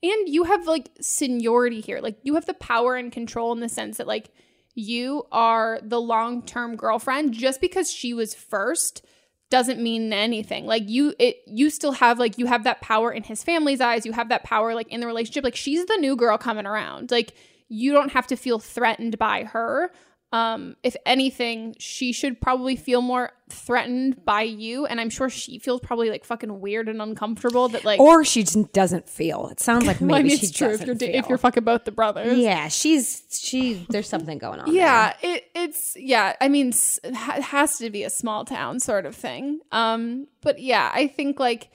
And 0.03 0.29
you 0.29 0.45
have 0.45 0.67
like 0.67 0.91
seniority 1.01 1.81
here. 1.81 2.01
Like 2.01 2.17
you 2.23 2.35
have 2.35 2.47
the 2.47 2.55
power 2.55 2.97
and 2.97 3.13
control 3.13 3.53
in 3.53 3.61
the 3.61 3.69
sense 3.69 3.99
that 3.99 4.07
like 4.07 4.31
you 4.75 5.25
are 5.31 5.79
the 5.83 6.01
long-term 6.01 6.77
girlfriend 6.77 7.35
just 7.35 7.61
because 7.61 7.91
she 7.91 8.15
was 8.15 8.35
first 8.35 9.05
doesn't 9.51 9.83
mean 9.83 10.13
anything. 10.13 10.65
Like 10.65 10.89
you 10.89 11.13
it 11.19 11.39
you 11.47 11.71
still 11.71 11.93
have 11.93 12.19
like 12.19 12.39
you 12.39 12.47
have 12.47 12.65
that 12.65 12.81
power 12.81 13.13
in 13.13 13.25
his 13.25 13.43
family's 13.43 13.81
eyes. 13.81 14.07
You 14.07 14.13
have 14.13 14.29
that 14.31 14.45
power 14.45 14.75
like 14.75 14.89
in 14.89 15.01
the 15.01 15.07
relationship. 15.07 15.45
Like 15.45 15.57
she's 15.57 15.85
the 15.87 15.97
new 15.97 16.17
girl 16.17 16.39
coming 16.39 16.67
around. 16.67 17.11
Like 17.11 17.35
you 17.71 17.93
don't 17.93 18.13
have 18.13 18.27
to 18.27 18.37
feel 18.37 18.59
threatened 18.59 19.19
by 19.19 19.45
her. 19.45 19.91
Um 20.33 20.77
if 20.85 20.95
anything, 21.07 21.75
she 21.79 22.13
should 22.13 22.41
probably 22.41 22.77
feel 22.77 23.01
more 23.03 23.33
threatened 23.49 24.25
by 24.25 24.43
you 24.43 24.87
and 24.87 25.01
I'm 25.01 25.11
sure 25.11 25.29
she 25.29 25.59
feels 25.59 25.81
probably 25.81 26.09
like 26.09 26.25
fucking 26.25 26.61
weird 26.61 26.89
and 26.89 27.03
uncomfortable 27.03 27.69
that 27.71 27.85
like 27.85 27.99
or 27.99 28.25
she 28.25 28.43
just 28.45 28.73
doesn't 28.73 29.09
feel. 29.09 29.49
It 29.49 29.59
sounds 29.59 29.87
like 29.87 30.01
maybe 30.01 30.15
I 30.15 30.23
mean, 30.23 30.37
she 30.39 30.47
it's 30.47 30.57
true 30.57 30.69
if 30.71 30.87
you're 30.87 30.95
feel. 30.95 31.15
if 31.15 31.29
you're 31.29 31.39
fucking 31.39 31.65
both 31.65 31.85
the 31.85 31.91
brothers. 31.91 32.39
yeah, 32.39 32.69
she's 32.69 33.25
she. 33.31 33.87
There's 33.89 34.09
something 34.09 34.39
going 34.39 34.61
on. 34.61 34.73
Yeah, 34.73 35.15
it 35.21 35.51
it's 35.55 35.97
yeah. 35.97 36.37
I 36.41 36.49
mean, 36.49 36.73
it 37.03 37.15
has 37.15 37.79
to 37.79 37.91
be 37.91 38.05
a 38.05 38.11
small 38.11 38.45
town 38.45 38.79
sort 38.79 39.07
of 39.07 39.17
thing. 39.17 39.61
Um, 39.73 40.29
but 40.43 40.61
yeah, 40.61 40.93
I 40.95 41.09
think 41.09 41.41
like 41.41 41.71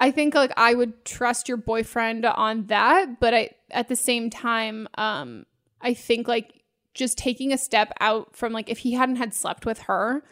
I 0.00 0.10
think 0.10 0.34
like 0.34 0.52
I 0.56 0.74
would 0.74 1.04
trust 1.04 1.46
your 1.48 1.58
boyfriend 1.58 2.24
on 2.24 2.66
that, 2.66 3.20
but 3.20 3.34
I 3.34 3.50
at 3.70 3.88
the 3.88 3.96
same 3.96 4.30
time, 4.30 4.88
um, 4.96 5.44
I 5.80 5.94
think 5.94 6.26
like 6.26 6.62
just 6.94 7.18
taking 7.18 7.52
a 7.52 7.58
step 7.58 7.92
out 8.00 8.34
from 8.34 8.52
like 8.52 8.68
if 8.70 8.78
he 8.78 8.92
hadn't 8.94 9.16
had 9.16 9.34
slept 9.34 9.66
with 9.66 9.80
her, 9.80 10.24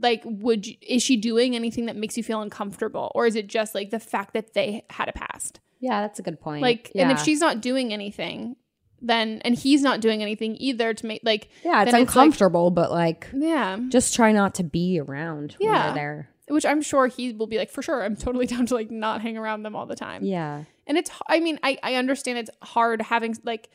like 0.00 0.22
would 0.24 0.66
you, 0.66 0.76
is 0.80 1.02
she 1.02 1.16
doing 1.16 1.56
anything 1.56 1.86
that 1.86 1.96
makes 1.96 2.16
you 2.16 2.22
feel 2.22 2.40
uncomfortable, 2.40 3.10
or 3.14 3.26
is 3.26 3.34
it 3.36 3.48
just 3.48 3.74
like 3.74 3.90
the 3.90 4.00
fact 4.00 4.32
that 4.34 4.54
they 4.54 4.84
had 4.90 5.08
a 5.08 5.12
past? 5.12 5.60
yeah, 5.82 6.02
that's 6.02 6.18
a 6.18 6.22
good 6.22 6.38
point. 6.38 6.60
Like, 6.60 6.92
and 6.94 7.10
if 7.10 7.20
she's 7.20 7.40
not 7.40 7.62
doing 7.62 7.90
anything, 7.92 8.54
then 9.00 9.40
and 9.46 9.54
he's 9.54 9.80
not 9.82 10.00
doing 10.02 10.20
anything 10.22 10.54
either 10.60 10.92
to 10.92 11.06
make 11.06 11.22
like 11.24 11.48
yeah, 11.64 11.82
it's 11.82 11.90
then 11.90 12.00
like- 12.02 12.08
uncomfortable, 12.08 12.70
but 12.70 12.90
like 12.92 13.28
yeah, 13.34 13.78
just 13.88 14.14
try 14.14 14.30
not 14.30 14.54
to 14.56 14.62
be 14.62 15.00
around 15.00 15.56
when 15.58 15.70
Yeah. 15.72 15.86
they're 15.86 15.94
there. 15.94 16.30
Which 16.50 16.66
I'm 16.66 16.82
sure 16.82 17.06
he 17.06 17.32
will 17.32 17.46
be 17.46 17.58
like 17.58 17.70
for 17.70 17.82
sure. 17.82 18.02
I'm 18.02 18.16
totally 18.16 18.46
down 18.52 18.66
to 18.66 18.74
like 18.74 18.90
not 18.90 19.20
hang 19.20 19.36
around 19.36 19.62
them 19.62 19.76
all 19.76 19.86
the 19.86 19.96
time. 19.96 20.24
Yeah, 20.24 20.64
And 20.86 20.98
it's 20.98 21.10
I 21.28 21.40
mean 21.40 21.58
I 21.62 21.78
I 21.82 21.94
understand 21.94 22.38
it's 22.38 22.50
hard 22.62 23.02
having 23.02 23.36
like 23.44 23.68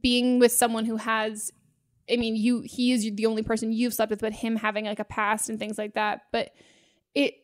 being 0.00 0.38
with 0.38 0.52
someone 0.52 0.84
who 0.84 0.96
has 0.96 1.52
I 2.10 2.16
mean 2.16 2.36
you 2.36 2.62
he 2.64 2.92
is 2.92 3.10
the 3.14 3.26
only 3.26 3.42
person 3.42 3.72
you've 3.72 3.94
slept 3.94 4.10
with 4.10 4.20
but 4.20 4.32
him 4.32 4.56
having 4.56 4.84
like 4.84 5.00
a 5.00 5.04
past 5.04 5.48
and 5.48 5.58
things 5.58 5.78
like 5.78 5.94
that 5.94 6.22
but 6.32 6.50
it 7.14 7.34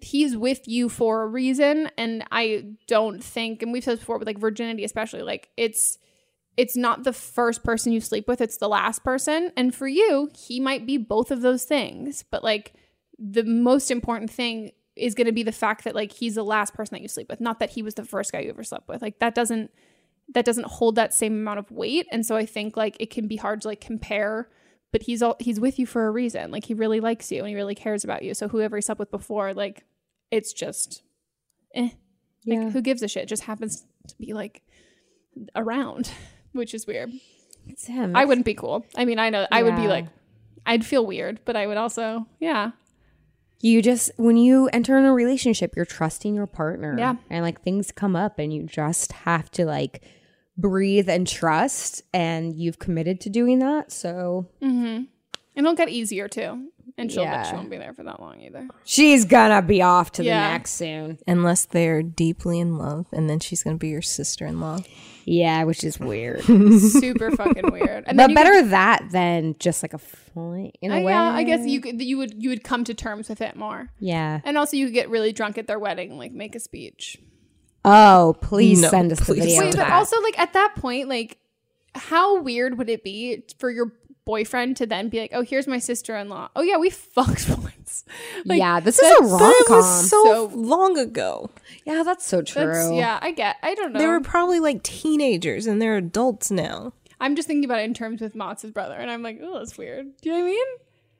he's 0.00 0.36
with 0.36 0.66
you 0.66 0.88
for 0.88 1.22
a 1.22 1.26
reason 1.28 1.88
and 1.96 2.24
I 2.32 2.64
don't 2.88 3.22
think 3.22 3.62
and 3.62 3.72
we've 3.72 3.84
said 3.84 4.00
before 4.00 4.18
with 4.18 4.26
like 4.26 4.38
virginity 4.38 4.84
especially 4.84 5.22
like 5.22 5.48
it's 5.56 5.98
it's 6.56 6.76
not 6.76 7.04
the 7.04 7.12
first 7.12 7.62
person 7.62 7.92
you 7.92 8.00
sleep 8.00 8.26
with 8.26 8.40
it's 8.40 8.58
the 8.58 8.68
last 8.68 9.04
person 9.04 9.52
and 9.56 9.72
for 9.74 9.86
you 9.86 10.28
he 10.36 10.58
might 10.58 10.86
be 10.86 10.96
both 10.96 11.30
of 11.30 11.40
those 11.40 11.64
things 11.64 12.24
but 12.30 12.42
like 12.42 12.74
the 13.24 13.44
most 13.44 13.90
important 13.90 14.30
thing 14.30 14.72
is 14.96 15.14
going 15.14 15.26
to 15.26 15.32
be 15.32 15.42
the 15.44 15.52
fact 15.52 15.84
that 15.84 15.94
like 15.94 16.10
he's 16.12 16.34
the 16.34 16.44
last 16.44 16.74
person 16.74 16.94
that 16.96 17.02
you 17.02 17.08
sleep 17.08 17.30
with 17.30 17.40
not 17.40 17.60
that 17.60 17.70
he 17.70 17.82
was 17.82 17.94
the 17.94 18.04
first 18.04 18.32
guy 18.32 18.40
you 18.40 18.50
ever 18.50 18.64
slept 18.64 18.88
with. 18.88 19.00
Like 19.00 19.20
that 19.20 19.34
doesn't 19.34 19.70
that 20.34 20.44
doesn't 20.44 20.66
hold 20.66 20.96
that 20.96 21.14
same 21.14 21.32
amount 21.34 21.58
of 21.58 21.70
weight. 21.70 22.06
And 22.10 22.26
so 22.26 22.36
i 22.36 22.44
think 22.44 22.76
like 22.76 22.96
it 23.00 23.10
can 23.10 23.28
be 23.28 23.36
hard 23.36 23.60
to 23.62 23.68
like 23.68 23.80
compare 23.80 24.48
but 24.90 25.04
he's 25.04 25.22
all 25.22 25.36
he's 25.38 25.58
with 25.60 25.78
you 25.78 25.86
for 25.86 26.06
a 26.06 26.10
reason. 26.10 26.50
Like 26.50 26.64
he 26.66 26.74
really 26.74 27.00
likes 27.00 27.30
you 27.32 27.38
and 27.38 27.48
he 27.48 27.54
really 27.54 27.74
cares 27.74 28.04
about 28.04 28.22
you. 28.22 28.34
So 28.34 28.48
whoever 28.48 28.76
he 28.76 28.82
slept 28.82 28.98
with 28.98 29.10
before 29.10 29.54
like 29.54 29.84
it's 30.30 30.52
just 30.52 31.02
eh. 31.74 31.82
like 31.82 31.92
Yeah. 32.44 32.70
who 32.70 32.82
gives 32.82 33.02
a 33.02 33.08
shit? 33.08 33.22
It 33.24 33.28
just 33.28 33.44
happens 33.44 33.86
to 34.08 34.14
be 34.18 34.32
like 34.34 34.62
around 35.54 36.10
which 36.52 36.74
is 36.74 36.86
weird. 36.86 37.10
It's 37.68 37.86
him. 37.86 38.16
i 38.16 38.24
wouldn't 38.24 38.44
be 38.44 38.54
cool. 38.54 38.84
I 38.96 39.04
mean 39.04 39.18
i 39.20 39.30
know 39.30 39.46
i 39.52 39.62
would 39.62 39.76
be 39.76 39.86
like 39.86 40.06
i'd 40.66 40.84
feel 40.84 41.06
weird 41.06 41.40
but 41.44 41.56
i 41.56 41.66
would 41.66 41.76
also 41.76 42.26
yeah 42.40 42.72
you 43.64 43.80
just 43.80 44.10
when 44.16 44.36
you 44.36 44.68
enter 44.72 44.98
in 44.98 45.04
a 45.04 45.12
relationship 45.14 45.74
you're 45.76 45.84
trusting 45.86 46.34
your 46.34 46.46
partner 46.46 46.94
Yeah. 46.98 47.14
and 47.30 47.42
like 47.44 47.62
things 47.62 47.90
come 47.92 48.14
up 48.16 48.38
and 48.38 48.52
you 48.52 48.64
just 48.64 49.12
have 49.12 49.50
to 49.52 49.64
like 49.64 50.02
breathe 50.58 51.08
and 51.08 51.26
trust 51.26 52.02
and 52.12 52.54
you've 52.54 52.78
committed 52.78 53.20
to 53.22 53.30
doing 53.30 53.60
that 53.60 53.90
so 53.90 54.48
and 54.60 55.06
it'll 55.54 55.74
get 55.74 55.88
easier 55.88 56.28
too 56.28 56.68
and 56.98 57.10
she'll 57.10 57.22
Yeah. 57.22 57.44
she 57.44 57.54
won't 57.54 57.70
be 57.70 57.78
there 57.78 57.94
for 57.94 58.02
that 58.02 58.20
long 58.20 58.40
either 58.40 58.68
she's 58.84 59.24
gonna 59.24 59.62
be 59.62 59.80
off 59.80 60.12
to 60.12 60.24
Yeah. 60.24 60.48
the 60.48 60.52
next 60.54 60.72
soon 60.72 61.18
Unless 61.26 61.66
they're 61.66 62.02
deeply 62.02 62.58
in 62.60 62.76
love, 62.76 63.06
and 63.12 63.30
then 63.30 63.38
she's 63.40 63.62
gonna 63.62 63.76
be 63.78 63.88
your 63.88 64.02
sister 64.02 64.44
in 64.44 64.60
law. 64.60 64.80
Yeah 65.24 65.64
which 65.64 65.84
is 65.84 65.98
weird. 66.00 66.42
Super 66.42 67.30
fucking 67.30 67.70
weird. 67.72 68.04
And 68.06 68.16
but 68.16 68.34
better 68.34 68.60
could- 68.62 68.70
that 68.70 69.06
than 69.12 69.54
just 69.58 69.82
like 69.82 69.94
a 69.94 69.98
fling 69.98 70.72
in 70.80 70.90
a 70.92 70.96
Uh, 70.96 71.00
way 71.02 71.12
yeah 71.12 71.30
i 71.34 71.42
guess 71.44 71.66
you 71.66 71.80
could 71.80 72.00
you 72.02 72.18
would 72.18 72.42
you 72.42 72.48
would 72.50 72.64
come 72.64 72.84
to 72.84 72.94
terms 72.94 73.28
with 73.28 73.40
it 73.40 73.56
more. 73.56 73.88
Yeah. 74.00 74.40
And 74.44 74.58
also 74.58 74.76
you 74.76 74.86
could 74.86 74.94
get 74.94 75.08
really 75.10 75.32
drunk 75.32 75.58
at 75.58 75.66
their 75.66 75.78
wedding 75.78 76.18
like 76.18 76.32
make 76.32 76.54
a 76.54 76.60
speech. 76.60 77.18
Oh 77.84 78.36
please 78.40 78.80
No, 78.82 78.88
send 78.88 79.12
us 79.12 79.20
the 79.20 79.34
video 79.34 79.58
Wait, 79.60 79.70
but 79.72 79.76
that. 79.78 79.92
also 79.92 80.20
like 80.22 80.38
at 80.38 80.52
that 80.52 80.74
point, 80.76 81.08
like 81.08 81.38
how 81.94 82.40
weird 82.40 82.78
would 82.78 82.88
it 82.88 83.04
be 83.04 83.44
for 83.58 83.70
your 83.70 83.92
boyfriend 84.24 84.76
to 84.78 84.86
then 84.86 85.08
be 85.08 85.20
like, 85.20 85.32
"Oh, 85.34 85.42
here's 85.42 85.66
my 85.66 85.78
sister-in-law. 85.78 86.50
Oh 86.56 86.62
yeah, 86.62 86.76
we 86.76 86.90
fucked 87.14 87.48
once." 87.48 88.04
Like, 88.44 88.58
yeah 88.58 88.80
this 88.80 88.98
is 88.98 89.08
that's- 89.08 89.30
a 89.30 89.34
rom-com 89.36 89.82
so, 89.82 90.24
So- 90.24 90.50
long 90.54 90.98
ago. 90.98 91.50
yeah 91.84 92.02
that's 92.04 92.26
so 92.26 92.42
true 92.42 92.66
That's, 92.66 92.92
yeah, 92.92 93.18
I 93.20 93.32
get. 93.32 93.56
I 93.62 93.74
don't 93.74 93.92
know. 93.92 93.98
They 93.98 94.06
were 94.06 94.20
probably 94.20 94.60
like 94.60 94.82
teenagers, 94.82 95.66
and 95.66 95.80
they're 95.80 95.96
adults 95.96 96.50
now. 96.50 96.92
I'm 97.20 97.36
just 97.36 97.46
thinking 97.46 97.64
about 97.64 97.78
it 97.78 97.84
in 97.84 97.94
terms 97.94 98.20
with 98.20 98.34
Mott's 98.34 98.64
brother, 98.64 98.94
and 98.96 99.10
I'm 99.10 99.22
like, 99.22 99.38
oh, 99.42 99.58
that's 99.58 99.78
weird. 99.78 100.06
Do 100.20 100.28
you 100.28 100.34
know 100.34 100.40
what 100.42 100.48
I 100.48 100.50
mean? 100.50 100.66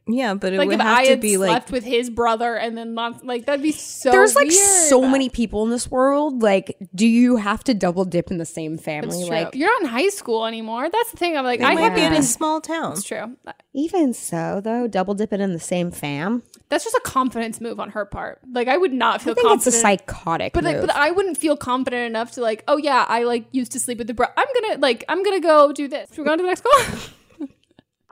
Yeah, 0.09 0.35
but 0.35 0.53
it 0.53 0.59
Like 0.59 0.67
would 0.69 0.75
if 0.75 0.81
have 0.81 0.99
I 0.99 1.05
to 1.05 1.11
had 1.11 1.21
be 1.21 1.37
slept 1.37 1.67
like 1.67 1.71
with 1.73 1.85
his 1.85 2.11
brother, 2.11 2.57
and 2.57 2.77
then 2.77 2.93
Mott's 2.93 3.23
like 3.23 3.47
that'd 3.47 3.63
be 3.63 3.71
so. 3.71 4.11
There's 4.11 4.35
like 4.35 4.49
weird. 4.49 4.89
so 4.89 5.03
many 5.03 5.29
people 5.29 5.63
in 5.63 5.71
this 5.71 5.89
world. 5.91 6.43
Like, 6.43 6.77
do 6.95 7.07
you 7.07 7.37
have 7.37 7.63
to 7.65 7.75
double 7.75 8.05
dip 8.05 8.31
in 8.33 8.39
the 8.39 8.45
same 8.45 8.73
That's 8.77 8.85
family? 8.85 9.21
true. 9.29 9.31
Like, 9.37 9.55
You're 9.55 9.69
not 9.71 9.83
in 9.83 9.89
high 9.89 10.09
school 10.09 10.45
anymore. 10.47 10.89
That's 10.91 11.13
the 11.13 11.17
thing. 11.19 11.37
I'm 11.37 11.45
like, 11.45 11.61
They 11.61 11.67
I 11.67 11.75
might 11.75 11.81
have 11.83 11.95
be 11.95 12.03
in 12.03 12.15
a 12.15 12.23
small 12.23 12.61
town. 12.61 12.93
It's 12.95 13.05
true. 13.05 13.37
even 13.75 14.13
so, 14.13 14.61
though, 14.63 14.89
double 14.89 15.15
dipping 15.15 15.41
in 15.41 15.53
the 15.53 15.61
same 15.61 15.93
fam. 15.93 16.43
That's 16.69 16.83
just 16.85 16.97
a 16.97 17.01
confidence 17.05 17.61
move 17.61 17.79
on 17.79 17.91
her 17.91 18.05
part. 18.05 18.41
Like 18.51 18.67
I 18.67 18.77
would 18.79 18.93
not 18.93 19.23
feel 19.23 19.33
I 19.33 19.35
think 19.35 19.55
it's 19.55 19.67
a 19.69 19.73
psychotic 19.73 20.53
But 20.55 20.65
like, 20.65 20.79
move. 20.79 20.87
but 20.87 20.97
I 20.97 21.11
wouldn't 21.13 21.37
feel 21.39 21.57
confident 21.57 22.07
enough 22.07 22.33
to 22.33 22.41
like, 22.41 22.65
oh 22.67 22.77
yeah, 22.77 23.05
I 23.09 23.23
like 23.25 23.45
used 23.53 23.73
to 23.73 23.79
sleep 23.79 23.99
with 23.99 24.07
the 24.09 24.15
bro. 24.15 24.27
I'm 24.37 24.47
gonna 24.63 24.81
like, 24.81 25.05
I'm 25.09 25.23
gonna 25.23 25.41
go 25.41 25.73
do 25.73 25.87
this. 25.87 26.09
Should 26.11 26.19
We're 26.19 26.25
going 26.25 26.39
to 26.39 26.43
the 26.43 26.49
next 26.49 26.63
call. 26.63 26.99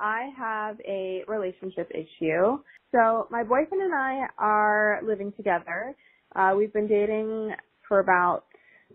I 0.01 0.31
have 0.37 0.79
a 0.89 1.23
relationship 1.29 1.91
issue. 1.91 2.59
So 2.93 3.29
my 3.31 3.45
boyfriend 3.45 3.83
and 3.83 3.95
I 3.95 4.27
are 4.39 5.01
living 5.07 5.33
together. 5.37 5.95
Uh, 6.35 6.55
we've 6.57 6.73
been 6.73 6.89
dating 6.89 7.53
for 7.87 8.01
about 8.01 8.45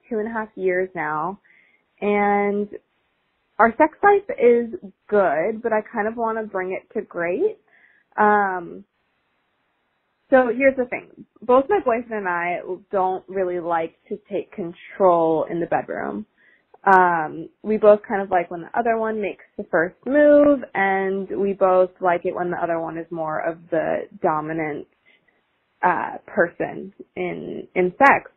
two 0.10 0.20
and 0.20 0.28
a 0.28 0.32
half 0.32 0.50
years 0.56 0.90
now, 0.96 1.40
and 2.02 2.68
our 3.58 3.74
sex 3.78 3.98
life 4.04 4.38
is 4.38 4.74
good, 5.08 5.62
but 5.62 5.72
I 5.72 5.82
kind 5.82 6.08
of 6.08 6.18
want 6.18 6.38
to 6.40 6.46
bring 6.46 6.72
it 6.74 6.92
to 6.98 7.06
great. 7.06 7.58
Um, 8.18 8.84
so 10.30 10.50
here's 10.56 10.76
the 10.76 10.86
thing. 10.86 11.26
Both 11.42 11.66
my 11.70 11.80
boyfriend 11.80 12.26
and 12.26 12.28
I 12.28 12.60
don't 12.92 13.24
really 13.28 13.60
like 13.60 13.96
to 14.10 14.20
take 14.30 14.52
control 14.52 15.46
in 15.50 15.60
the 15.60 15.68
bedroom 15.68 16.26
um, 16.86 17.50
we 17.64 17.78
both 17.78 18.00
kind 18.08 18.22
of 18.22 18.30
like 18.30 18.52
when 18.52 18.62
the 18.62 18.80
other 18.80 18.98
one 18.98 19.22
makes 19.22 19.44
the 19.58 19.66
first 19.72 19.96
move, 20.06 20.60
and 20.74 21.28
we 21.30 21.54
both 21.54 21.90
like 22.02 22.26
it 22.26 22.36
when 22.36 22.52
the 22.52 22.58
other 22.58 22.80
one 22.80 22.98
is 22.98 23.08
more 23.12 23.40
of 23.40 23.58
the 23.72 24.08
dominant 24.22 24.88
uh, 25.84 26.18
person 26.28 26.94
in 27.16 27.68
in 27.76 27.94
sex. 27.98 28.32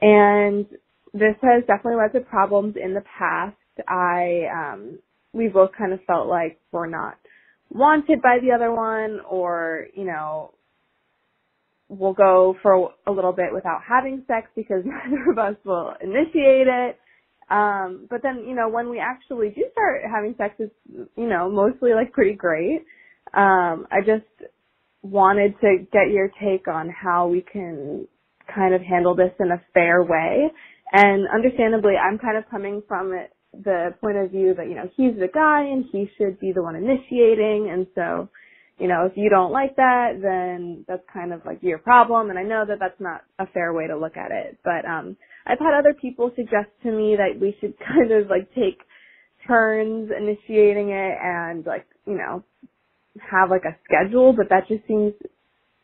And 0.00 0.66
this 1.12 1.34
has 1.42 1.64
definitely 1.66 1.96
led 1.96 2.12
to 2.12 2.20
problems 2.20 2.76
in 2.82 2.94
the 2.94 3.02
past. 3.18 3.56
I 3.88 4.42
um, 4.54 4.98
we 5.32 5.48
both 5.48 5.70
kind 5.76 5.92
of 5.92 6.00
felt 6.06 6.28
like 6.28 6.60
we're 6.72 6.86
not 6.88 7.16
wanted 7.70 8.22
by 8.22 8.38
the 8.42 8.52
other 8.52 8.72
one, 8.72 9.20
or 9.28 9.86
you 9.94 10.04
know, 10.04 10.52
we'll 11.88 12.12
go 12.14 12.56
for 12.62 12.90
a 13.06 13.12
little 13.12 13.32
bit 13.32 13.52
without 13.52 13.80
having 13.88 14.24
sex 14.26 14.48
because 14.54 14.82
neither 14.84 15.30
of 15.30 15.38
us 15.38 15.56
will 15.64 15.94
initiate 16.00 16.66
it. 16.68 16.98
Um, 17.50 18.06
but 18.10 18.22
then, 18.22 18.44
you 18.48 18.54
know, 18.54 18.68
when 18.68 18.90
we 18.90 19.00
actually 19.00 19.50
do 19.50 19.64
start 19.72 20.02
having 20.12 20.34
sex, 20.38 20.54
it's, 20.58 20.74
you 21.16 21.28
know, 21.28 21.50
mostly 21.50 21.92
like 21.94 22.12
pretty 22.12 22.34
great. 22.34 22.84
Um, 23.34 23.86
I 23.92 24.00
just, 24.06 24.26
wanted 25.04 25.54
to 25.62 25.78
get 25.92 26.10
your 26.12 26.30
take 26.42 26.68
on 26.68 26.90
how 26.90 27.28
we 27.28 27.42
can 27.52 28.08
kind 28.54 28.74
of 28.74 28.82
handle 28.82 29.16
this 29.16 29.32
in 29.40 29.52
a 29.52 29.62
fair 29.74 30.02
way. 30.04 30.48
And 30.92 31.28
understandably, 31.34 31.94
I'm 31.96 32.18
kind 32.18 32.38
of 32.38 32.44
coming 32.50 32.82
from 32.88 33.12
it, 33.14 33.32
the 33.64 33.94
point 34.02 34.18
of 34.18 34.32
view 34.32 34.54
that, 34.56 34.68
you 34.68 34.76
know, 34.76 34.90
he's 34.96 35.14
the 35.20 35.28
guy 35.32 35.62
and 35.64 35.86
he 35.92 36.08
should 36.18 36.40
be 36.40 36.52
the 36.54 36.62
one 36.62 36.76
initiating. 36.76 37.70
And 37.72 37.86
so, 37.94 38.30
you 38.78 38.88
know, 38.88 39.06
if 39.06 39.14
you 39.16 39.30
don't 39.30 39.52
like 39.52 39.76
that, 39.76 40.20
then 40.22 40.84
that's 40.88 41.04
kind 41.12 41.32
of 41.34 41.42
like 41.46 41.58
your 41.62 41.78
problem. 41.78 42.30
And 42.30 42.38
I 42.40 42.44
know 42.44 42.64
that 42.68 42.78
that's 42.80 43.00
not 43.00 43.22
a 43.38 43.46
fair 43.48 43.74
way 43.74 43.86
to 43.88 43.98
look 43.98 44.16
at 44.16 44.32
it. 44.32 44.58
But, 44.64 44.86
um, 44.88 45.16
I've 45.48 45.58
had 45.58 45.74
other 45.78 45.94
people 45.94 46.30
suggest 46.36 46.68
to 46.82 46.92
me 46.92 47.16
that 47.16 47.40
we 47.40 47.56
should 47.60 47.74
kind 47.88 48.12
of 48.12 48.28
like 48.28 48.54
take 48.54 48.80
turns 49.46 50.10
initiating 50.16 50.90
it 50.90 51.18
and 51.22 51.64
like, 51.64 51.86
you 52.06 52.14
know, 52.16 52.44
have 53.18 53.50
like 53.50 53.64
a 53.64 53.76
schedule, 53.84 54.32
but 54.32 54.48
that 54.50 54.68
just 54.68 54.86
seems 54.86 55.12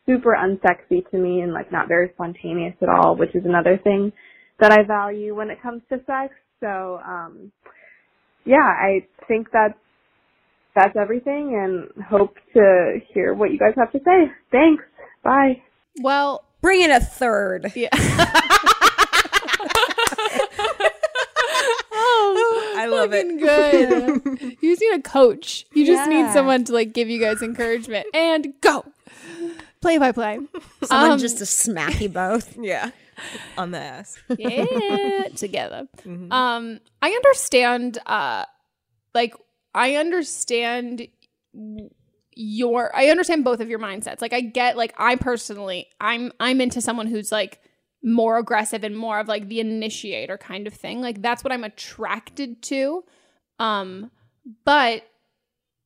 super 0.05 0.37
unsexy 0.39 1.09
to 1.09 1.17
me 1.17 1.41
and 1.41 1.51
like 1.51 1.71
not 1.71 1.87
very 1.87 2.11
spontaneous 2.13 2.75
at 2.81 2.89
all, 2.89 3.15
which 3.15 3.33
is 3.35 3.43
another 3.45 3.79
thing 3.83 4.11
that 4.59 4.71
I 4.71 4.83
value 4.83 5.35
when 5.35 5.49
it 5.49 5.61
comes 5.61 5.81
to 5.89 5.97
sex. 6.05 6.33
So, 6.59 6.99
um, 7.05 7.51
yeah, 8.45 8.57
I 8.63 9.07
think 9.27 9.47
that's, 9.51 9.73
that's 10.75 10.95
everything 10.95 11.57
and 11.95 12.05
hope 12.05 12.35
to 12.53 12.99
hear 13.13 13.33
what 13.33 13.51
you 13.51 13.57
guys 13.57 13.73
have 13.77 13.91
to 13.93 13.99
say. 13.99 14.31
Thanks. 14.51 14.83
Bye. 15.23 15.61
Well, 16.01 16.43
Bring 16.61 16.81
in 16.81 16.91
a 16.91 16.99
third. 16.99 17.71
yeah. 17.75 17.89
love 22.95 23.13
it. 23.13 23.39
Good. 23.39 24.57
you 24.61 24.71
just 24.71 24.81
need 24.81 24.93
a 24.95 25.01
coach. 25.01 25.65
You 25.73 25.85
just 25.85 26.09
need 26.09 26.19
Yeah. 26.19 26.33
someone 26.33 26.63
to 26.65 26.73
like 26.73 26.93
give 26.93 27.09
you 27.09 27.19
guys 27.19 27.41
encouragement 27.41 28.07
and 28.13 28.53
go. 28.61 28.85
Play 29.81 29.97
by 29.99 30.11
play. 30.11 30.39
Someone 30.83 31.11
Um, 31.11 31.19
just 31.19 31.37
to 31.39 31.45
smack 31.45 32.01
you 32.01 32.09
both. 32.09 32.57
Yeah. 32.61 32.91
On 33.57 33.71
the 33.71 33.77
ass. 33.79 34.17
yeah 34.37 35.27
together 35.37 35.87
um 36.31 36.81
i 37.01 37.09
understand 37.11 37.97
uh 38.05 38.43
like 39.13 39.33
i 39.73 39.95
understand 39.95 41.07
your 42.35 42.93
i 42.93 43.07
understand 43.07 43.45
both 43.45 43.61
of 43.61 43.69
your 43.69 43.79
mindsets 43.79 44.21
like 44.21 44.33
i 44.33 44.41
get 44.41 44.75
like 44.75 44.93
i 44.97 45.15
personally 45.15 45.87
i'm 46.01 46.31
i'm 46.41 46.59
into 46.59 46.81
someone 46.81 47.07
who's 47.07 47.31
like 47.31 47.61
more 48.05 48.37
aggressive 48.37 48.83
and 48.83 48.95
more 48.95 49.19
of 49.19 49.27
like 49.27 49.49
the 49.49 49.59
initiator 49.59 50.37
kind 50.37 50.67
of 50.67 50.73
thing. 50.73 51.01
Like 51.01 51.21
that's 51.21 51.43
what 51.43 51.51
i'm 51.51 51.63
attracted 51.63 52.61
to. 52.63 53.03
Um 53.59 54.11
but 54.63 55.03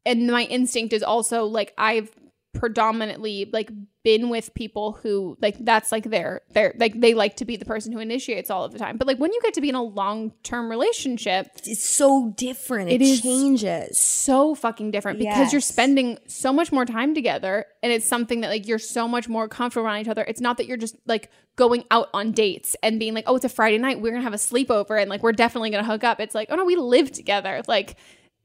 and 0.05 0.27
my 0.27 0.43
instinct 0.43 0.93
is 0.93 1.01
also 1.01 1.45
like 1.45 1.73
i've 1.77 2.11
predominantly 2.53 3.49
like 3.53 3.69
been 4.03 4.29
with 4.29 4.53
people 4.53 4.93
who 5.03 5.37
like 5.41 5.55
that's 5.59 5.91
like 5.91 6.05
their 6.05 6.41
their 6.53 6.73
like 6.77 6.99
they 6.99 7.13
like 7.13 7.35
to 7.35 7.45
be 7.45 7.55
the 7.57 7.65
person 7.65 7.91
who 7.91 7.99
initiates 7.99 8.49
all 8.49 8.63
of 8.63 8.71
the 8.71 8.79
time. 8.79 8.97
But 8.97 9.07
like 9.07 9.17
when 9.17 9.31
you 9.33 9.39
get 9.43 9.53
to 9.55 9.61
be 9.61 9.69
in 9.69 9.75
a 9.75 9.83
long-term 9.83 10.69
relationship 10.69 11.47
It's 11.65 11.87
so 11.87 12.33
different. 12.37 12.89
It, 12.89 13.01
It 13.01 13.21
changes. 13.21 13.99
so 13.99 14.55
fucking 14.55 14.91
different 14.91 15.19
because 15.19 15.51
you're 15.51 15.61
spending 15.61 16.17
so 16.27 16.51
much 16.51 16.71
more 16.71 16.85
time 16.85 17.13
together 17.13 17.65
and 17.83 17.91
it's 17.91 18.05
something 18.07 18.41
that 18.41 18.47
like 18.47 18.67
you're 18.67 18.79
so 18.79 19.07
much 19.07 19.27
more 19.27 19.47
comfortable 19.47 19.85
around 19.85 19.99
each 20.01 20.07
other. 20.07 20.23
It's 20.27 20.41
not 20.41 20.57
that 20.57 20.65
you're 20.65 20.77
just 20.77 20.95
like 21.05 21.29
going 21.55 21.83
out 21.91 22.09
on 22.13 22.31
dates 22.31 22.75
and 22.81 22.99
being 22.99 23.13
like 23.13 23.25
oh 23.27 23.35
it's 23.35 23.45
a 23.45 23.49
friday 23.49 23.77
night. 23.77 24.01
We're 24.01 24.11
gonna 24.11 24.23
have 24.23 24.33
a 24.33 24.37
sleepover 24.37 24.99
and 24.99 25.09
like 25.09 25.21
we're 25.21 25.33
definitely 25.33 25.69
gonna 25.71 25.83
hook 25.83 26.03
up. 26.03 26.19
It's 26.19 26.33
like 26.33 26.47
oh 26.49 26.55
no 26.55 26.65
we 26.65 26.77
live 26.77 27.11
together. 27.11 27.61
Like 27.67 27.95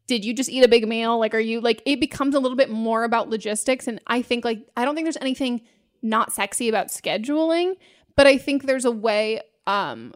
did 0.06 0.24
you 0.24 0.34
just 0.34 0.50
eat 0.50 0.64
a 0.64 0.68
big 0.68 0.86
meal? 0.86 1.18
Like 1.18 1.34
are 1.34 1.40
you 1.40 1.60
like 1.60 1.82
it 1.86 2.00
becomes 2.00 2.34
a 2.34 2.40
little 2.40 2.56
bit 2.56 2.70
more 2.70 3.04
about 3.04 3.28
logistics 3.28 3.88
and 3.88 4.00
i 4.06 4.22
think 4.22 4.44
like 4.44 4.66
i 4.76 4.84
don't 4.84 4.94
think 4.94 5.04
there's 5.04 5.16
anything 5.18 5.62
not 6.02 6.32
sexy 6.32 6.68
about 6.68 6.88
scheduling 6.88 7.74
but 8.16 8.26
i 8.26 8.36
think 8.36 8.64
there's 8.64 8.84
a 8.84 8.90
way 8.90 9.40
um 9.66 10.12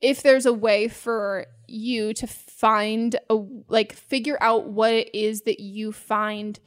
if 0.00 0.22
there's 0.22 0.46
a 0.46 0.52
way 0.52 0.88
for 0.88 1.46
you 1.66 2.14
to 2.14 2.26
find 2.26 3.18
a 3.28 3.34
like 3.68 3.92
figure 3.92 4.38
out 4.40 4.68
what 4.68 4.92
it 4.92 5.14
is 5.14 5.42
that 5.42 5.60
you 5.60 5.92
find 5.92 6.60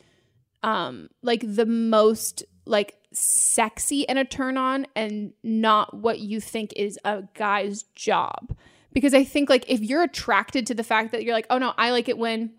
um 0.64 1.10
like 1.22 1.44
the 1.44 1.66
most 1.66 2.44
like 2.66 2.96
sexy 3.12 4.08
and 4.08 4.20
a 4.20 4.26
turn 4.26 4.58
on 4.58 4.86
and 4.96 5.34
not 5.42 5.96
what 5.96 6.20
you 6.20 6.40
think 6.40 6.74
is 6.76 7.00
a 7.06 7.24
guy's 7.34 7.84
job 7.96 8.54
because 8.94 9.14
i 9.14 9.24
think 9.24 9.50
like 9.50 9.66
if 9.68 9.82
you're 9.82 10.04
attracted 10.04 10.68
to 10.68 10.74
the 10.74 10.84
fact 10.84 11.12
that 11.12 11.24
you're 11.24 11.34
like 11.34 11.48
oh 11.50 11.58
no 11.58 11.74
i 11.78 11.92
like 11.92 12.10
it 12.10 12.18
when 12.18 12.52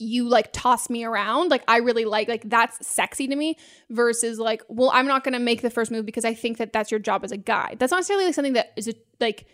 you 0.00 0.28
like 0.28 0.52
toss 0.52 0.90
me 0.90 1.04
around 1.04 1.50
like 1.50 1.62
i 1.68 1.78
really 1.78 2.04
like 2.04 2.28
like 2.28 2.42
that's 2.48 2.84
sexy 2.86 3.28
to 3.28 3.36
me 3.36 3.56
versus 3.90 4.38
like 4.38 4.62
well 4.68 4.90
i'm 4.92 5.06
not 5.06 5.22
going 5.22 5.32
to 5.32 5.38
make 5.38 5.62
the 5.62 5.70
first 5.70 5.90
move 5.90 6.04
because 6.04 6.24
i 6.24 6.34
think 6.34 6.58
that 6.58 6.72
that's 6.72 6.90
your 6.90 7.00
job 7.00 7.24
as 7.24 7.32
a 7.32 7.36
guy. 7.36 7.74
That's 7.78 7.90
not 7.90 7.98
necessarily 7.98 8.26
like 8.26 8.34
something 8.34 8.52
that 8.52 8.72
is 8.76 8.88
a, 8.88 8.94
like 9.20 9.46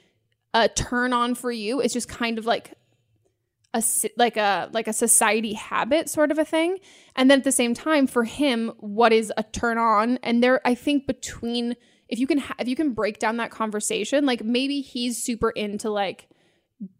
a 0.52 0.68
turn 0.68 1.12
on 1.12 1.34
for 1.34 1.50
you. 1.50 1.80
It's 1.80 1.94
just 1.94 2.08
kind 2.08 2.38
of 2.38 2.46
like 2.46 2.74
a 3.72 3.82
like 4.16 4.36
a 4.36 4.68
like 4.72 4.88
a 4.88 4.92
society 4.92 5.54
habit 5.54 6.08
sort 6.08 6.30
of 6.30 6.38
a 6.38 6.44
thing. 6.44 6.78
And 7.16 7.30
then 7.30 7.38
at 7.38 7.44
the 7.44 7.52
same 7.52 7.74
time 7.74 8.06
for 8.06 8.24
him 8.24 8.72
what 8.78 9.12
is 9.12 9.32
a 9.36 9.42
turn 9.42 9.78
on? 9.78 10.18
And 10.22 10.42
there 10.42 10.60
i 10.66 10.74
think 10.74 11.06
between 11.06 11.76
if 12.08 12.18
you 12.18 12.26
can 12.26 12.38
ha- 12.38 12.54
if 12.58 12.68
you 12.68 12.76
can 12.76 12.92
break 12.92 13.18
down 13.18 13.36
that 13.38 13.50
conversation 13.50 14.24
like 14.26 14.44
maybe 14.44 14.80
he's 14.80 15.22
super 15.22 15.50
into 15.50 15.90
like 15.90 16.28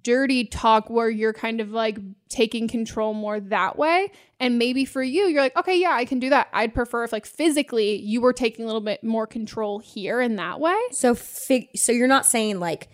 dirty 0.02 0.44
talk 0.46 0.88
where 0.88 1.10
you're 1.10 1.32
kind 1.32 1.60
of 1.60 1.70
like 1.70 1.98
taking 2.28 2.68
control 2.68 3.12
more 3.12 3.38
that 3.40 3.76
way 3.76 4.10
and 4.40 4.58
maybe 4.58 4.84
for 4.84 5.02
you 5.02 5.24
you're 5.26 5.42
like 5.42 5.54
okay 5.56 5.78
yeah 5.78 5.90
i 5.92 6.04
can 6.04 6.18
do 6.18 6.30
that 6.30 6.48
i'd 6.54 6.72
prefer 6.72 7.04
if 7.04 7.12
like 7.12 7.26
physically 7.26 7.96
you 8.00 8.20
were 8.20 8.32
taking 8.32 8.64
a 8.64 8.66
little 8.66 8.80
bit 8.80 9.02
more 9.04 9.26
control 9.26 9.80
here 9.80 10.20
in 10.20 10.36
that 10.36 10.58
way 10.60 10.78
So 10.92 11.14
fig- 11.14 11.76
so 11.76 11.92
you're 11.92 12.08
not 12.08 12.24
saying 12.24 12.60
like 12.60 12.88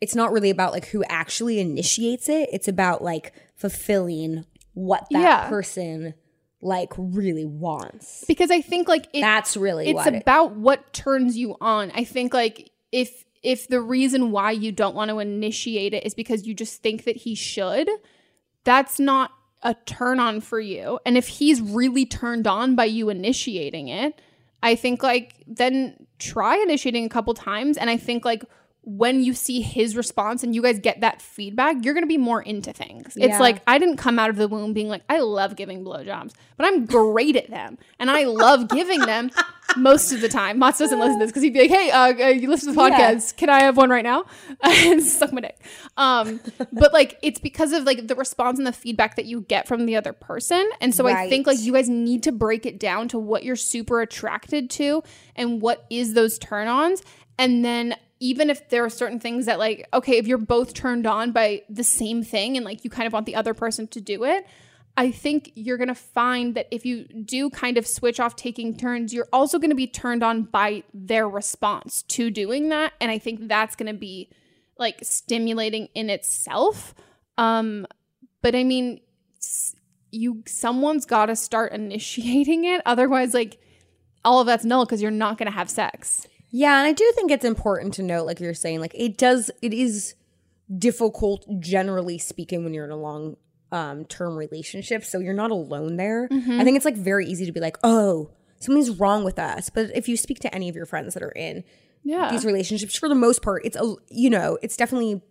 it's 0.00 0.16
not 0.16 0.32
really 0.32 0.50
about 0.50 0.72
like 0.72 0.86
who 0.86 1.04
actually 1.04 1.60
initiates 1.60 2.28
it. 2.28 2.48
It's 2.52 2.66
about 2.66 3.04
like 3.04 3.32
fulfilling 3.54 4.44
what 4.74 5.06
that 5.12 5.20
Yeah. 5.20 5.48
person 5.48 6.14
like 6.62 6.92
really 6.96 7.44
wants. 7.44 8.24
because 8.28 8.50
i 8.50 8.60
think 8.60 8.88
like 8.88 9.08
it, 9.12 9.20
That's 9.20 9.56
really 9.56 9.88
it's 9.88 9.94
what 9.96 10.14
it- 10.14 10.22
about 10.22 10.56
what 10.56 10.92
turns 10.92 11.36
you 11.36 11.56
on. 11.60 11.90
I 11.94 12.04
think 12.04 12.32
like 12.32 12.70
if 12.92 13.24
if 13.42 13.66
the 13.66 13.80
reason 13.80 14.30
why 14.30 14.52
you 14.52 14.70
don't 14.70 14.94
want 14.94 15.08
to 15.10 15.18
initiate 15.18 15.92
it 15.92 16.06
is 16.06 16.14
because 16.14 16.46
you 16.46 16.54
just 16.54 16.80
think 16.80 17.02
that 17.04 17.16
he 17.16 17.34
should 17.34 17.90
that's 18.64 19.00
not 19.00 19.32
a 19.64 19.74
turn 19.86 20.20
on 20.20 20.40
for 20.40 20.60
you. 20.60 20.98
And 21.04 21.16
if 21.16 21.26
he's 21.28 21.60
really 21.60 22.06
turned 22.06 22.46
on 22.46 22.74
by 22.76 22.84
you 22.84 23.10
initiating 23.10 23.88
it 23.88 24.20
i 24.62 24.76
think 24.76 25.02
like 25.02 25.42
then 25.48 25.96
try 26.20 26.56
initiating 26.58 27.04
a 27.04 27.08
couple 27.08 27.34
times. 27.34 27.76
And 27.76 27.90
i 27.90 27.96
think 27.96 28.24
like 28.24 28.44
when 28.84 29.22
you 29.22 29.32
see 29.32 29.60
his 29.60 29.96
response 29.96 30.42
and 30.42 30.54
you 30.54 30.62
guys 30.62 30.80
get 30.80 31.00
that 31.02 31.22
feedback, 31.22 31.84
you're 31.84 31.94
gonna 31.94 32.06
be 32.06 32.18
more 32.18 32.42
into 32.42 32.72
things. 32.72 33.16
It's 33.16 33.38
like 33.38 33.62
I 33.66 33.78
didn't 33.78 33.96
come 33.96 34.18
out 34.18 34.28
of 34.28 34.36
the 34.36 34.48
womb 34.48 34.72
being 34.72 34.88
like, 34.88 35.02
I 35.08 35.20
love 35.20 35.54
giving 35.54 35.84
blowjobs, 35.84 36.32
but 36.56 36.66
I'm 36.66 36.84
great 36.84 37.36
at 37.36 37.48
them 37.48 37.78
and 38.00 38.10
I 38.10 38.24
love 38.24 38.68
giving 38.68 39.00
them 39.00 39.30
most 39.76 40.12
of 40.12 40.20
the 40.20 40.28
time. 40.28 40.58
Mats 40.58 40.80
doesn't 40.80 40.98
listen 40.98 41.20
to 41.20 41.24
this 41.24 41.30
because 41.30 41.44
he'd 41.44 41.52
be 41.52 41.60
like, 41.60 41.70
Hey, 41.70 41.90
uh, 41.92 42.26
uh, 42.26 42.28
you 42.30 42.48
listen 42.48 42.70
to 42.70 42.74
the 42.74 42.80
podcast? 42.80 43.36
Can 43.36 43.48
I 43.50 43.62
have 43.62 43.76
one 43.76 43.88
right 43.88 44.02
now? 44.02 44.24
and 44.60 45.00
suck 45.00 45.32
my 45.32 45.42
dick. 45.42 45.60
Um, 45.96 46.40
but 46.72 46.92
like 46.92 47.18
it's 47.22 47.38
because 47.38 47.72
of 47.72 47.84
like 47.84 48.08
the 48.08 48.16
response 48.16 48.58
and 48.58 48.66
the 48.66 48.72
feedback 48.72 49.14
that 49.14 49.26
you 49.26 49.42
get 49.42 49.68
from 49.68 49.86
the 49.86 49.94
other 49.94 50.12
person. 50.12 50.68
And 50.80 50.92
so 50.92 51.06
I 51.06 51.28
think 51.28 51.46
like 51.46 51.60
you 51.60 51.72
guys 51.72 51.88
need 51.88 52.24
to 52.24 52.32
break 52.32 52.66
it 52.66 52.80
down 52.80 53.06
to 53.08 53.18
what 53.18 53.44
you're 53.44 53.54
super 53.54 54.00
attracted 54.00 54.70
to 54.70 55.04
and 55.36 55.62
what 55.62 55.86
is 55.88 56.14
those 56.14 56.36
turn 56.38 56.66
ons. 56.66 57.02
And 57.38 57.64
then 57.64 57.96
even 58.22 58.50
if 58.50 58.68
there 58.68 58.84
are 58.84 58.88
certain 58.88 59.18
things 59.18 59.46
that 59.46 59.58
like, 59.58 59.88
okay, 59.92 60.16
if 60.16 60.28
you're 60.28 60.38
both 60.38 60.74
turned 60.74 61.08
on 61.08 61.32
by 61.32 61.60
the 61.68 61.82
same 61.82 62.22
thing 62.22 62.56
and 62.56 62.64
like 62.64 62.84
you 62.84 62.88
kind 62.88 63.08
of 63.08 63.12
want 63.12 63.26
the 63.26 63.34
other 63.34 63.52
person 63.52 63.88
to 63.88 64.00
do 64.00 64.22
it, 64.22 64.46
I 64.96 65.10
think 65.10 65.50
you're 65.56 65.76
going 65.76 65.88
to 65.88 65.94
find 65.96 66.54
that 66.54 66.68
if 66.70 66.86
you 66.86 67.04
do 67.04 67.50
kind 67.50 67.76
of 67.76 67.84
switch 67.84 68.20
off 68.20 68.36
taking 68.36 68.76
turns, 68.76 69.12
you're 69.12 69.28
also 69.32 69.58
going 69.58 69.70
to 69.70 69.76
be 69.76 69.88
turned 69.88 70.22
on 70.22 70.44
by 70.44 70.84
their 70.94 71.28
response 71.28 72.02
to 72.02 72.30
doing 72.30 72.68
that. 72.68 72.92
And 73.00 73.10
I 73.10 73.18
think 73.18 73.48
that's 73.48 73.74
going 73.74 73.92
to 73.92 73.98
be 73.98 74.30
like 74.78 75.00
stimulating 75.02 75.88
in 75.92 76.08
itself. 76.08 76.94
Um, 77.38 77.88
but 78.40 78.54
I 78.54 78.62
mean, 78.62 79.00
you 80.12 80.44
someone's 80.46 81.06
got 81.06 81.26
to 81.26 81.34
start 81.34 81.72
initiating 81.72 82.66
it. 82.66 82.82
Otherwise, 82.86 83.34
like 83.34 83.58
all 84.24 84.40
of 84.40 84.46
that's 84.46 84.64
null 84.64 84.84
because 84.84 85.02
you're 85.02 85.10
not 85.10 85.38
going 85.38 85.50
to 85.50 85.56
have 85.56 85.68
sex. 85.68 86.28
Yeah, 86.54 86.78
and 86.78 86.86
I 86.86 86.92
do 86.92 87.10
think 87.16 87.30
it's 87.30 87.44
important 87.44 87.94
to 87.94 88.02
note, 88.02 88.26
like 88.26 88.38
you're 88.38 88.52
saying, 88.54 88.80
like 88.80 88.92
it 88.94 89.16
does, 89.18 89.50
it 89.62 89.72
is 89.72 90.14
difficult, 90.78 91.46
generally 91.58 92.18
speaking, 92.18 92.62
when 92.62 92.74
you're 92.74 92.84
in 92.84 92.90
a 92.90 92.96
long 92.96 93.36
um, 93.72 94.04
term 94.04 94.36
relationship. 94.36 95.02
So 95.04 95.18
you're 95.18 95.32
not 95.34 95.50
alone 95.50 95.96
there. 95.96 96.28
I 96.30 96.62
think 96.62 96.76
it's 96.76 96.84
like 96.84 96.96
very 96.96 97.26
easy 97.26 97.46
to 97.46 97.52
be 97.52 97.60
like, 97.60 97.78
oh, 97.82 98.30
something's 98.60 98.90
wrong 98.90 99.24
with 99.24 99.38
us. 99.38 99.70
But 99.70 99.90
if 99.94 100.08
you 100.08 100.16
speak 100.16 100.40
to 100.40 100.54
any 100.54 100.68
of 100.68 100.76
your 100.76 100.84
friends 100.86 101.14
that 101.14 101.22
are 101.22 101.32
in 101.32 101.64
Yeah. 102.04 102.30
these 102.30 102.44
relationships, 102.44 102.96
for 102.96 103.08
the 103.08 103.14
most 103.14 103.40
part, 103.42 103.64
it's 103.64 103.76
a, 103.76 103.94
you 104.10 104.28
know, 104.28 104.58
it's 104.62 104.76
definitely 104.76 105.22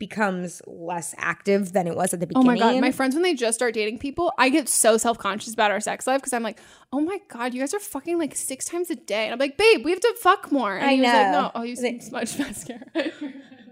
becomes 0.00 0.60
less 0.66 1.14
active 1.18 1.72
than 1.72 1.86
it 1.86 1.94
was 1.94 2.12
at 2.12 2.18
the 2.18 2.26
beginning. 2.26 2.48
Oh 2.48 2.52
my 2.52 2.58
god, 2.58 2.80
my 2.80 2.90
friends 2.90 3.14
when 3.14 3.22
they 3.22 3.34
just 3.34 3.56
start 3.56 3.74
dating 3.74 3.98
people, 3.98 4.32
I 4.38 4.48
get 4.48 4.68
so 4.68 4.96
self 4.96 5.18
conscious 5.18 5.52
about 5.52 5.70
our 5.70 5.78
sex 5.78 6.08
life 6.08 6.20
because 6.20 6.32
I'm 6.32 6.42
like, 6.42 6.58
oh 6.92 6.98
my 6.98 7.20
god, 7.28 7.54
you 7.54 7.60
guys 7.60 7.72
are 7.72 7.78
fucking 7.78 8.18
like 8.18 8.34
six 8.34 8.64
times 8.64 8.90
a 8.90 8.96
day, 8.96 9.26
and 9.26 9.32
I'm 9.32 9.38
like, 9.38 9.56
babe, 9.56 9.84
we 9.84 9.92
have 9.92 10.00
to 10.00 10.14
fuck 10.20 10.50
more. 10.50 10.74
And 10.74 10.84
I 10.84 10.94
he 10.94 11.00
was 11.02 11.06
like, 11.06 11.26
know. 11.26 11.42
no, 11.42 11.50
oh, 11.54 11.62
you 11.62 11.76
They- 11.76 11.98
smudge 12.00 12.36
mascara. 12.36 12.80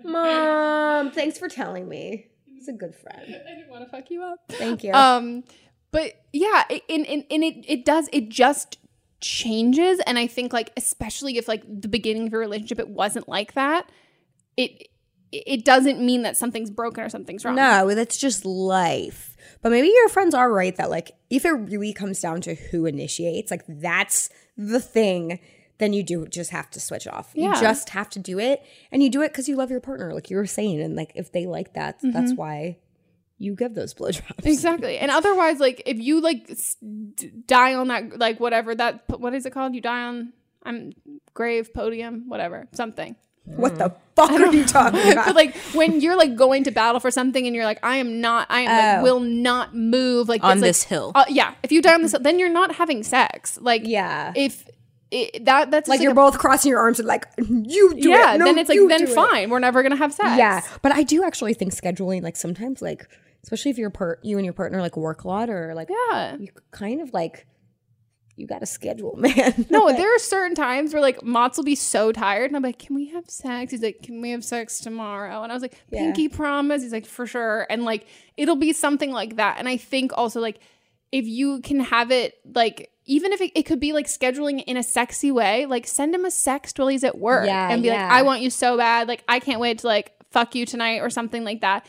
Mom, 0.04 1.10
thanks 1.10 1.38
for 1.38 1.48
telling 1.48 1.88
me. 1.88 2.28
He's 2.44 2.68
a 2.68 2.72
good 2.72 2.94
friend. 2.94 3.22
I 3.26 3.54
didn't 3.56 3.70
want 3.70 3.84
to 3.84 3.90
fuck 3.90 4.10
you 4.10 4.22
up. 4.22 4.38
Thank 4.50 4.84
you. 4.84 4.92
Um, 4.92 5.44
but 5.90 6.12
yeah, 6.32 6.64
it, 6.70 6.82
and, 6.88 7.06
and, 7.06 7.24
and 7.30 7.42
it, 7.42 7.64
it 7.66 7.84
does, 7.84 8.08
it 8.12 8.28
just 8.28 8.78
changes. 9.20 10.00
And 10.06 10.18
I 10.18 10.26
think 10.26 10.52
like, 10.52 10.72
especially 10.76 11.38
if 11.38 11.48
like 11.48 11.62
the 11.66 11.88
beginning 11.88 12.26
of 12.26 12.32
your 12.32 12.40
relationship, 12.40 12.78
it 12.78 12.88
wasn't 12.88 13.28
like 13.28 13.54
that, 13.54 13.90
it, 14.56 14.88
it 15.32 15.64
doesn't 15.64 16.04
mean 16.04 16.22
that 16.22 16.36
something's 16.36 16.70
broken 16.70 17.04
or 17.04 17.08
something's 17.08 17.44
wrong. 17.44 17.54
No, 17.54 17.94
that's 17.94 18.16
just 18.16 18.44
life. 18.44 19.36
But 19.62 19.70
maybe 19.72 19.88
your 19.88 20.08
friends 20.08 20.34
are 20.34 20.50
right 20.52 20.74
that 20.76 20.90
like 20.90 21.12
if 21.30 21.44
it 21.44 21.50
really 21.50 21.92
comes 21.92 22.20
down 22.20 22.40
to 22.42 22.54
who 22.54 22.86
initiates, 22.86 23.50
like 23.50 23.64
that's 23.66 24.30
the 24.56 24.80
thing, 24.80 25.40
then 25.78 25.92
you 25.92 26.02
do 26.02 26.26
just 26.26 26.50
have 26.50 26.70
to 26.70 26.80
switch 26.80 27.06
off. 27.06 27.30
Yeah. 27.34 27.54
You 27.54 27.60
just 27.60 27.90
have 27.90 28.10
to 28.10 28.18
do 28.18 28.38
it 28.38 28.62
and 28.90 29.02
you 29.02 29.10
do 29.10 29.22
it 29.22 29.32
cuz 29.32 29.48
you 29.48 29.56
love 29.56 29.70
your 29.70 29.80
partner 29.80 30.14
like 30.14 30.30
you 30.30 30.36
were 30.36 30.46
saying 30.46 30.80
and 30.80 30.96
like 30.96 31.12
if 31.14 31.32
they 31.32 31.46
like 31.46 31.74
that, 31.74 31.98
mm-hmm. 31.98 32.12
that's 32.12 32.32
why 32.32 32.78
you 33.38 33.54
give 33.54 33.74
those 33.74 33.94
blowjobs. 33.94 34.44
Exactly. 34.44 34.98
And 34.98 35.10
otherwise, 35.10 35.60
like, 35.60 35.82
if 35.86 35.98
you 35.98 36.20
like 36.20 36.50
die 37.46 37.74
on 37.74 37.88
that, 37.88 38.18
like, 38.18 38.40
whatever 38.40 38.74
that, 38.74 39.04
what 39.08 39.32
is 39.32 39.46
it 39.46 39.52
called? 39.52 39.74
You 39.74 39.80
die 39.80 40.02
on, 40.02 40.32
I'm 40.64 40.92
grave, 41.34 41.72
podium, 41.72 42.24
whatever, 42.28 42.66
something. 42.72 43.14
What 43.57 43.78
the 43.78 43.94
fuck 44.16 44.30
are 44.30 44.53
you 44.53 44.64
talking 44.64 45.01
but 45.05 45.12
about? 45.12 45.34
like 45.34 45.57
when 45.74 46.01
you're 46.01 46.16
like 46.16 46.36
going 46.36 46.64
to 46.64 46.70
battle 46.70 47.01
for 47.01 47.11
something 47.11 47.46
and 47.46 47.55
you're 47.57 47.64
like, 47.64 47.80
I 47.82 47.96
am 47.96 48.20
not, 48.20 48.46
I 48.51 48.61
am 48.61 48.68
like, 48.68 49.01
Oh. 49.01 49.03
will 49.14 49.20
not 49.20 49.74
move 49.74 50.28
like 50.28 50.42
On 50.44 50.51
like- 50.59 50.61
this 50.61 50.82
hill. 50.84 51.12
Uh, 51.14 51.24
yeah. 51.28 51.55
If 51.62 51.72
you 51.72 51.82
die 51.82 51.94
on 51.94 52.03
this, 52.03 52.12
hill, 52.12 52.20
then 52.20 52.38
you're 52.38 52.49
not 52.49 52.74
having 52.76 53.03
sex. 53.03 53.59
Like, 53.61 53.82
Yeah. 53.84 54.32
If 54.36 54.68
it, 55.11 55.46
that 55.46 55.70
that's 55.70 55.88
like 55.88 55.96
just, 55.99 56.03
you're 56.03 56.12
a- 56.12 56.14
both 56.14 56.38
crossing 56.38 56.68
your 56.70 56.80
arms 56.80 56.99
and 56.99 57.09
like 57.09 57.26
you 57.38 57.94
do 57.99 58.11
yeah. 58.11 58.34
it. 58.34 58.38
No, 58.38 58.44
then 58.44 58.59
it's 58.59 58.68
like 58.68 58.76
you 58.76 58.88
then 58.88 59.07
do 59.07 59.11
it. 59.12 59.14
fine. 59.14 59.49
We're 59.51 59.59
never 59.59 59.82
gonna 59.82 59.96
have 59.96 60.12
sex. 60.12 60.36
Yeah, 60.36 60.61
but 60.82 60.92
I 60.92 61.03
do 61.03 61.24
actually 61.24 61.55
think 61.55 61.72
scheduling 61.72 62.22
like 62.22 62.36
sometimes 62.36 62.82
like 62.82 63.09
especially 63.42 63.70
if 63.70 63.78
you're 63.78 63.88
part 63.88 64.20
you 64.22 64.36
and 64.36 64.44
your 64.44 64.53
partner 64.53 64.82
like 64.82 64.96
work 64.99 65.24
a 65.24 65.28
lot 65.28 65.49
or 65.49 65.74
like 65.74 65.88
Yeah. 65.88 66.36
you 66.36 66.49
kind 66.72 67.01
of 67.01 67.14
like 67.14 67.46
you 68.39 68.47
got 68.47 68.61
to 68.61 68.66
schedule, 68.66 69.16
man. 69.18 69.66
No, 69.68 69.89
there 69.93 70.14
are 70.14 70.18
certain 70.18 70.55
times 70.55 70.93
where 70.93 71.03
like 71.03 71.22
Mott's 71.22 71.57
will 71.59 71.64
be 71.64 71.74
so 71.74 72.12
tired, 72.12 72.47
and 72.51 72.57
I'm 72.57 72.62
like, 72.62 72.78
"Can 72.78 72.95
we 72.95 73.07
have 73.09 73.28
sex?" 73.28 73.72
He's 73.72 73.82
like, 73.82 74.03
"Can 74.03 74.20
we 74.20 74.30
have 74.30 74.45
sex 74.45 74.78
tomorrow?" 74.80 75.43
And 75.43 75.53
I 75.53 75.55
was 75.55 75.62
like, 75.62 75.74
Yeah. 75.91 76.01
"Pinky 76.01 76.28
promise." 76.28 76.82
He's 76.82 76.93
like, 76.93 77.07
"For 77.07 77.26
sure." 77.26 77.66
And 77.68 77.84
like, 77.84 78.07
it'll 78.36 78.57
be 78.57 78.72
something 78.72 79.11
like 79.11 79.36
that. 79.36 79.57
And 79.59 79.68
I 79.68 79.76
think 79.76 80.12
also 80.16 80.41
like, 80.41 80.61
if 81.12 81.26
you 81.26 81.61
can 81.62 81.80
have 81.80 82.11
it 82.11 82.39
like, 82.55 82.91
even 83.07 83.32
if 83.32 83.41
it, 83.41 83.53
it 83.55 83.62
could 83.64 83.80
be 83.80 83.93
like 83.93 84.07
scheduling 84.07 84.62
in 84.64 84.76
a 84.76 84.82
sexy 84.82 85.32
way, 85.32 85.66
like 85.66 85.86
send 85.86 86.14
him 86.14 86.24
a 86.24 86.28
sext 86.28 86.78
while 86.78 86.89
he's 86.89 87.05
at 87.05 87.18
work, 87.18 87.47
Yeah, 87.47 87.70
and 87.70 87.82
be 87.82 87.91
like, 87.91 87.99
"I 87.99 88.22
want 88.22 88.43
you 88.43 88.51
so 88.51 88.76
bad. 88.76 89.09
Like, 89.09 89.24
I 89.28 89.41
can't 89.41 89.61
wait 89.61 89.78
to 89.78 89.86
like 89.86 90.12
fuck 90.30 90.55
you 90.55 90.64
tonight" 90.66 90.99
or 91.01 91.11
something 91.11 91.45
like 91.45 91.62
that. 91.62 91.86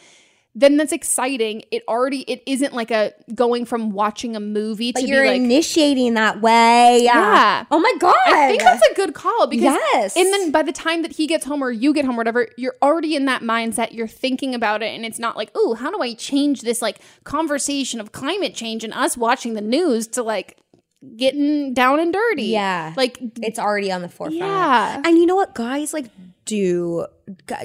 Then 0.55 0.77
that's 0.77 0.91
exciting. 0.91 1.63
It 1.71 1.83
already 1.87 2.21
it 2.21 2.41
isn't 2.45 2.73
like 2.73 2.89
a 2.91 3.13
going 3.35 3.65
from 3.65 3.91
watching 3.91 4.35
a 4.35 4.39
movie 4.39 4.91
but 4.91 5.01
to 5.01 5.07
you're 5.07 5.21
be 5.23 5.29
like 5.29 5.41
initiating 5.41 6.15
that 6.15 6.41
way. 6.41 7.01
Yeah. 7.03 7.65
Oh 7.69 7.79
my 7.79 7.93
god. 7.99 8.15
I 8.25 8.47
think 8.49 8.63
that's 8.63 8.85
a 8.89 8.93
good 8.95 9.13
call 9.13 9.47
because 9.47 9.63
Yes. 9.93 10.17
and 10.17 10.25
then 10.33 10.51
by 10.51 10.63
the 10.63 10.71
time 10.71 11.03
that 11.03 11.11
he 11.13 11.27
gets 11.27 11.45
home 11.45 11.61
or 11.63 11.71
you 11.71 11.93
get 11.93 12.03
home 12.03 12.15
or 12.15 12.17
whatever, 12.17 12.49
you're 12.57 12.75
already 12.81 13.15
in 13.15 13.25
that 13.25 13.41
mindset. 13.43 13.93
You're 13.93 14.07
thinking 14.07 14.55
about 14.55 14.81
it 14.81 14.87
and 14.95 15.05
it's 15.05 15.19
not 15.19 15.37
like, 15.37 15.51
oh, 15.53 15.75
how 15.75 15.91
do 15.91 16.01
I 16.01 16.13
change 16.15 16.61
this 16.61 16.81
like 16.81 16.99
conversation 17.23 17.99
of 18.01 18.11
climate 18.11 18.55
change 18.55 18.83
and 18.83 18.91
us 18.93 19.15
watching 19.15 19.53
the 19.53 19.61
news 19.61 20.07
to 20.07 20.23
like 20.23 20.57
getting 21.15 21.73
down 21.73 21.99
and 21.99 22.11
dirty. 22.11 22.45
Yeah. 22.47 22.93
Like 22.97 23.19
it's 23.41 23.59
already 23.59 23.91
on 23.91 24.01
the 24.01 24.09
forefront. 24.09 24.39
Yeah. 24.41 25.01
And 25.05 25.17
you 25.17 25.25
know 25.25 25.35
what 25.35 25.53
guys 25.55 25.93
like 25.93 26.07
do 26.45 27.05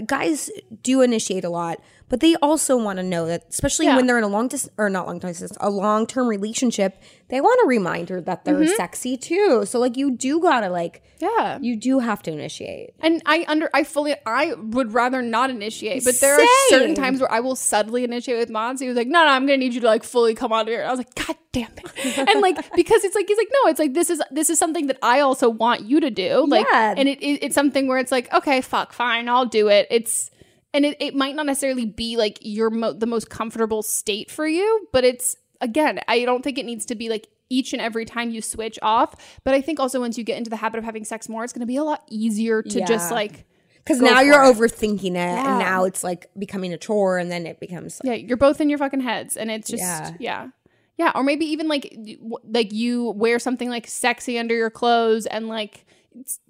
guys 0.06 0.50
do 0.82 1.00
initiate 1.00 1.42
a 1.44 1.48
lot, 1.48 1.80
but 2.14 2.20
they 2.20 2.36
also 2.36 2.76
want 2.76 2.98
to 2.98 3.02
know 3.02 3.26
that 3.26 3.42
especially 3.50 3.86
Yeah. 3.86 3.96
when 3.96 4.06
they're 4.06 4.18
in 4.18 4.22
a 4.22 4.28
long 4.28 4.48
or 4.78 4.88
not 4.88 5.08
long 5.08 5.18
distance, 5.18 5.56
a 5.60 5.68
long-term 5.68 6.28
relationship, 6.28 7.02
they 7.28 7.40
want 7.40 7.58
a 7.64 7.66
reminder 7.66 8.20
that 8.20 8.44
they're 8.44 8.54
Mm-hmm. 8.54 8.76
sexy 8.76 9.16
too. 9.16 9.64
So 9.66 9.80
like 9.80 9.96
you 9.96 10.12
do 10.12 10.38
got 10.40 10.60
to 10.60 10.68
like 10.68 11.02
yeah. 11.18 11.58
you 11.60 11.74
do 11.74 11.98
have 11.98 12.22
to 12.22 12.30
initiate. 12.30 12.94
And 13.00 13.20
I 13.26 13.44
under 13.48 13.68
I 13.74 13.82
fully 13.82 14.14
I 14.24 14.54
would 14.54 14.92
rather 14.94 15.22
not 15.22 15.50
initiate, 15.50 16.04
but 16.04 16.14
there 16.20 16.34
are 16.40 16.46
certain 16.68 16.94
times 16.94 17.18
where 17.18 17.32
I 17.32 17.40
will 17.40 17.56
subtly 17.56 18.04
initiate 18.04 18.38
with 18.38 18.48
Mons. 18.50 18.80
He 18.80 18.86
was 18.86 18.96
like, 18.96 19.08
"No, 19.08 19.24
no, 19.24 19.30
I'm 19.32 19.44
gonna 19.44 19.56
need 19.56 19.74
you 19.74 19.80
to 19.80 19.86
like 19.88 20.04
fully 20.04 20.36
come 20.36 20.52
onto 20.52 20.70
here." 20.70 20.82
And 20.82 20.88
I 20.88 20.92
was 20.92 20.98
like, 20.98 21.14
"God 21.16 21.36
damn 21.50 21.72
it!" 21.78 22.18
and 22.28 22.40
like 22.40 22.56
because 22.76 23.02
it's 23.02 23.16
like 23.16 23.26
he's 23.26 23.38
like, 23.38 23.50
"No, 23.64 23.70
it's 23.70 23.80
like 23.80 23.94
this 23.94 24.08
is 24.08 24.22
this 24.30 24.50
is 24.50 24.58
something 24.60 24.86
that 24.86 24.98
I 25.02 25.18
also 25.18 25.48
want 25.50 25.80
you 25.84 25.98
to 25.98 26.10
do." 26.10 26.46
Like, 26.46 26.64
Yeah. 26.70 26.94
and 26.96 27.08
it, 27.08 27.20
it 27.20 27.42
it's 27.42 27.54
something 27.56 27.88
where 27.88 27.98
it's 27.98 28.12
like, 28.12 28.32
"Okay, 28.32 28.60
fuck, 28.60 28.92
fine, 28.92 29.28
I'll 29.28 29.46
do 29.46 29.66
it." 29.68 29.88
It's 29.90 30.30
and 30.74 30.84
it, 30.84 30.96
it 31.00 31.14
might 31.14 31.34
not 31.34 31.46
necessarily 31.46 31.86
be 31.86 32.16
like 32.18 32.38
your 32.42 32.68
mo- 32.68 32.92
the 32.92 33.06
most 33.06 33.30
comfortable 33.30 33.82
state 33.82 34.30
for 34.30 34.46
you, 34.46 34.86
but 34.92 35.04
it's 35.04 35.36
again, 35.60 36.00
I 36.08 36.24
don't 36.26 36.42
think 36.42 36.58
it 36.58 36.66
needs 36.66 36.84
to 36.86 36.94
be 36.94 37.08
like 37.08 37.28
each 37.48 37.72
and 37.72 37.80
every 37.80 38.04
time 38.04 38.30
you 38.30 38.42
switch 38.42 38.78
off. 38.82 39.14
But 39.44 39.54
I 39.54 39.60
think 39.62 39.78
also 39.80 40.00
once 40.00 40.18
you 40.18 40.24
get 40.24 40.36
into 40.36 40.50
the 40.50 40.56
habit 40.56 40.78
of 40.78 40.84
having 40.84 41.04
sex 41.04 41.28
more, 41.28 41.44
it's 41.44 41.52
going 41.52 41.60
to 41.60 41.66
be 41.66 41.76
a 41.76 41.84
lot 41.84 42.02
easier 42.10 42.62
to 42.62 42.84
just 42.84 43.10
like 43.10 43.46
Cuz 43.86 44.00
now 44.00 44.20
you're 44.20 44.42
it. 44.42 44.54
overthinking 44.56 45.10
it 45.10 45.14
Yeah. 45.14 45.50
and 45.50 45.58
now 45.58 45.84
it's 45.84 46.02
like 46.02 46.26
becoming 46.38 46.72
a 46.72 46.78
chore 46.78 47.18
and 47.18 47.30
then 47.30 47.46
it 47.46 47.60
becomes 47.60 48.00
like, 48.02 48.20
yeah, 48.20 48.26
you're 48.26 48.36
both 48.38 48.60
in 48.60 48.68
your 48.68 48.78
fucking 48.78 49.00
heads, 49.00 49.36
and 49.36 49.50
it's 49.50 49.68
just 49.70 49.82
yeah. 49.82 50.10
Yeah. 50.18 50.48
yeah, 50.96 51.12
Or 51.14 51.22
maybe 51.22 51.44
even 51.46 51.68
like 51.68 51.94
like 52.44 52.72
you 52.72 53.10
wear 53.10 53.38
something 53.38 53.68
like 53.68 53.86
sexy 53.86 54.38
under 54.38 54.54
your 54.54 54.70
clothes 54.70 55.26
and 55.26 55.48
like 55.48 55.83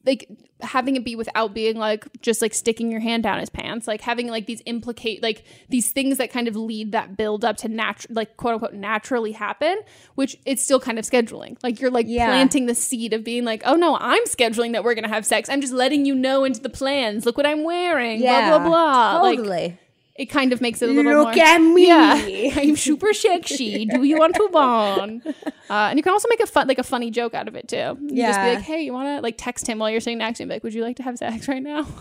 like 0.05 0.29
having 0.61 0.97
it 0.97 1.05
be 1.05 1.17
without 1.17 1.55
being 1.55 1.77
like 1.77 2.07
just 2.21 2.43
like 2.43 2.53
sticking 2.55 2.91
your 2.91 3.01
hand 3.01 3.23
down 3.23 3.39
his 3.39 3.51
pants, 3.51 3.87
like 3.87 4.01
having 4.01 4.29
like 4.29 4.47
these 4.47 4.63
implicate 4.67 5.23
like 5.23 5.45
these 5.69 5.91
things 5.93 6.19
that 6.19 6.31
kind 6.31 6.49
of 6.49 6.57
lead 6.57 6.93
that 6.93 7.17
build 7.17 7.45
up 7.45 7.57
to 7.59 7.69
natural 7.69 8.15
like 8.15 8.37
quote 8.37 8.55
unquote 8.55 8.75
naturally 8.75 9.33
happen, 9.33 9.79
which 10.15 10.37
it's 10.45 10.63
still 10.63 10.81
kind 10.81 10.99
of 10.99 11.05
scheduling. 11.05 11.57
Like 11.63 11.81
you're 11.81 11.91
like 11.91 12.07
Yeah. 12.09 12.27
planting 12.27 12.67
the 12.67 12.75
seed 12.75 13.13
of 13.13 13.25
being 13.25 13.45
like, 13.45 13.63
oh 13.65 13.75
no, 13.77 13.97
I'm 13.99 14.25
scheduling 14.25 14.73
that 14.73 14.85
we're 14.85 14.95
gonna 14.95 15.09
have 15.09 15.25
sex. 15.27 15.49
I'm 15.49 15.61
just 15.61 15.73
letting 15.73 16.05
you 16.05 16.15
know 16.15 16.45
into 16.45 16.61
the 16.61 16.71
plans. 16.71 17.25
Look 17.27 17.37
what 17.37 17.47
I'm 17.47 17.65
wearing. 17.65 18.21
Blah 18.21 18.59
blah 18.59 18.69
blah. 18.69 19.21
Like, 19.23 19.39
Totally. 19.39 19.79
It 20.17 20.27
kind 20.27 20.53
of 20.53 20.61
makes 20.61 20.81
it 20.81 20.89
a 20.89 20.93
little 20.93 21.13
Look 21.25 21.35
more. 21.37 21.45
at 21.45 21.59
me. 21.59 21.89
Yeah, 21.89 22.53
I'm 22.57 22.77
super 22.77 23.13
sexy. 23.13 23.85
Do 23.87 24.03
you 24.05 24.17
want 24.19 24.35
to 24.37 24.49
bond? 24.53 25.23
Uh, 25.27 25.33
and 25.71 25.99
you 25.99 26.03
can 26.03 26.13
also 26.13 26.29
make 26.29 26.41
a 26.41 26.47
fun, 26.47 26.69
like 26.69 26.79
a 26.79 26.85
funny 26.85 27.11
joke 27.11 27.35
out 27.35 27.49
of 27.49 27.57
it 27.57 27.67
too. 27.69 27.77
You 28.01 28.23
just 28.27 28.41
be 28.41 28.55
like, 28.55 28.61
hey, 28.61 28.83
you 28.83 28.93
want 28.93 29.09
to 29.09 29.21
like 29.23 29.35
text 29.39 29.67
him 29.67 29.79
while 29.79 29.91
you're 29.91 30.01
sitting 30.01 30.19
next 30.19 30.39
to 30.39 30.45
him? 30.45 30.49
Like, 30.51 30.63
would 30.63 30.75
you 30.75 30.83
like 30.83 30.97
to 30.97 31.03
have 31.03 31.19
sex 31.19 31.49
right 31.49 31.63
now? 31.63 31.87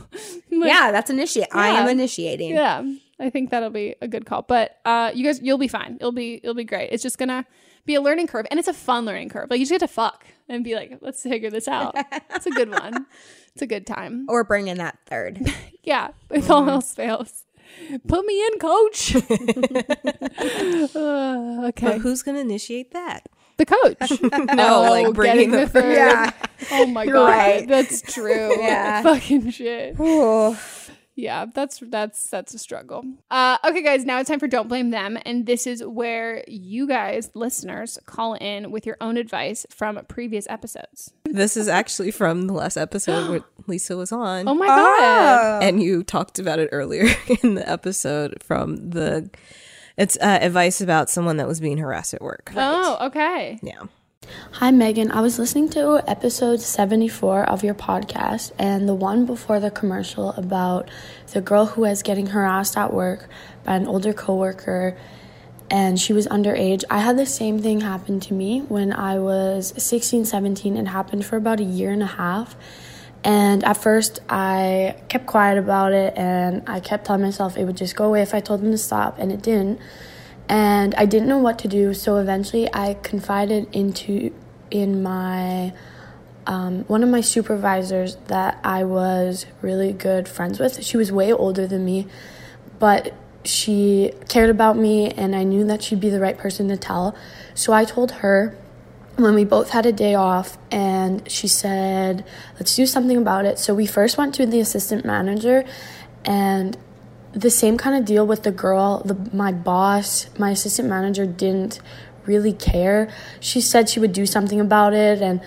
Like, 0.51 0.70
yeah, 0.72 0.91
that's 0.91 1.09
initiate. 1.09 1.47
I 1.51 1.70
am 1.70 1.89
initiating. 1.89 2.51
yeah. 2.51 2.84
I 3.20 3.30
think 3.32 3.49
that'll 3.49 3.72
be 3.72 3.95
a 4.01 4.07
good 4.07 4.26
call. 4.26 4.43
But 4.43 4.78
uh, 4.86 5.11
you 5.14 5.24
guys, 5.26 5.41
you'll 5.41 5.57
be 5.57 5.68
fine. 5.68 5.95
It'll 5.99 6.11
be 6.11 6.36
it'll 6.36 6.53
be 6.53 6.64
great. 6.64 6.89
It's 6.91 7.01
just 7.03 7.18
gonna 7.18 7.45
be 7.86 7.95
a 7.95 8.01
learning 8.01 8.28
curve, 8.28 8.45
and 8.51 8.59
it's 8.59 8.68
a 8.68 8.74
fun 8.74 9.05
learning 9.05 9.30
curve. 9.30 9.49
Like 9.49 9.59
you 9.59 9.66
just 9.66 9.72
get 9.74 9.80
to 9.80 9.88
fuck 9.88 10.26
and 10.47 10.64
be 10.64 10.76
like, 10.76 10.99
let's 11.01 11.24
figure 11.24 11.49
this 11.49 11.68
out. 11.68 11.95
it's 12.30 12.45
a 12.45 12.51
good 12.51 12.70
one. 12.70 13.05
It's 13.55 13.61
a 13.61 13.68
good 13.68 13.86
time. 13.86 14.26
Or 14.30 14.43
bring 14.43 14.68
in 14.68 14.78
that 14.80 14.97
third. 15.05 15.39
Yeah, 15.84 16.09
if 16.32 16.49
all 16.49 16.68
else 16.70 16.91
fails, 16.95 17.43
put 18.07 18.26
me 18.26 18.45
in, 18.45 18.59
coach. 18.59 19.15
Uh, 20.95 21.67
okay, 21.67 21.86
But 21.88 21.97
who's 21.99 22.21
going 22.24 22.36
to 22.36 22.41
initiate 22.41 22.91
that? 22.91 23.28
the 23.57 23.65
coach. 23.65 24.11
No, 24.55 24.82
like 24.82 25.03
getting 25.05 25.13
bringing 25.13 25.51
the 25.51 25.57
the 25.59 25.67
third. 25.67 25.93
Yeah. 25.95 26.32
Oh 26.71 26.86
my 26.88 27.03
You're 27.03 27.13
god, 27.13 27.28
right. 27.28 27.67
that's 27.67 28.01
true. 28.01 28.59
Yeah. 28.59 29.03
fucking 29.03 29.49
shit. 29.51 29.99
Ooh. 29.99 30.55
Yeah, 31.16 31.45
that's 31.53 31.80
that's 31.80 32.28
that's 32.30 32.53
a 32.53 32.59
struggle. 32.59 33.03
Uh, 33.30 33.57
okay, 33.64 33.84
guys, 33.84 34.03
now 34.03 34.20
it's 34.20 34.30
time 34.30 34.39
for 34.39 34.47
don't 34.47 34.68
blame 34.68 34.89
them, 34.89 35.18
and 35.26 35.45
this 35.45 35.68
is 35.68 35.84
where 35.84 36.43
you 36.47 36.88
guys, 36.88 37.30
listeners, 37.36 37.99
call 38.05 38.34
in 38.34 38.72
with 38.72 38.86
your 38.88 38.97
own 38.99 39.18
advice 39.18 39.66
from 39.70 39.99
previous 40.07 40.47
episodes. 40.49 41.14
This 41.26 41.55
is 41.55 41.68
actually 41.68 42.11
from 42.11 42.47
the 42.47 42.53
last 42.53 42.78
episode 42.78 43.30
where 43.30 43.41
Lisa 43.68 43.95
was 43.95 44.11
on. 44.11 44.47
Oh 44.47 44.55
my 44.55 44.66
god! 44.66 45.64
and 45.64 45.84
you 45.84 46.03
talked 46.03 46.39
about 46.39 46.57
it 46.57 46.70
earlier 46.72 47.05
in 47.43 47.55
the 47.55 47.70
episode 47.70 48.41
from 48.41 48.89
the 48.89 49.30
it's 49.97 50.18
uh, 50.18 50.39
advice 50.41 50.82
about 50.82 51.09
someone 51.09 51.38
that 51.38 51.47
was 51.47 51.59
being 51.59 51.78
harassed 51.78 52.16
at 52.16 52.22
work. 52.22 52.51
Oh, 52.55 52.97
okay. 53.07 53.59
Yeah. 53.61 53.84
Hi, 54.26 54.71
Meghan. 54.71 55.11
I 55.11 55.21
was 55.21 55.39
listening 55.39 55.69
to 55.69 56.01
episode 56.07 56.61
74 56.61 57.43
of 57.43 57.63
your 57.63 57.74
podcast 57.74 58.51
and 58.57 58.88
the 58.88 58.93
one 58.93 59.26
before 59.26 59.59
the 59.59 59.69
commercial 59.69 60.32
about 60.32 60.89
the 61.32 61.41
girl 61.41 61.65
who 61.65 61.82
was 61.82 62.03
getting 62.03 62.28
harassed 62.28 62.78
at 62.78 62.93
work 62.93 63.28
by 63.63 63.76
an 63.76 63.88
older 63.88 64.13
coworker 64.13 64.97
and 65.69 65.99
she 65.99 66.13
was 66.13 66.28
underage. 66.28 66.84
I 66.89 66.99
had 66.99 67.17
the 67.17 67.26
same 67.26 67.59
thing 67.59 67.82
happen 67.82 68.19
to 68.21 68.34
me 68.34 68.61
when 68.61 68.93
I 68.93 69.19
was 69.19 69.74
16, 69.78 70.26
17. 70.26 70.78
It 70.78 70.88
happened 70.88 71.26
for 71.26 71.36
about 71.36 71.59
a 71.59 71.63
year 71.63 71.91
and 71.91 72.03
a 72.03 72.07
half. 72.07 72.55
And 73.24 73.63
at 73.63 73.78
first, 73.78 74.19
I 74.30 74.95
kept 75.09 75.26
quiet 75.26 75.57
about 75.57 75.93
it 75.93 76.13
and 76.17 76.63
I 76.67 76.80
kept 76.80 77.05
telling 77.05 77.21
myself 77.21 77.57
it 77.57 77.65
would 77.65 77.78
just 77.78 77.95
go 77.95 78.05
away 78.05 78.21
if 78.21 78.34
I 78.34 78.39
told 78.39 78.61
them 78.61 78.71
to 78.71 78.78
stop, 78.78 79.17
and 79.17 79.32
it 79.32 79.41
didn't. 79.41 79.80
And 80.50 80.94
I 80.96 81.06
didn't 81.06 81.28
know 81.28 81.38
what 81.38 81.60
to 81.60 81.68
do, 81.68 81.94
so 81.94 82.18
eventually 82.18 82.72
I 82.74 82.96
confided 82.96 83.74
into 83.74 84.34
in 84.70 85.02
my 85.04 85.74
um, 86.46 86.84
one 86.86 87.04
of 87.04 87.10
my 87.10 87.22
supervisors 87.22 88.18
that 88.28 88.60
I 88.64 88.84
was 88.84 89.46
really 89.62 89.94
good 89.94 90.28
friends 90.28 90.60
with. 90.60 90.84
She 90.84 90.98
was 90.98 91.12
way 91.12 91.32
older 91.32 91.66
than 91.66 91.86
me, 91.86 92.08
but 92.80 93.14
she 93.46 94.12
cared 94.28 94.50
about 94.50 94.78
me, 94.78 95.10
and 95.12 95.36
I 95.36 95.44
knew 95.44 95.66
that 95.66 95.82
she'd 95.82 96.02
be 96.02 96.10
the 96.10 96.20
right 96.20 96.38
person 96.38 96.68
to 96.68 96.78
tell. 96.78 97.16
So 97.56 97.72
I 97.72 97.86
told 97.86 98.12
her 98.12 98.58
when 99.16 99.36
we 99.36 99.46
both 99.46 99.70
had 99.70 99.86
a 99.86 99.91
day 99.91 100.16
off 100.16 100.58
and 100.72 101.30
she 101.30 101.48
said 101.48 102.26
let's 102.56 102.76
do 102.76 102.86
something 102.86 103.18
about 103.18 103.46
it 103.46 103.60
so 103.60 103.74
we 103.74 103.86
first 103.86 104.18
went 104.18 104.34
to 104.34 104.46
the 104.46 104.60
assistant 104.60 105.06
manager 105.06 105.64
and 106.26 106.76
the 107.34 107.50
same 107.50 107.78
kind 107.78 107.96
of 107.96 108.06
deal 108.06 108.26
with 108.26 108.44
the 108.44 108.52
girl 108.52 109.02
the 109.06 109.36
my 109.36 109.52
boss 109.52 110.28
my 110.38 110.52
assistant 110.52 110.88
manager 110.88 111.26
didn't 111.26 111.80
really 112.26 112.54
care 112.54 113.12
she 113.40 113.60
said 113.60 113.90
she 113.90 114.00
would 114.00 114.14
do 114.14 114.26
something 114.26 114.60
about 114.60 114.94
it 114.94 115.22
and 115.22 115.42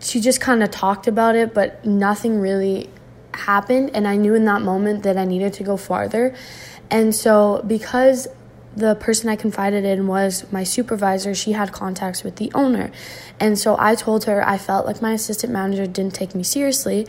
she 0.00 0.20
just 0.20 0.40
kind 0.40 0.62
of 0.62 0.70
talked 0.70 1.08
about 1.08 1.34
it 1.34 1.52
but 1.54 1.84
nothing 1.84 2.40
really 2.40 2.88
happened 3.34 3.90
and 3.94 4.06
i 4.06 4.16
knew 4.16 4.34
in 4.34 4.44
that 4.44 4.62
moment 4.62 5.02
that 5.02 5.16
i 5.16 5.24
needed 5.24 5.52
to 5.52 5.62
go 5.62 5.76
farther 5.76 6.34
and 6.90 7.14
so 7.14 7.62
because 7.66 8.28
the 8.78 8.94
person 8.94 9.28
I 9.28 9.34
confided 9.34 9.84
in 9.84 10.06
was 10.06 10.50
my 10.52 10.62
supervisor. 10.62 11.34
She 11.34 11.52
had 11.52 11.72
contacts 11.72 12.22
with 12.22 12.36
the 12.36 12.52
owner. 12.54 12.92
And 13.40 13.58
so 13.58 13.76
I 13.76 13.96
told 13.96 14.24
her 14.24 14.46
I 14.46 14.56
felt 14.56 14.86
like 14.86 15.02
my 15.02 15.14
assistant 15.14 15.52
manager 15.52 15.86
didn't 15.86 16.14
take 16.14 16.34
me 16.34 16.44
seriously. 16.44 17.06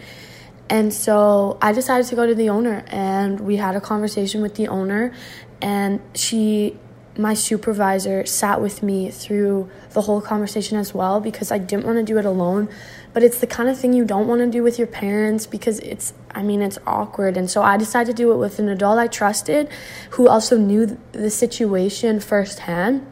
And 0.69 0.93
so 0.93 1.57
I 1.61 1.71
decided 1.71 2.07
to 2.07 2.15
go 2.15 2.27
to 2.27 2.35
the 2.35 2.49
owner 2.49 2.83
and 2.87 3.39
we 3.39 3.55
had 3.55 3.75
a 3.75 3.81
conversation 3.81 4.41
with 4.41 4.55
the 4.55 4.67
owner 4.67 5.13
and 5.61 5.99
she 6.13 6.77
my 7.19 7.33
supervisor 7.33 8.25
sat 8.25 8.61
with 8.61 8.81
me 8.81 9.11
through 9.11 9.69
the 9.91 10.01
whole 10.01 10.21
conversation 10.21 10.77
as 10.77 10.93
well 10.93 11.19
because 11.19 11.51
I 11.51 11.57
didn't 11.57 11.85
want 11.85 11.97
to 11.97 12.03
do 12.03 12.17
it 12.17 12.23
alone. 12.23 12.69
But 13.11 13.23
it's 13.23 13.39
the 13.39 13.47
kind 13.47 13.67
of 13.67 13.77
thing 13.77 13.91
you 13.91 14.05
don't 14.05 14.25
want 14.25 14.39
to 14.39 14.47
do 14.47 14.63
with 14.63 14.77
your 14.77 14.87
parents 14.87 15.45
because 15.45 15.79
it's, 15.79 16.13
I 16.31 16.43
mean, 16.43 16.61
it's 16.61 16.77
awkward. 16.87 17.35
And 17.35 17.49
so 17.49 17.61
I 17.61 17.75
decided 17.75 18.15
to 18.15 18.23
do 18.23 18.31
it 18.31 18.37
with 18.37 18.57
an 18.59 18.69
adult 18.69 18.97
I 18.99 19.07
trusted 19.07 19.67
who 20.11 20.29
also 20.29 20.57
knew 20.57 20.97
the 21.11 21.29
situation 21.29 22.21
firsthand. 22.21 23.11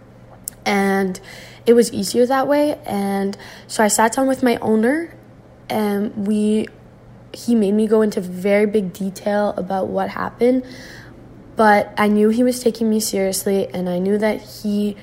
And 0.65 1.19
it 1.65 1.73
was 1.73 1.91
easier 1.91 2.25
that 2.27 2.47
way. 2.47 2.79
And 2.85 3.37
so 3.67 3.83
I 3.83 3.89
sat 3.89 4.13
down 4.13 4.27
with 4.27 4.41
my 4.41 4.55
owner 4.57 5.13
and 5.69 6.27
we, 6.27 6.67
he 7.37 7.55
made 7.55 7.73
me 7.73 7.87
go 7.87 8.01
into 8.01 8.19
very 8.19 8.65
big 8.65 8.93
detail 8.93 9.53
about 9.57 9.87
what 9.87 10.09
happened 10.09 10.65
but 11.57 11.91
I 11.97 12.07
knew 12.07 12.29
he 12.29 12.43
was 12.43 12.59
taking 12.61 12.89
me 12.89 12.99
seriously 12.99 13.67
and 13.67 13.89
I 13.89 13.99
knew 13.99 14.17
that 14.19 14.41
he 14.41 14.95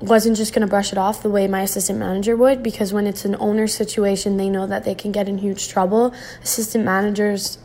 wasn't 0.00 0.38
just 0.38 0.54
going 0.54 0.62
to 0.62 0.66
brush 0.66 0.92
it 0.92 0.98
off 0.98 1.22
the 1.22 1.28
way 1.28 1.46
my 1.46 1.60
assistant 1.60 1.98
manager 1.98 2.34
would 2.34 2.62
because 2.62 2.92
when 2.92 3.06
it's 3.06 3.26
an 3.26 3.36
owner 3.38 3.66
situation 3.66 4.38
they 4.38 4.48
know 4.48 4.66
that 4.66 4.84
they 4.84 4.94
can 4.94 5.12
get 5.12 5.28
in 5.28 5.36
huge 5.38 5.68
trouble. 5.68 6.14
Assistant 6.42 6.84
managers 6.84 7.58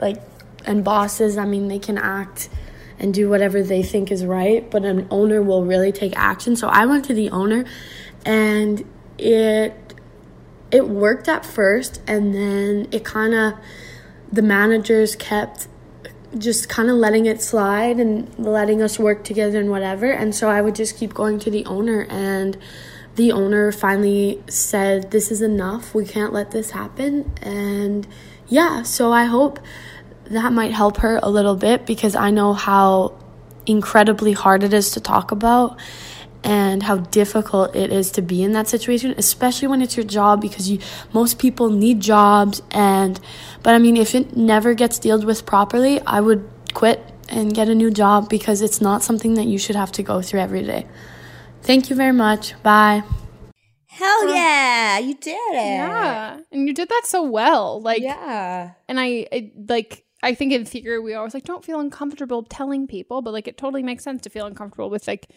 like 0.00 0.18
and 0.64 0.84
bosses 0.84 1.36
i 1.36 1.44
mean 1.44 1.66
they 1.66 1.78
can 1.78 1.98
act 1.98 2.48
and 3.00 3.12
do 3.12 3.28
whatever 3.28 3.62
they 3.64 3.82
think 3.82 4.12
is 4.12 4.24
right 4.24 4.70
but 4.70 4.84
an 4.84 5.08
owner 5.10 5.42
will 5.42 5.64
really 5.64 5.90
take 5.90 6.16
action. 6.16 6.54
So 6.54 6.68
i 6.68 6.86
went 6.86 7.04
to 7.06 7.14
the 7.14 7.30
owner 7.30 7.64
and 8.24 8.84
it 9.18 9.81
it 10.72 10.88
worked 10.88 11.28
at 11.28 11.44
first 11.44 12.00
and 12.08 12.34
then 12.34 12.88
it 12.90 13.04
kind 13.04 13.34
of 13.34 13.54
the 14.32 14.42
managers 14.42 15.14
kept 15.14 15.68
just 16.38 16.68
kind 16.68 16.88
of 16.88 16.96
letting 16.96 17.26
it 17.26 17.42
slide 17.42 18.00
and 18.00 18.26
letting 18.38 18.80
us 18.80 18.98
work 18.98 19.22
together 19.22 19.60
and 19.60 19.70
whatever. 19.70 20.10
And 20.10 20.34
so 20.34 20.48
I 20.48 20.62
would 20.62 20.74
just 20.74 20.96
keep 20.96 21.12
going 21.12 21.38
to 21.40 21.50
the 21.50 21.64
owner 21.66 22.06
and 22.08 22.56
the 23.16 23.32
owner 23.32 23.70
finally 23.70 24.42
said 24.48 25.10
this 25.10 25.30
is 25.30 25.42
enough. 25.42 25.94
We 25.94 26.06
can't 26.06 26.32
let 26.32 26.50
this 26.50 26.70
happen. 26.70 27.30
And 27.42 28.06
yeah, 28.48 28.82
so 28.82 29.12
I 29.12 29.24
hope 29.24 29.58
that 30.24 30.52
might 30.52 30.72
help 30.72 30.98
her 30.98 31.20
a 31.22 31.28
little 31.28 31.56
bit 31.56 31.84
because 31.84 32.16
I 32.16 32.30
know 32.30 32.54
how 32.54 33.18
incredibly 33.66 34.32
hard 34.32 34.62
it 34.62 34.72
is 34.72 34.92
to 34.92 35.00
talk 35.00 35.30
about 35.30 35.78
and 36.44 36.82
how 36.82 36.96
difficult 36.96 37.74
it 37.74 37.92
is 37.92 38.10
to 38.10 38.22
be 38.22 38.42
in 38.42 38.52
that 38.52 38.68
situation 38.68 39.14
especially 39.16 39.68
when 39.68 39.80
it's 39.80 39.96
your 39.96 40.04
job 40.04 40.40
because 40.40 40.68
you 40.68 40.78
most 41.12 41.38
people 41.38 41.70
need 41.70 42.00
jobs 42.00 42.62
and 42.70 43.20
but 43.62 43.74
i 43.74 43.78
mean 43.78 43.96
if 43.96 44.14
it 44.14 44.36
never 44.36 44.74
gets 44.74 44.98
dealt 44.98 45.24
with 45.24 45.46
properly 45.46 46.00
i 46.06 46.20
would 46.20 46.48
quit 46.74 47.04
and 47.28 47.54
get 47.54 47.68
a 47.68 47.74
new 47.74 47.90
job 47.90 48.28
because 48.28 48.60
it's 48.60 48.80
not 48.80 49.02
something 49.02 49.34
that 49.34 49.46
you 49.46 49.58
should 49.58 49.76
have 49.76 49.92
to 49.92 50.02
go 50.02 50.20
through 50.20 50.40
every 50.40 50.62
day 50.62 50.86
thank 51.62 51.88
you 51.88 51.96
very 51.96 52.12
much 52.12 52.60
bye 52.62 53.02
Hell 53.94 54.34
yeah, 54.34 54.98
you 54.98 55.12
did 55.12 55.36
it. 55.36 55.54
Yeah. 55.54 56.40
And 56.50 56.66
you 56.66 56.72
did 56.72 56.88
that 56.88 57.02
so 57.04 57.24
well. 57.24 57.78
Like 57.78 58.00
Yeah. 58.00 58.70
and 58.88 58.98
I, 58.98 59.26
I 59.30 59.52
like 59.68 60.06
I 60.22 60.34
think 60.34 60.52
in 60.52 60.64
theory 60.64 60.98
we 60.98 61.12
always 61.14 61.34
like 61.34 61.44
don't 61.44 61.64
feel 61.64 61.78
uncomfortable 61.78 62.42
telling 62.42 62.86
people, 62.86 63.20
but 63.20 63.32
like 63.34 63.46
it 63.48 63.58
totally 63.58 63.82
makes 63.82 64.02
sense 64.02 64.22
to 64.22 64.30
feel 64.30 64.46
uncomfortable 64.46 64.88
with 64.88 65.06
like 65.06 65.28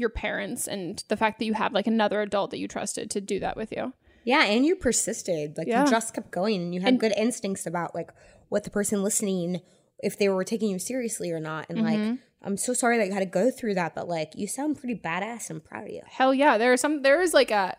your 0.00 0.08
parents 0.10 0.66
and 0.66 1.04
the 1.08 1.16
fact 1.16 1.38
that 1.38 1.44
you 1.44 1.54
have 1.54 1.72
like 1.72 1.86
another 1.86 2.20
adult 2.22 2.50
that 2.50 2.58
you 2.58 2.66
trusted 2.66 3.10
to 3.10 3.20
do 3.20 3.38
that 3.40 3.56
with 3.56 3.70
you. 3.72 3.92
Yeah, 4.24 4.44
and 4.44 4.66
you 4.66 4.74
persisted. 4.76 5.56
Like 5.56 5.66
Yeah. 5.68 5.84
you 5.84 5.90
just 5.90 6.12
kept 6.14 6.30
going 6.30 6.60
and 6.62 6.74
you 6.74 6.80
had 6.80 6.88
And- 6.94 7.00
good 7.00 7.12
instincts 7.16 7.66
about 7.66 7.94
like 7.94 8.10
what 8.48 8.64
the 8.64 8.70
person 8.70 9.02
listening 9.02 9.60
if 10.02 10.18
they 10.18 10.28
were 10.28 10.44
taking 10.44 10.70
you 10.70 10.78
seriously 10.78 11.30
or 11.30 11.38
not. 11.40 11.66
And 11.68 11.82
like 11.82 11.98
Mm-hmm. 11.98 12.14
I'm 12.42 12.56
so 12.56 12.72
sorry 12.72 12.96
that 12.96 13.06
you 13.06 13.12
had 13.12 13.20
to 13.20 13.26
go 13.26 13.50
through 13.50 13.74
that, 13.74 13.94
but 13.94 14.08
like 14.08 14.32
you 14.34 14.46
sound 14.46 14.78
pretty 14.78 14.94
badass 14.98 15.50
and 15.50 15.62
proud 15.62 15.84
of 15.84 15.90
you. 15.90 16.00
Hell 16.06 16.32
yeah, 16.32 16.56
there 16.56 16.72
is 16.72 16.80
some 16.80 17.02
there 17.02 17.20
is 17.20 17.34
like 17.34 17.50
a 17.50 17.76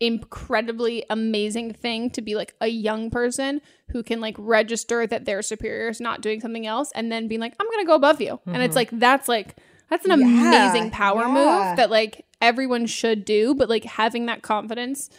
incredibly 0.00 1.04
amazing 1.10 1.72
thing 1.72 2.08
to 2.10 2.22
be 2.22 2.34
like 2.36 2.54
a 2.60 2.68
young 2.68 3.10
person 3.10 3.60
who 3.90 4.02
can 4.02 4.20
like 4.20 4.36
register 4.38 5.06
that 5.06 5.24
their 5.24 5.42
superior 5.42 5.88
is 5.88 6.00
not 6.00 6.20
doing 6.20 6.40
something 6.40 6.66
else 6.66 6.92
and 6.94 7.10
then 7.10 7.26
being 7.26 7.40
like 7.40 7.54
I'm 7.58 7.66
going 7.66 7.80
to 7.80 7.86
go 7.86 7.94
above 7.94 8.20
you. 8.20 8.40
And 8.46 8.62
it's 8.62 8.76
like 8.76 8.90
that's 8.92 9.28
like 9.28 9.56
that's 9.90 10.04
an 10.04 10.18
Yeah, 10.20 10.48
amazing 10.70 10.90
power 10.90 11.22
yeah. 11.22 11.28
move 11.28 11.76
that 11.76 11.90
like 11.90 12.24
everyone 12.40 12.86
should 12.86 13.24
do, 13.24 13.54
but 13.54 13.68
like 13.68 13.84
having 13.84 14.26
that 14.26 14.42
confidence 14.42 15.10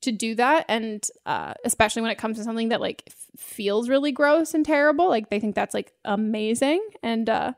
to 0.00 0.12
do 0.12 0.36
that 0.36 0.64
and 0.68 1.04
uh 1.26 1.54
especially 1.64 2.02
when 2.02 2.12
it 2.12 2.18
comes 2.18 2.36
to 2.38 2.44
something 2.44 2.68
that 2.68 2.80
like 2.80 3.02
f- 3.08 3.26
feels 3.36 3.88
really 3.88 4.12
gross 4.12 4.54
and 4.54 4.64
terrible, 4.64 5.08
like 5.08 5.28
they 5.30 5.40
think 5.40 5.54
that's 5.56 5.74
like 5.74 5.92
amazing. 6.04 6.86
And 7.02 7.28
uh 7.28 7.52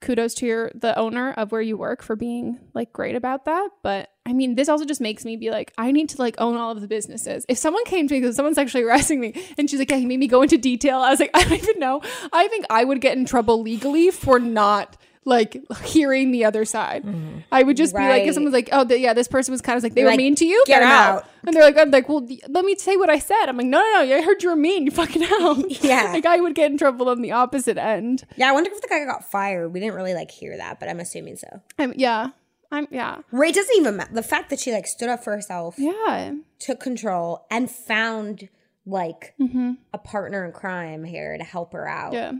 kudos 0.00 0.34
to 0.34 0.44
your 0.44 0.70
the 0.74 0.98
owner 0.98 1.32
of 1.32 1.50
where 1.50 1.62
you 1.62 1.76
work 1.78 2.02
for 2.02 2.14
being 2.14 2.58
like 2.74 2.92
great 2.92 3.14
about 3.16 3.44
that. 3.46 3.68
But 3.82 4.10
i 4.26 4.32
mean 4.32 4.54
this 4.54 4.68
also 4.68 4.84
just 4.86 5.00
makes 5.02 5.24
me 5.24 5.36
be 5.36 5.50
like 5.50 5.70
i 5.76 5.92
need 5.92 6.08
to 6.08 6.16
like 6.18 6.34
own 6.38 6.56
all 6.56 6.70
of 6.72 6.80
the 6.80 6.88
businesses. 6.88 7.44
If 7.48 7.58
someone 7.58 7.84
came 7.84 8.08
to 8.08 8.14
me 8.14 8.20
because 8.20 8.34
someone's 8.36 8.58
actually 8.58 8.82
harassing 8.88 9.20
me 9.20 9.32
and 9.56 9.70
she's 9.70 9.78
like 9.78 9.90
yeah 9.90 9.98
he 9.98 10.06
made 10.06 10.18
me 10.18 10.26
go 10.26 10.42
into 10.42 10.58
detail 10.58 10.98
i 11.00 11.10
was 11.10 11.20
like 11.20 11.30
i 11.34 11.42
don't 11.44 11.52
even 11.62 11.78
know. 11.78 12.02
I 12.32 12.48
think 12.48 12.66
i 12.70 12.82
would 12.84 13.00
get 13.00 13.16
in 13.16 13.24
trouble 13.24 13.62
legally 13.62 14.10
for 14.10 14.40
not 14.40 14.96
like 15.24 15.56
hearing 15.84 16.30
the 16.32 16.44
other 16.44 16.64
side 16.64 17.04
i 17.50 17.62
would 17.62 17.76
just 17.76 17.94
be 17.94 18.00
like 18.00 18.24
if 18.24 18.34
someone's 18.34 18.52
like 18.52 18.68
oh 18.72 18.84
the, 18.84 18.98
yeah 18.98 19.14
this 19.14 19.28
person 19.28 19.52
was 19.52 19.60
kind 19.60 19.76
of 19.76 19.82
like 19.82 19.94
they 19.94 20.02
You're 20.02 20.08
were 20.08 20.12
like, 20.12 20.18
mean 20.18 20.34
to 20.36 20.44
you 20.46 20.62
"Get 20.66 20.82
out. 20.82 21.16
out. 21.16 21.26
and 21.46 21.54
they're 21.56 21.62
like 21.62 21.78
i'm 21.78 21.90
like 21.90 22.08
well 22.08 22.26
let 22.48 22.64
me 22.64 22.74
say 22.76 22.96
what 22.96 23.08
i 23.10 23.18
said 23.18 23.46
i'm 23.46 23.56
like 23.56 23.66
no 23.66 23.78
no 23.78 24.04
no 24.04 24.16
i 24.16 24.22
heard 24.22 24.42
you 24.42 24.50
were 24.50 24.56
mean 24.56 24.84
you 24.84 24.90
fucking 24.90 25.24
out 25.40 25.82
Yeah. 25.82 26.12
like 26.12 26.26
i 26.26 26.40
would 26.40 26.54
get 26.54 26.70
in 26.70 26.78
trouble 26.78 27.08
on 27.08 27.22
the 27.22 27.32
opposite 27.32 27.78
end 27.78 28.24
Yeah, 28.36 28.48
I 28.48 28.52
wonder 28.52 28.70
if 28.70 28.80
the 28.80 28.88
guy 28.88 29.04
got 29.04 29.30
fired. 29.30 29.72
We 29.72 29.80
didn't 29.80 29.94
really 29.94 30.14
like 30.14 30.30
hear 30.30 30.56
that, 30.56 30.78
but 30.80 30.88
I'm 30.88 31.00
assuming 31.00 31.36
so. 31.36 31.48
i'm 31.78 31.92
yeah 31.96 32.30
i'm 32.70 32.86
yeah 32.90 33.18
Ray 33.30 33.52
doesn't 33.52 33.76
even 33.76 33.96
matter. 33.96 34.12
the 34.14 34.22
fact 34.22 34.50
that 34.50 34.58
she 34.60 34.72
like 34.72 34.86
stood 34.86 35.08
up 35.08 35.22
for 35.24 35.34
herself, 35.34 35.76
yeah 35.78 36.32
took 36.58 36.80
control, 36.80 37.46
and 37.50 37.70
found 37.70 38.48
like 38.86 39.34
mm-hmm. 39.40 39.72
a 39.92 39.98
partner 39.98 40.44
in 40.44 40.52
crime 40.52 41.04
here 41.04 41.36
to 41.38 41.44
help 41.44 41.72
her 41.72 41.88
out. 41.88 42.12
Yeah. 42.12 42.32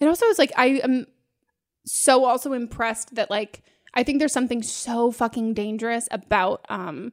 And 0.00 0.08
also 0.08 0.26
it's 0.26 0.38
like 0.38 0.52
I 0.56 0.80
am 0.82 1.06
so 1.84 2.24
also 2.24 2.52
impressed 2.52 3.14
that 3.14 3.30
like 3.30 3.62
I 3.94 4.02
think 4.02 4.18
there's 4.18 4.32
something 4.32 4.62
so 4.62 5.10
fucking 5.10 5.54
dangerous 5.54 6.08
about 6.10 6.64
um 6.68 7.12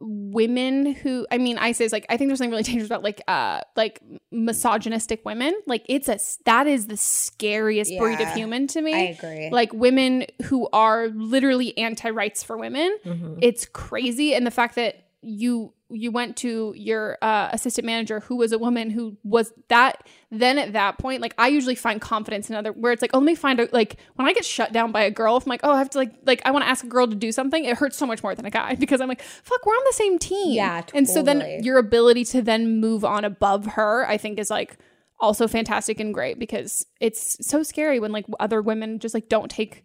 women 0.00 0.92
who 0.92 1.26
I 1.30 1.38
mean 1.38 1.56
I 1.58 1.72
say 1.72 1.84
it's 1.84 1.92
like 1.92 2.06
I 2.08 2.16
think 2.16 2.28
there's 2.28 2.38
something 2.38 2.50
really 2.50 2.62
dangerous 2.64 2.86
about 2.86 3.02
like 3.02 3.22
uh 3.28 3.60
like 3.76 4.00
misogynistic 4.30 5.24
women. 5.24 5.54
Like 5.66 5.84
it's 5.88 6.08
a 6.08 6.18
that 6.44 6.66
is 6.66 6.86
the 6.86 6.96
scariest 6.96 7.92
breed 7.98 8.20
of 8.20 8.32
human 8.34 8.66
to 8.68 8.82
me. 8.82 8.94
I 8.94 8.98
agree. 9.18 9.50
Like 9.50 9.72
women 9.72 10.26
who 10.44 10.68
are 10.72 11.08
literally 11.08 11.76
anti-rights 11.78 12.42
for 12.42 12.56
women. 12.56 12.96
Mm-hmm. 13.04 13.38
It's 13.42 13.66
crazy 13.66 14.34
and 14.34 14.46
the 14.46 14.50
fact 14.50 14.74
that 14.76 15.03
you 15.24 15.72
you 15.90 16.10
went 16.10 16.36
to 16.36 16.72
your 16.76 17.18
uh, 17.22 17.48
assistant 17.52 17.84
manager 17.86 18.20
who 18.20 18.36
was 18.36 18.52
a 18.52 18.58
woman 18.58 18.90
who 18.90 19.16
was 19.22 19.52
that 19.68 20.06
then 20.30 20.58
at 20.58 20.72
that 20.72 20.98
point 20.98 21.20
like 21.22 21.34
i 21.38 21.46
usually 21.46 21.74
find 21.74 22.00
confidence 22.00 22.48
in 22.50 22.56
other 22.56 22.72
where 22.72 22.90
it's 22.90 23.00
like 23.02 23.10
oh 23.14 23.18
let 23.18 23.24
me 23.24 23.34
find 23.34 23.60
a 23.60 23.68
like 23.72 23.96
when 24.16 24.26
i 24.26 24.32
get 24.32 24.44
shut 24.44 24.72
down 24.72 24.90
by 24.92 25.02
a 25.02 25.10
girl 25.10 25.36
if 25.36 25.44
i'm 25.46 25.50
like 25.50 25.60
oh 25.62 25.72
i 25.72 25.78
have 25.78 25.90
to 25.90 25.98
like 25.98 26.12
like 26.26 26.42
i 26.44 26.50
want 26.50 26.64
to 26.64 26.68
ask 26.68 26.84
a 26.84 26.88
girl 26.88 27.06
to 27.06 27.14
do 27.14 27.30
something 27.30 27.64
it 27.64 27.76
hurts 27.76 27.96
so 27.96 28.06
much 28.06 28.22
more 28.22 28.34
than 28.34 28.44
a 28.46 28.50
guy 28.50 28.74
because 28.84 29.00
i'm 29.00 29.08
like 29.08 29.22
fuck 29.22 29.64
we're 29.64 29.74
on 29.74 29.84
the 29.86 29.92
same 29.92 30.18
team 30.18 30.54
Yeah, 30.54 30.80
totally. 30.80 30.98
and 30.98 31.08
so 31.08 31.22
then 31.22 31.62
your 31.62 31.78
ability 31.78 32.24
to 32.26 32.42
then 32.42 32.80
move 32.80 33.04
on 33.04 33.24
above 33.24 33.66
her 33.66 34.06
i 34.08 34.16
think 34.16 34.38
is 34.38 34.50
like 34.50 34.78
also 35.20 35.46
fantastic 35.46 36.00
and 36.00 36.12
great 36.12 36.38
because 36.38 36.86
it's 37.00 37.36
so 37.46 37.62
scary 37.62 38.00
when 38.00 38.10
like 38.10 38.26
other 38.40 38.60
women 38.60 38.98
just 38.98 39.14
like 39.14 39.28
don't 39.28 39.50
take 39.50 39.84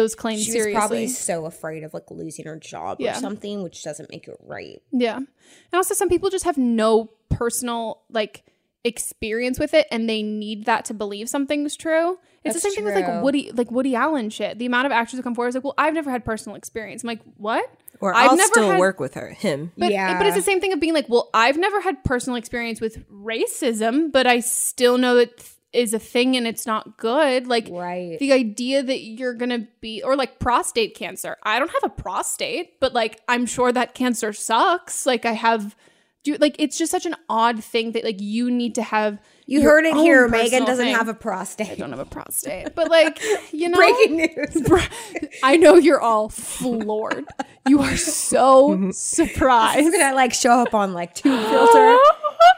those 0.00 0.14
claims 0.14 0.42
She 0.44 0.50
seriously 0.52 0.72
was 0.74 0.80
probably 0.80 1.08
so 1.08 1.44
afraid 1.46 1.84
of 1.84 1.92
like 1.94 2.10
losing 2.10 2.46
her 2.46 2.56
job 2.56 2.98
Yeah. 3.00 3.16
or 3.16 3.20
something, 3.20 3.62
which 3.62 3.82
doesn't 3.84 4.10
make 4.10 4.26
it 4.28 4.36
right. 4.40 4.80
Yeah. 4.92 5.16
And 5.16 5.26
also 5.74 5.94
some 5.94 6.08
people 6.08 6.30
just 6.30 6.44
have 6.46 6.56
no 6.58 7.10
personal 7.28 8.02
like 8.10 8.44
experience 8.82 9.58
with 9.58 9.74
it 9.74 9.86
and 9.90 10.08
they 10.08 10.22
need 10.22 10.64
that 10.64 10.86
to 10.86 10.94
believe 10.94 11.28
something's 11.28 11.76
true. 11.76 12.18
It's 12.42 12.54
the 12.54 12.60
That's 12.60 12.62
same 12.62 12.72
thing 12.72 12.84
with 12.86 12.94
like. 12.94 13.22
Woody 13.22 13.50
like 13.52 13.70
Woody 13.70 13.94
Allen 13.94 14.30
shit. 14.30 14.58
The 14.58 14.64
amount 14.64 14.86
of 14.86 14.92
actors 14.92 15.18
who 15.18 15.22
come 15.22 15.34
forward 15.34 15.48
is 15.50 15.54
like, 15.54 15.64
well, 15.64 15.74
I've 15.76 15.92
never 15.92 16.10
had 16.10 16.24
personal 16.24 16.56
experience. 16.56 17.02
I'm 17.04 17.08
like, 17.08 17.20
what? 17.36 17.70
Or 18.00 18.14
I've 18.14 18.30
I'll 18.30 18.36
never 18.38 18.48
still 18.48 18.70
had- 18.70 18.80
work 18.80 18.98
with 18.98 19.12
her. 19.14 19.28
Him. 19.28 19.72
But 19.76 19.92
Yeah. 19.92 20.16
but 20.16 20.26
it's 20.26 20.36
the 20.36 20.42
same 20.42 20.60
thing 20.62 20.72
of 20.72 20.80
being 20.80 20.94
like, 20.94 21.08
well, 21.10 21.28
I've 21.34 21.58
never 21.58 21.82
had 21.82 22.02
personal 22.04 22.36
experience 22.36 22.80
with 22.80 23.06
racism, 23.10 24.10
but 24.10 24.26
I 24.26 24.40
still 24.40 24.96
know 24.96 25.16
that 25.16 25.36
th- 25.36 25.50
is 25.72 25.94
a 25.94 25.98
thing 25.98 26.36
and 26.36 26.46
it's 26.46 26.66
not 26.66 26.96
good. 26.98 27.46
Like 27.46 27.68
Right. 27.70 28.18
the 28.18 28.32
idea 28.32 28.82
that 28.82 29.00
you're 29.02 29.34
gonna 29.34 29.68
be 29.80 30.02
or 30.02 30.16
like 30.16 30.38
prostate 30.38 30.94
cancer. 30.96 31.36
I 31.44 31.58
don't 31.58 31.70
have 31.70 31.84
a 31.84 31.88
prostate, 32.02 32.80
but 32.80 32.92
like 32.92 33.20
I'm 33.28 33.46
sure 33.46 33.70
that 33.72 33.94
cancer 33.94 34.32
sucks. 34.32 35.06
Like 35.06 35.24
I 35.24 35.32
have 35.32 35.76
do 36.22 36.36
like 36.40 36.56
it's 36.58 36.76
just 36.76 36.90
such 36.90 37.06
an 37.06 37.14
odd 37.30 37.64
thing 37.64 37.92
that 37.92 38.04
like 38.04 38.20
you 38.20 38.50
need 38.50 38.74
to 38.74 38.82
have 38.82 39.18
You 39.46 39.62
heard 39.62 39.86
it 39.86 39.94
here. 39.94 40.28
Meghan 40.28 40.66
doesn't 40.66 40.84
thing. 40.84 40.94
have 40.94 41.08
a 41.08 41.14
prostate. 41.14 41.70
I 41.70 41.74
don't 41.76 41.90
have 41.90 41.98
a 41.98 42.04
prostate. 42.04 42.74
But 42.74 42.90
like, 42.90 43.18
you 43.52 43.68
know 43.70 43.76
Breaking 43.78 44.16
news. 44.16 44.88
I 45.42 45.56
know 45.56 45.76
you're 45.76 46.00
all 46.00 46.28
floored. 46.28 47.24
You 47.66 47.80
are 47.80 47.96
so 47.96 48.90
surprised. 48.92 49.78
It's 49.86 49.96
gonna 49.96 50.14
like 50.14 50.34
show 50.34 50.50
up 50.50 50.74
on 50.74 50.92
like 50.92 51.14
two 51.14 51.30
filter. 51.44 51.96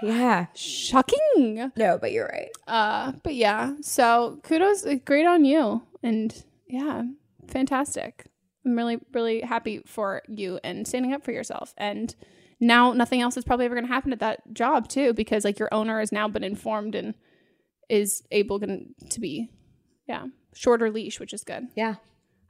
Yeah. 0.03 0.47
Shocking. 0.55 1.71
No, 1.77 1.99
but 1.99 2.13
you're 2.13 2.27
right. 2.27 2.51
Uh, 2.67 3.13
but 3.23 3.35
yeah, 3.35 3.75
so 3.81 4.41
kudos, 4.43 4.85
uh, 4.87 4.97
great 5.05 5.27
on 5.27 5.45
you, 5.45 5.83
and 6.03 6.45
yeah, 6.69 7.03
fantastic. 7.49 8.27
I'm 8.65 8.77
really, 8.77 8.99
really 9.13 9.41
happy 9.41 9.83
for 9.87 10.23
you 10.29 10.61
and 10.63 10.87
standing 10.87 11.13
up 11.13 11.25
for 11.25 11.33
yourself. 11.33 11.75
And 11.77 12.15
now 12.61 12.93
nothing 12.93 13.21
else 13.21 13.37
is 13.37 13.45
probably 13.45 13.65
ever 13.67 13.75
going 13.75 13.87
to 13.87 13.93
happen 13.93 14.13
at 14.13 14.21
that 14.21 14.53
job 14.53 14.89
too, 14.89 15.13
because 15.13 15.45
like 15.45 15.59
your 15.59 15.69
owner 15.73 15.99
has 15.99 16.13
now 16.13 16.29
been 16.29 16.45
informed 16.45 16.95
and 16.95 17.15
is 17.89 18.23
able 18.31 18.61
to 18.61 19.21
be, 19.21 19.51
yeah, 20.07 20.27
shorter 20.55 20.91
leash, 20.91 21.19
which 21.19 21.33
is 21.33 21.43
good. 21.43 21.67
Yeah. 21.75 21.97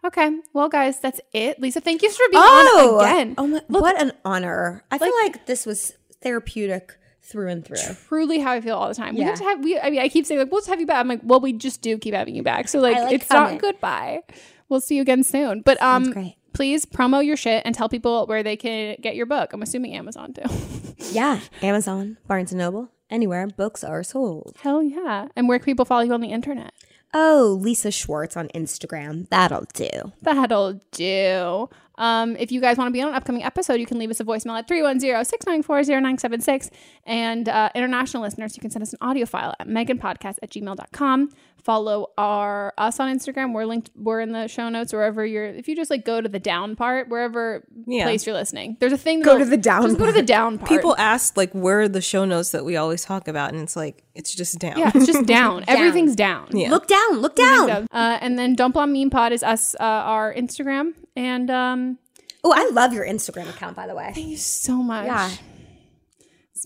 Okay, 0.05 0.30
well, 0.53 0.68
guys, 0.68 0.99
that's 1.01 1.20
it. 1.33 1.61
Lisa, 1.61 1.80
thank 1.80 2.03
you 2.03 2.11
for 2.11 2.24
being 2.30 2.43
on 2.43 3.01
again. 3.01 3.35
Oh 3.39 3.47
my, 3.47 3.62
Look, 3.68 3.83
what 3.83 4.01
an 4.03 4.12
honor. 4.24 4.85
I 4.91 4.99
feel 4.99 5.09
Like- 5.22 5.37
like 5.37 5.47
this 5.47 5.64
was 5.64 5.95
therapeutic 6.22 6.99
through 7.22 7.48
and 7.48 7.64
through. 7.64 7.76
truly 8.08 8.40
how 8.40 8.52
I 8.52 8.60
feel 8.60 8.76
all 8.76 8.88
the 8.88 8.94
time. 8.94 9.14
We 9.14 9.22
have 9.22 9.38
to 9.38 9.44
have 9.44 9.62
we 9.64 9.78
I 9.78 9.90
mean 9.90 10.00
I 10.00 10.08
keep 10.08 10.26
saying 10.26 10.40
like 10.40 10.50
we'll 10.50 10.60
just 10.60 10.70
have 10.70 10.80
you 10.80 10.86
back. 10.86 10.98
I'm 10.98 11.08
like, 11.08 11.20
well, 11.22 11.40
we 11.40 11.52
just 11.52 11.80
do 11.82 11.96
keep 11.98 12.14
having 12.14 12.34
you 12.34 12.42
back. 12.42 12.68
So 12.68 12.80
like, 12.80 12.96
like 12.96 13.12
it's 13.12 13.30
not 13.30 13.58
goodbye. 13.60 14.22
We'll 14.68 14.80
see 14.80 14.96
you 14.96 15.02
again 15.02 15.22
soon. 15.22 15.62
But 15.62 15.80
um 15.82 16.12
great. 16.12 16.36
please 16.52 16.84
promo 16.86 17.24
your 17.24 17.36
shit 17.36 17.62
and 17.64 17.74
tell 17.74 17.88
people 17.88 18.26
where 18.26 18.42
they 18.42 18.56
can 18.56 18.96
get 19.00 19.14
your 19.16 19.26
book. 19.26 19.52
I'm 19.52 19.62
assuming 19.62 19.94
Amazon 19.94 20.32
too. 20.34 20.42
Yeah. 21.10 21.40
Amazon, 21.62 22.16
Barnes 22.26 22.52
and 22.52 22.58
Noble, 22.60 22.88
anywhere 23.10 23.46
books 23.48 23.82
are 23.84 24.02
sold. 24.02 24.56
Hell 24.60 24.82
yeah. 24.82 25.28
And 25.36 25.46
where 25.48 25.58
can 25.58 25.64
people 25.66 25.84
follow 25.84 26.02
you 26.02 26.14
on 26.14 26.20
the 26.22 26.28
internet? 26.28 26.72
Oh, 27.14 27.58
Lisa 27.60 27.90
Schwartz 27.90 28.36
on 28.36 28.48
Instagram. 28.48 29.28
That'll 29.28 29.66
do. 29.74 30.12
That'll 30.22 30.80
do. 30.92 31.68
Um, 31.98 32.36
if 32.36 32.50
you 32.50 32.60
guys 32.60 32.78
want 32.78 32.88
to 32.88 32.92
be 32.92 33.02
on 33.02 33.10
an 33.10 33.14
upcoming 33.14 33.44
episode, 33.44 33.74
you 33.74 33.86
can 33.86 33.98
leave 33.98 34.10
us 34.10 34.18
a 34.18 34.24
voicemail 34.24 34.58
at 34.58 34.66
310-694-0976. 34.68 36.70
And 37.04 37.48
uh, 37.48 37.68
international 37.74 38.22
listeners, 38.22 38.56
you 38.56 38.60
can 38.60 38.70
send 38.70 38.82
us 38.82 38.92
an 38.92 38.98
audio 39.02 39.26
file 39.26 39.54
at 39.60 39.68
meghanpodcast 39.68 40.38
at 40.42 40.50
gmail.com. 40.50 41.30
Follow 41.64 42.08
our 42.18 42.74
us 42.76 42.98
on 42.98 43.16
Instagram. 43.16 43.52
We're 43.54 43.66
linked, 43.66 43.90
we're 43.94 44.20
in 44.20 44.32
the 44.32 44.48
show 44.48 44.68
notes 44.68 44.92
wherever 44.92 45.24
you're 45.24 45.44
if 45.44 45.68
you 45.68 45.76
just 45.76 45.90
like 45.90 46.04
go 46.04 46.20
to 46.20 46.28
the 46.28 46.40
down 46.40 46.74
part, 46.74 47.08
wherever 47.08 47.64
Yeah. 47.86 48.02
place 48.04 48.26
you're 48.26 48.34
listening. 48.34 48.76
There's 48.80 48.92
a 48.92 48.98
thing 48.98 49.22
Go 49.22 49.38
to 49.38 49.44
the 49.44 49.56
down 49.56 49.82
Just 49.84 49.98
go 49.98 50.06
to 50.06 50.12
the 50.12 50.22
down 50.22 50.58
part. 50.58 50.68
People 50.68 50.96
ask 50.98 51.36
like 51.36 51.52
where 51.52 51.82
are 51.82 51.88
the 51.88 52.00
show 52.00 52.24
notes 52.24 52.50
that 52.50 52.64
we 52.64 52.76
always 52.76 53.04
talk 53.04 53.28
about, 53.28 53.52
and 53.52 53.62
it's 53.62 53.76
like 53.76 54.02
it's 54.14 54.34
just 54.34 54.58
down. 54.58 54.76
Yeah, 54.76 54.90
it's 54.92 55.06
just 55.06 55.24
down. 55.24 55.64
Everything's 55.68 56.16
down. 56.16 56.48
Yeah. 56.50 56.70
Look 56.70 56.88
down, 56.88 57.18
look 57.20 57.36
down. 57.36 57.70
Uh, 57.92 58.18
and 58.20 58.36
then 58.36 58.54
Don't 58.56 58.74
Blame 58.74 58.92
Me 58.92 59.08
Pod 59.08 59.30
is 59.32 59.44
us, 59.44 59.76
uh, 59.78 59.82
our 59.84 60.34
Instagram. 60.34 60.94
And 61.14 61.48
um, 61.50 61.98
Oh, 62.42 62.52
I 62.52 62.68
love 62.72 62.92
your 62.92 63.06
Instagram 63.06 63.48
account, 63.48 63.76
by 63.76 63.86
the 63.86 63.94
way. 63.94 64.10
Thank 64.12 64.26
you 64.26 64.36
so 64.36 64.82
much. 64.82 65.06
Yeah. 65.06 65.30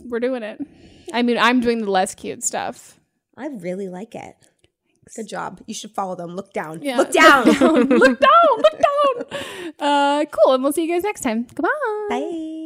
We're 0.07 0.21
doing 0.21 0.43
it. 0.43 0.59
I 1.13 1.23
mean, 1.23 1.37
I'm 1.39 1.61
doing 1.61 1.81
the 1.83 1.91
less 1.91 2.15
cute 2.15 2.43
stuff. 2.43 2.99
I 3.37 3.49
really 3.49 3.89
like 3.91 4.15
it. 4.15 4.35
Good 5.15 5.29
job. 5.29 5.61
You 5.67 5.75
should 5.75 5.93
follow 5.93 6.17
them. 6.17 6.35
Look 6.35 6.53
down. 6.53 6.83
Yeah. 6.83 6.99
Look 6.99 7.13
down. 7.13 7.47
Look 7.47 7.59
down. 7.59 7.75
Look 7.89 8.21
down. 8.21 8.57
Look 8.59 8.81
down. 8.81 9.41
Uh, 9.79 10.25
cool. 10.31 10.55
And 10.55 10.63
we'll 10.63 10.73
see 10.73 10.85
you 10.85 10.93
guys 10.93 11.05
next 11.05 11.21
time. 11.21 11.47
Goodbye. 11.55 11.69
Bye. 12.11 12.66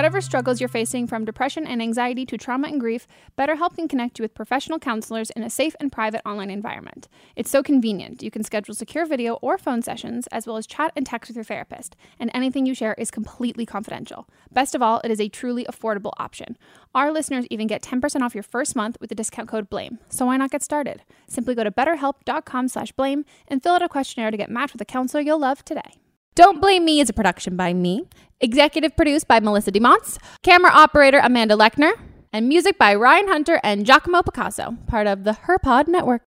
Whatever 0.00 0.22
struggles 0.22 0.60
you're 0.62 0.68
facing, 0.70 1.06
from 1.06 1.26
depression 1.26 1.66
and 1.66 1.82
anxiety 1.82 2.24
to 2.24 2.38
trauma 2.38 2.68
and 2.68 2.80
grief, 2.80 3.06
BetterHelp 3.36 3.76
can 3.76 3.86
connect 3.86 4.18
you 4.18 4.22
with 4.22 4.32
professional 4.32 4.78
counselors 4.78 5.28
in 5.28 5.42
a 5.42 5.50
safe 5.50 5.76
and 5.78 5.92
private 5.92 6.22
online 6.24 6.48
environment. 6.48 7.06
It's 7.36 7.50
so 7.50 7.62
convenient. 7.62 8.22
You 8.22 8.30
can 8.30 8.42
schedule 8.42 8.74
secure 8.74 9.04
video 9.04 9.34
or 9.42 9.58
phone 9.58 9.82
sessions, 9.82 10.26
as 10.28 10.46
well 10.46 10.56
as 10.56 10.66
chat 10.66 10.92
and 10.96 11.04
text 11.04 11.28
with 11.28 11.36
your 11.36 11.44
therapist, 11.44 11.96
and 12.18 12.30
anything 12.32 12.64
you 12.64 12.72
share 12.72 12.94
is 12.94 13.10
completely 13.10 13.66
confidential. 13.66 14.26
Best 14.50 14.74
of 14.74 14.80
all, 14.80 15.02
it 15.04 15.10
is 15.10 15.20
a 15.20 15.28
truly 15.28 15.66
affordable 15.66 16.12
option. 16.16 16.56
Our 16.94 17.12
listeners 17.12 17.44
even 17.50 17.66
get 17.66 17.82
10% 17.82 18.22
off 18.22 18.34
your 18.34 18.42
first 18.42 18.74
month 18.74 18.96
with 19.02 19.10
the 19.10 19.14
discount 19.14 19.50
code 19.50 19.68
BLAME. 19.68 19.98
So 20.08 20.24
why 20.24 20.38
not 20.38 20.50
get 20.50 20.62
started? 20.62 21.02
Simply 21.28 21.54
go 21.54 21.62
to 21.62 21.70
betterhelp.com 21.70 22.68
slash 22.68 22.92
blame 22.92 23.26
and 23.48 23.62
fill 23.62 23.74
out 23.74 23.82
a 23.82 23.88
questionnaire 23.88 24.30
to 24.30 24.38
get 24.38 24.48
matched 24.48 24.72
with 24.72 24.80
a 24.80 24.86
counselor 24.86 25.22
you'll 25.22 25.40
love 25.40 25.62
today. 25.62 25.99
Don't 26.40 26.58
Blame 26.58 26.86
Me 26.86 27.00
is 27.00 27.10
a 27.10 27.12
production 27.12 27.54
by 27.54 27.74
me, 27.74 28.06
executive 28.40 28.96
produced 28.96 29.28
by 29.28 29.40
Melissa 29.40 29.70
DeMonts, 29.70 30.16
camera 30.42 30.70
operator 30.72 31.20
Amanda 31.22 31.54
Lechner, 31.54 31.92
and 32.32 32.48
music 32.48 32.78
by 32.78 32.94
Ryan 32.94 33.28
Hunter 33.28 33.60
and 33.62 33.84
Giacomo 33.84 34.22
Picasso, 34.22 34.78
part 34.86 35.06
of 35.06 35.24
the 35.24 35.32
HerPod 35.32 35.86
Network. 35.86 36.22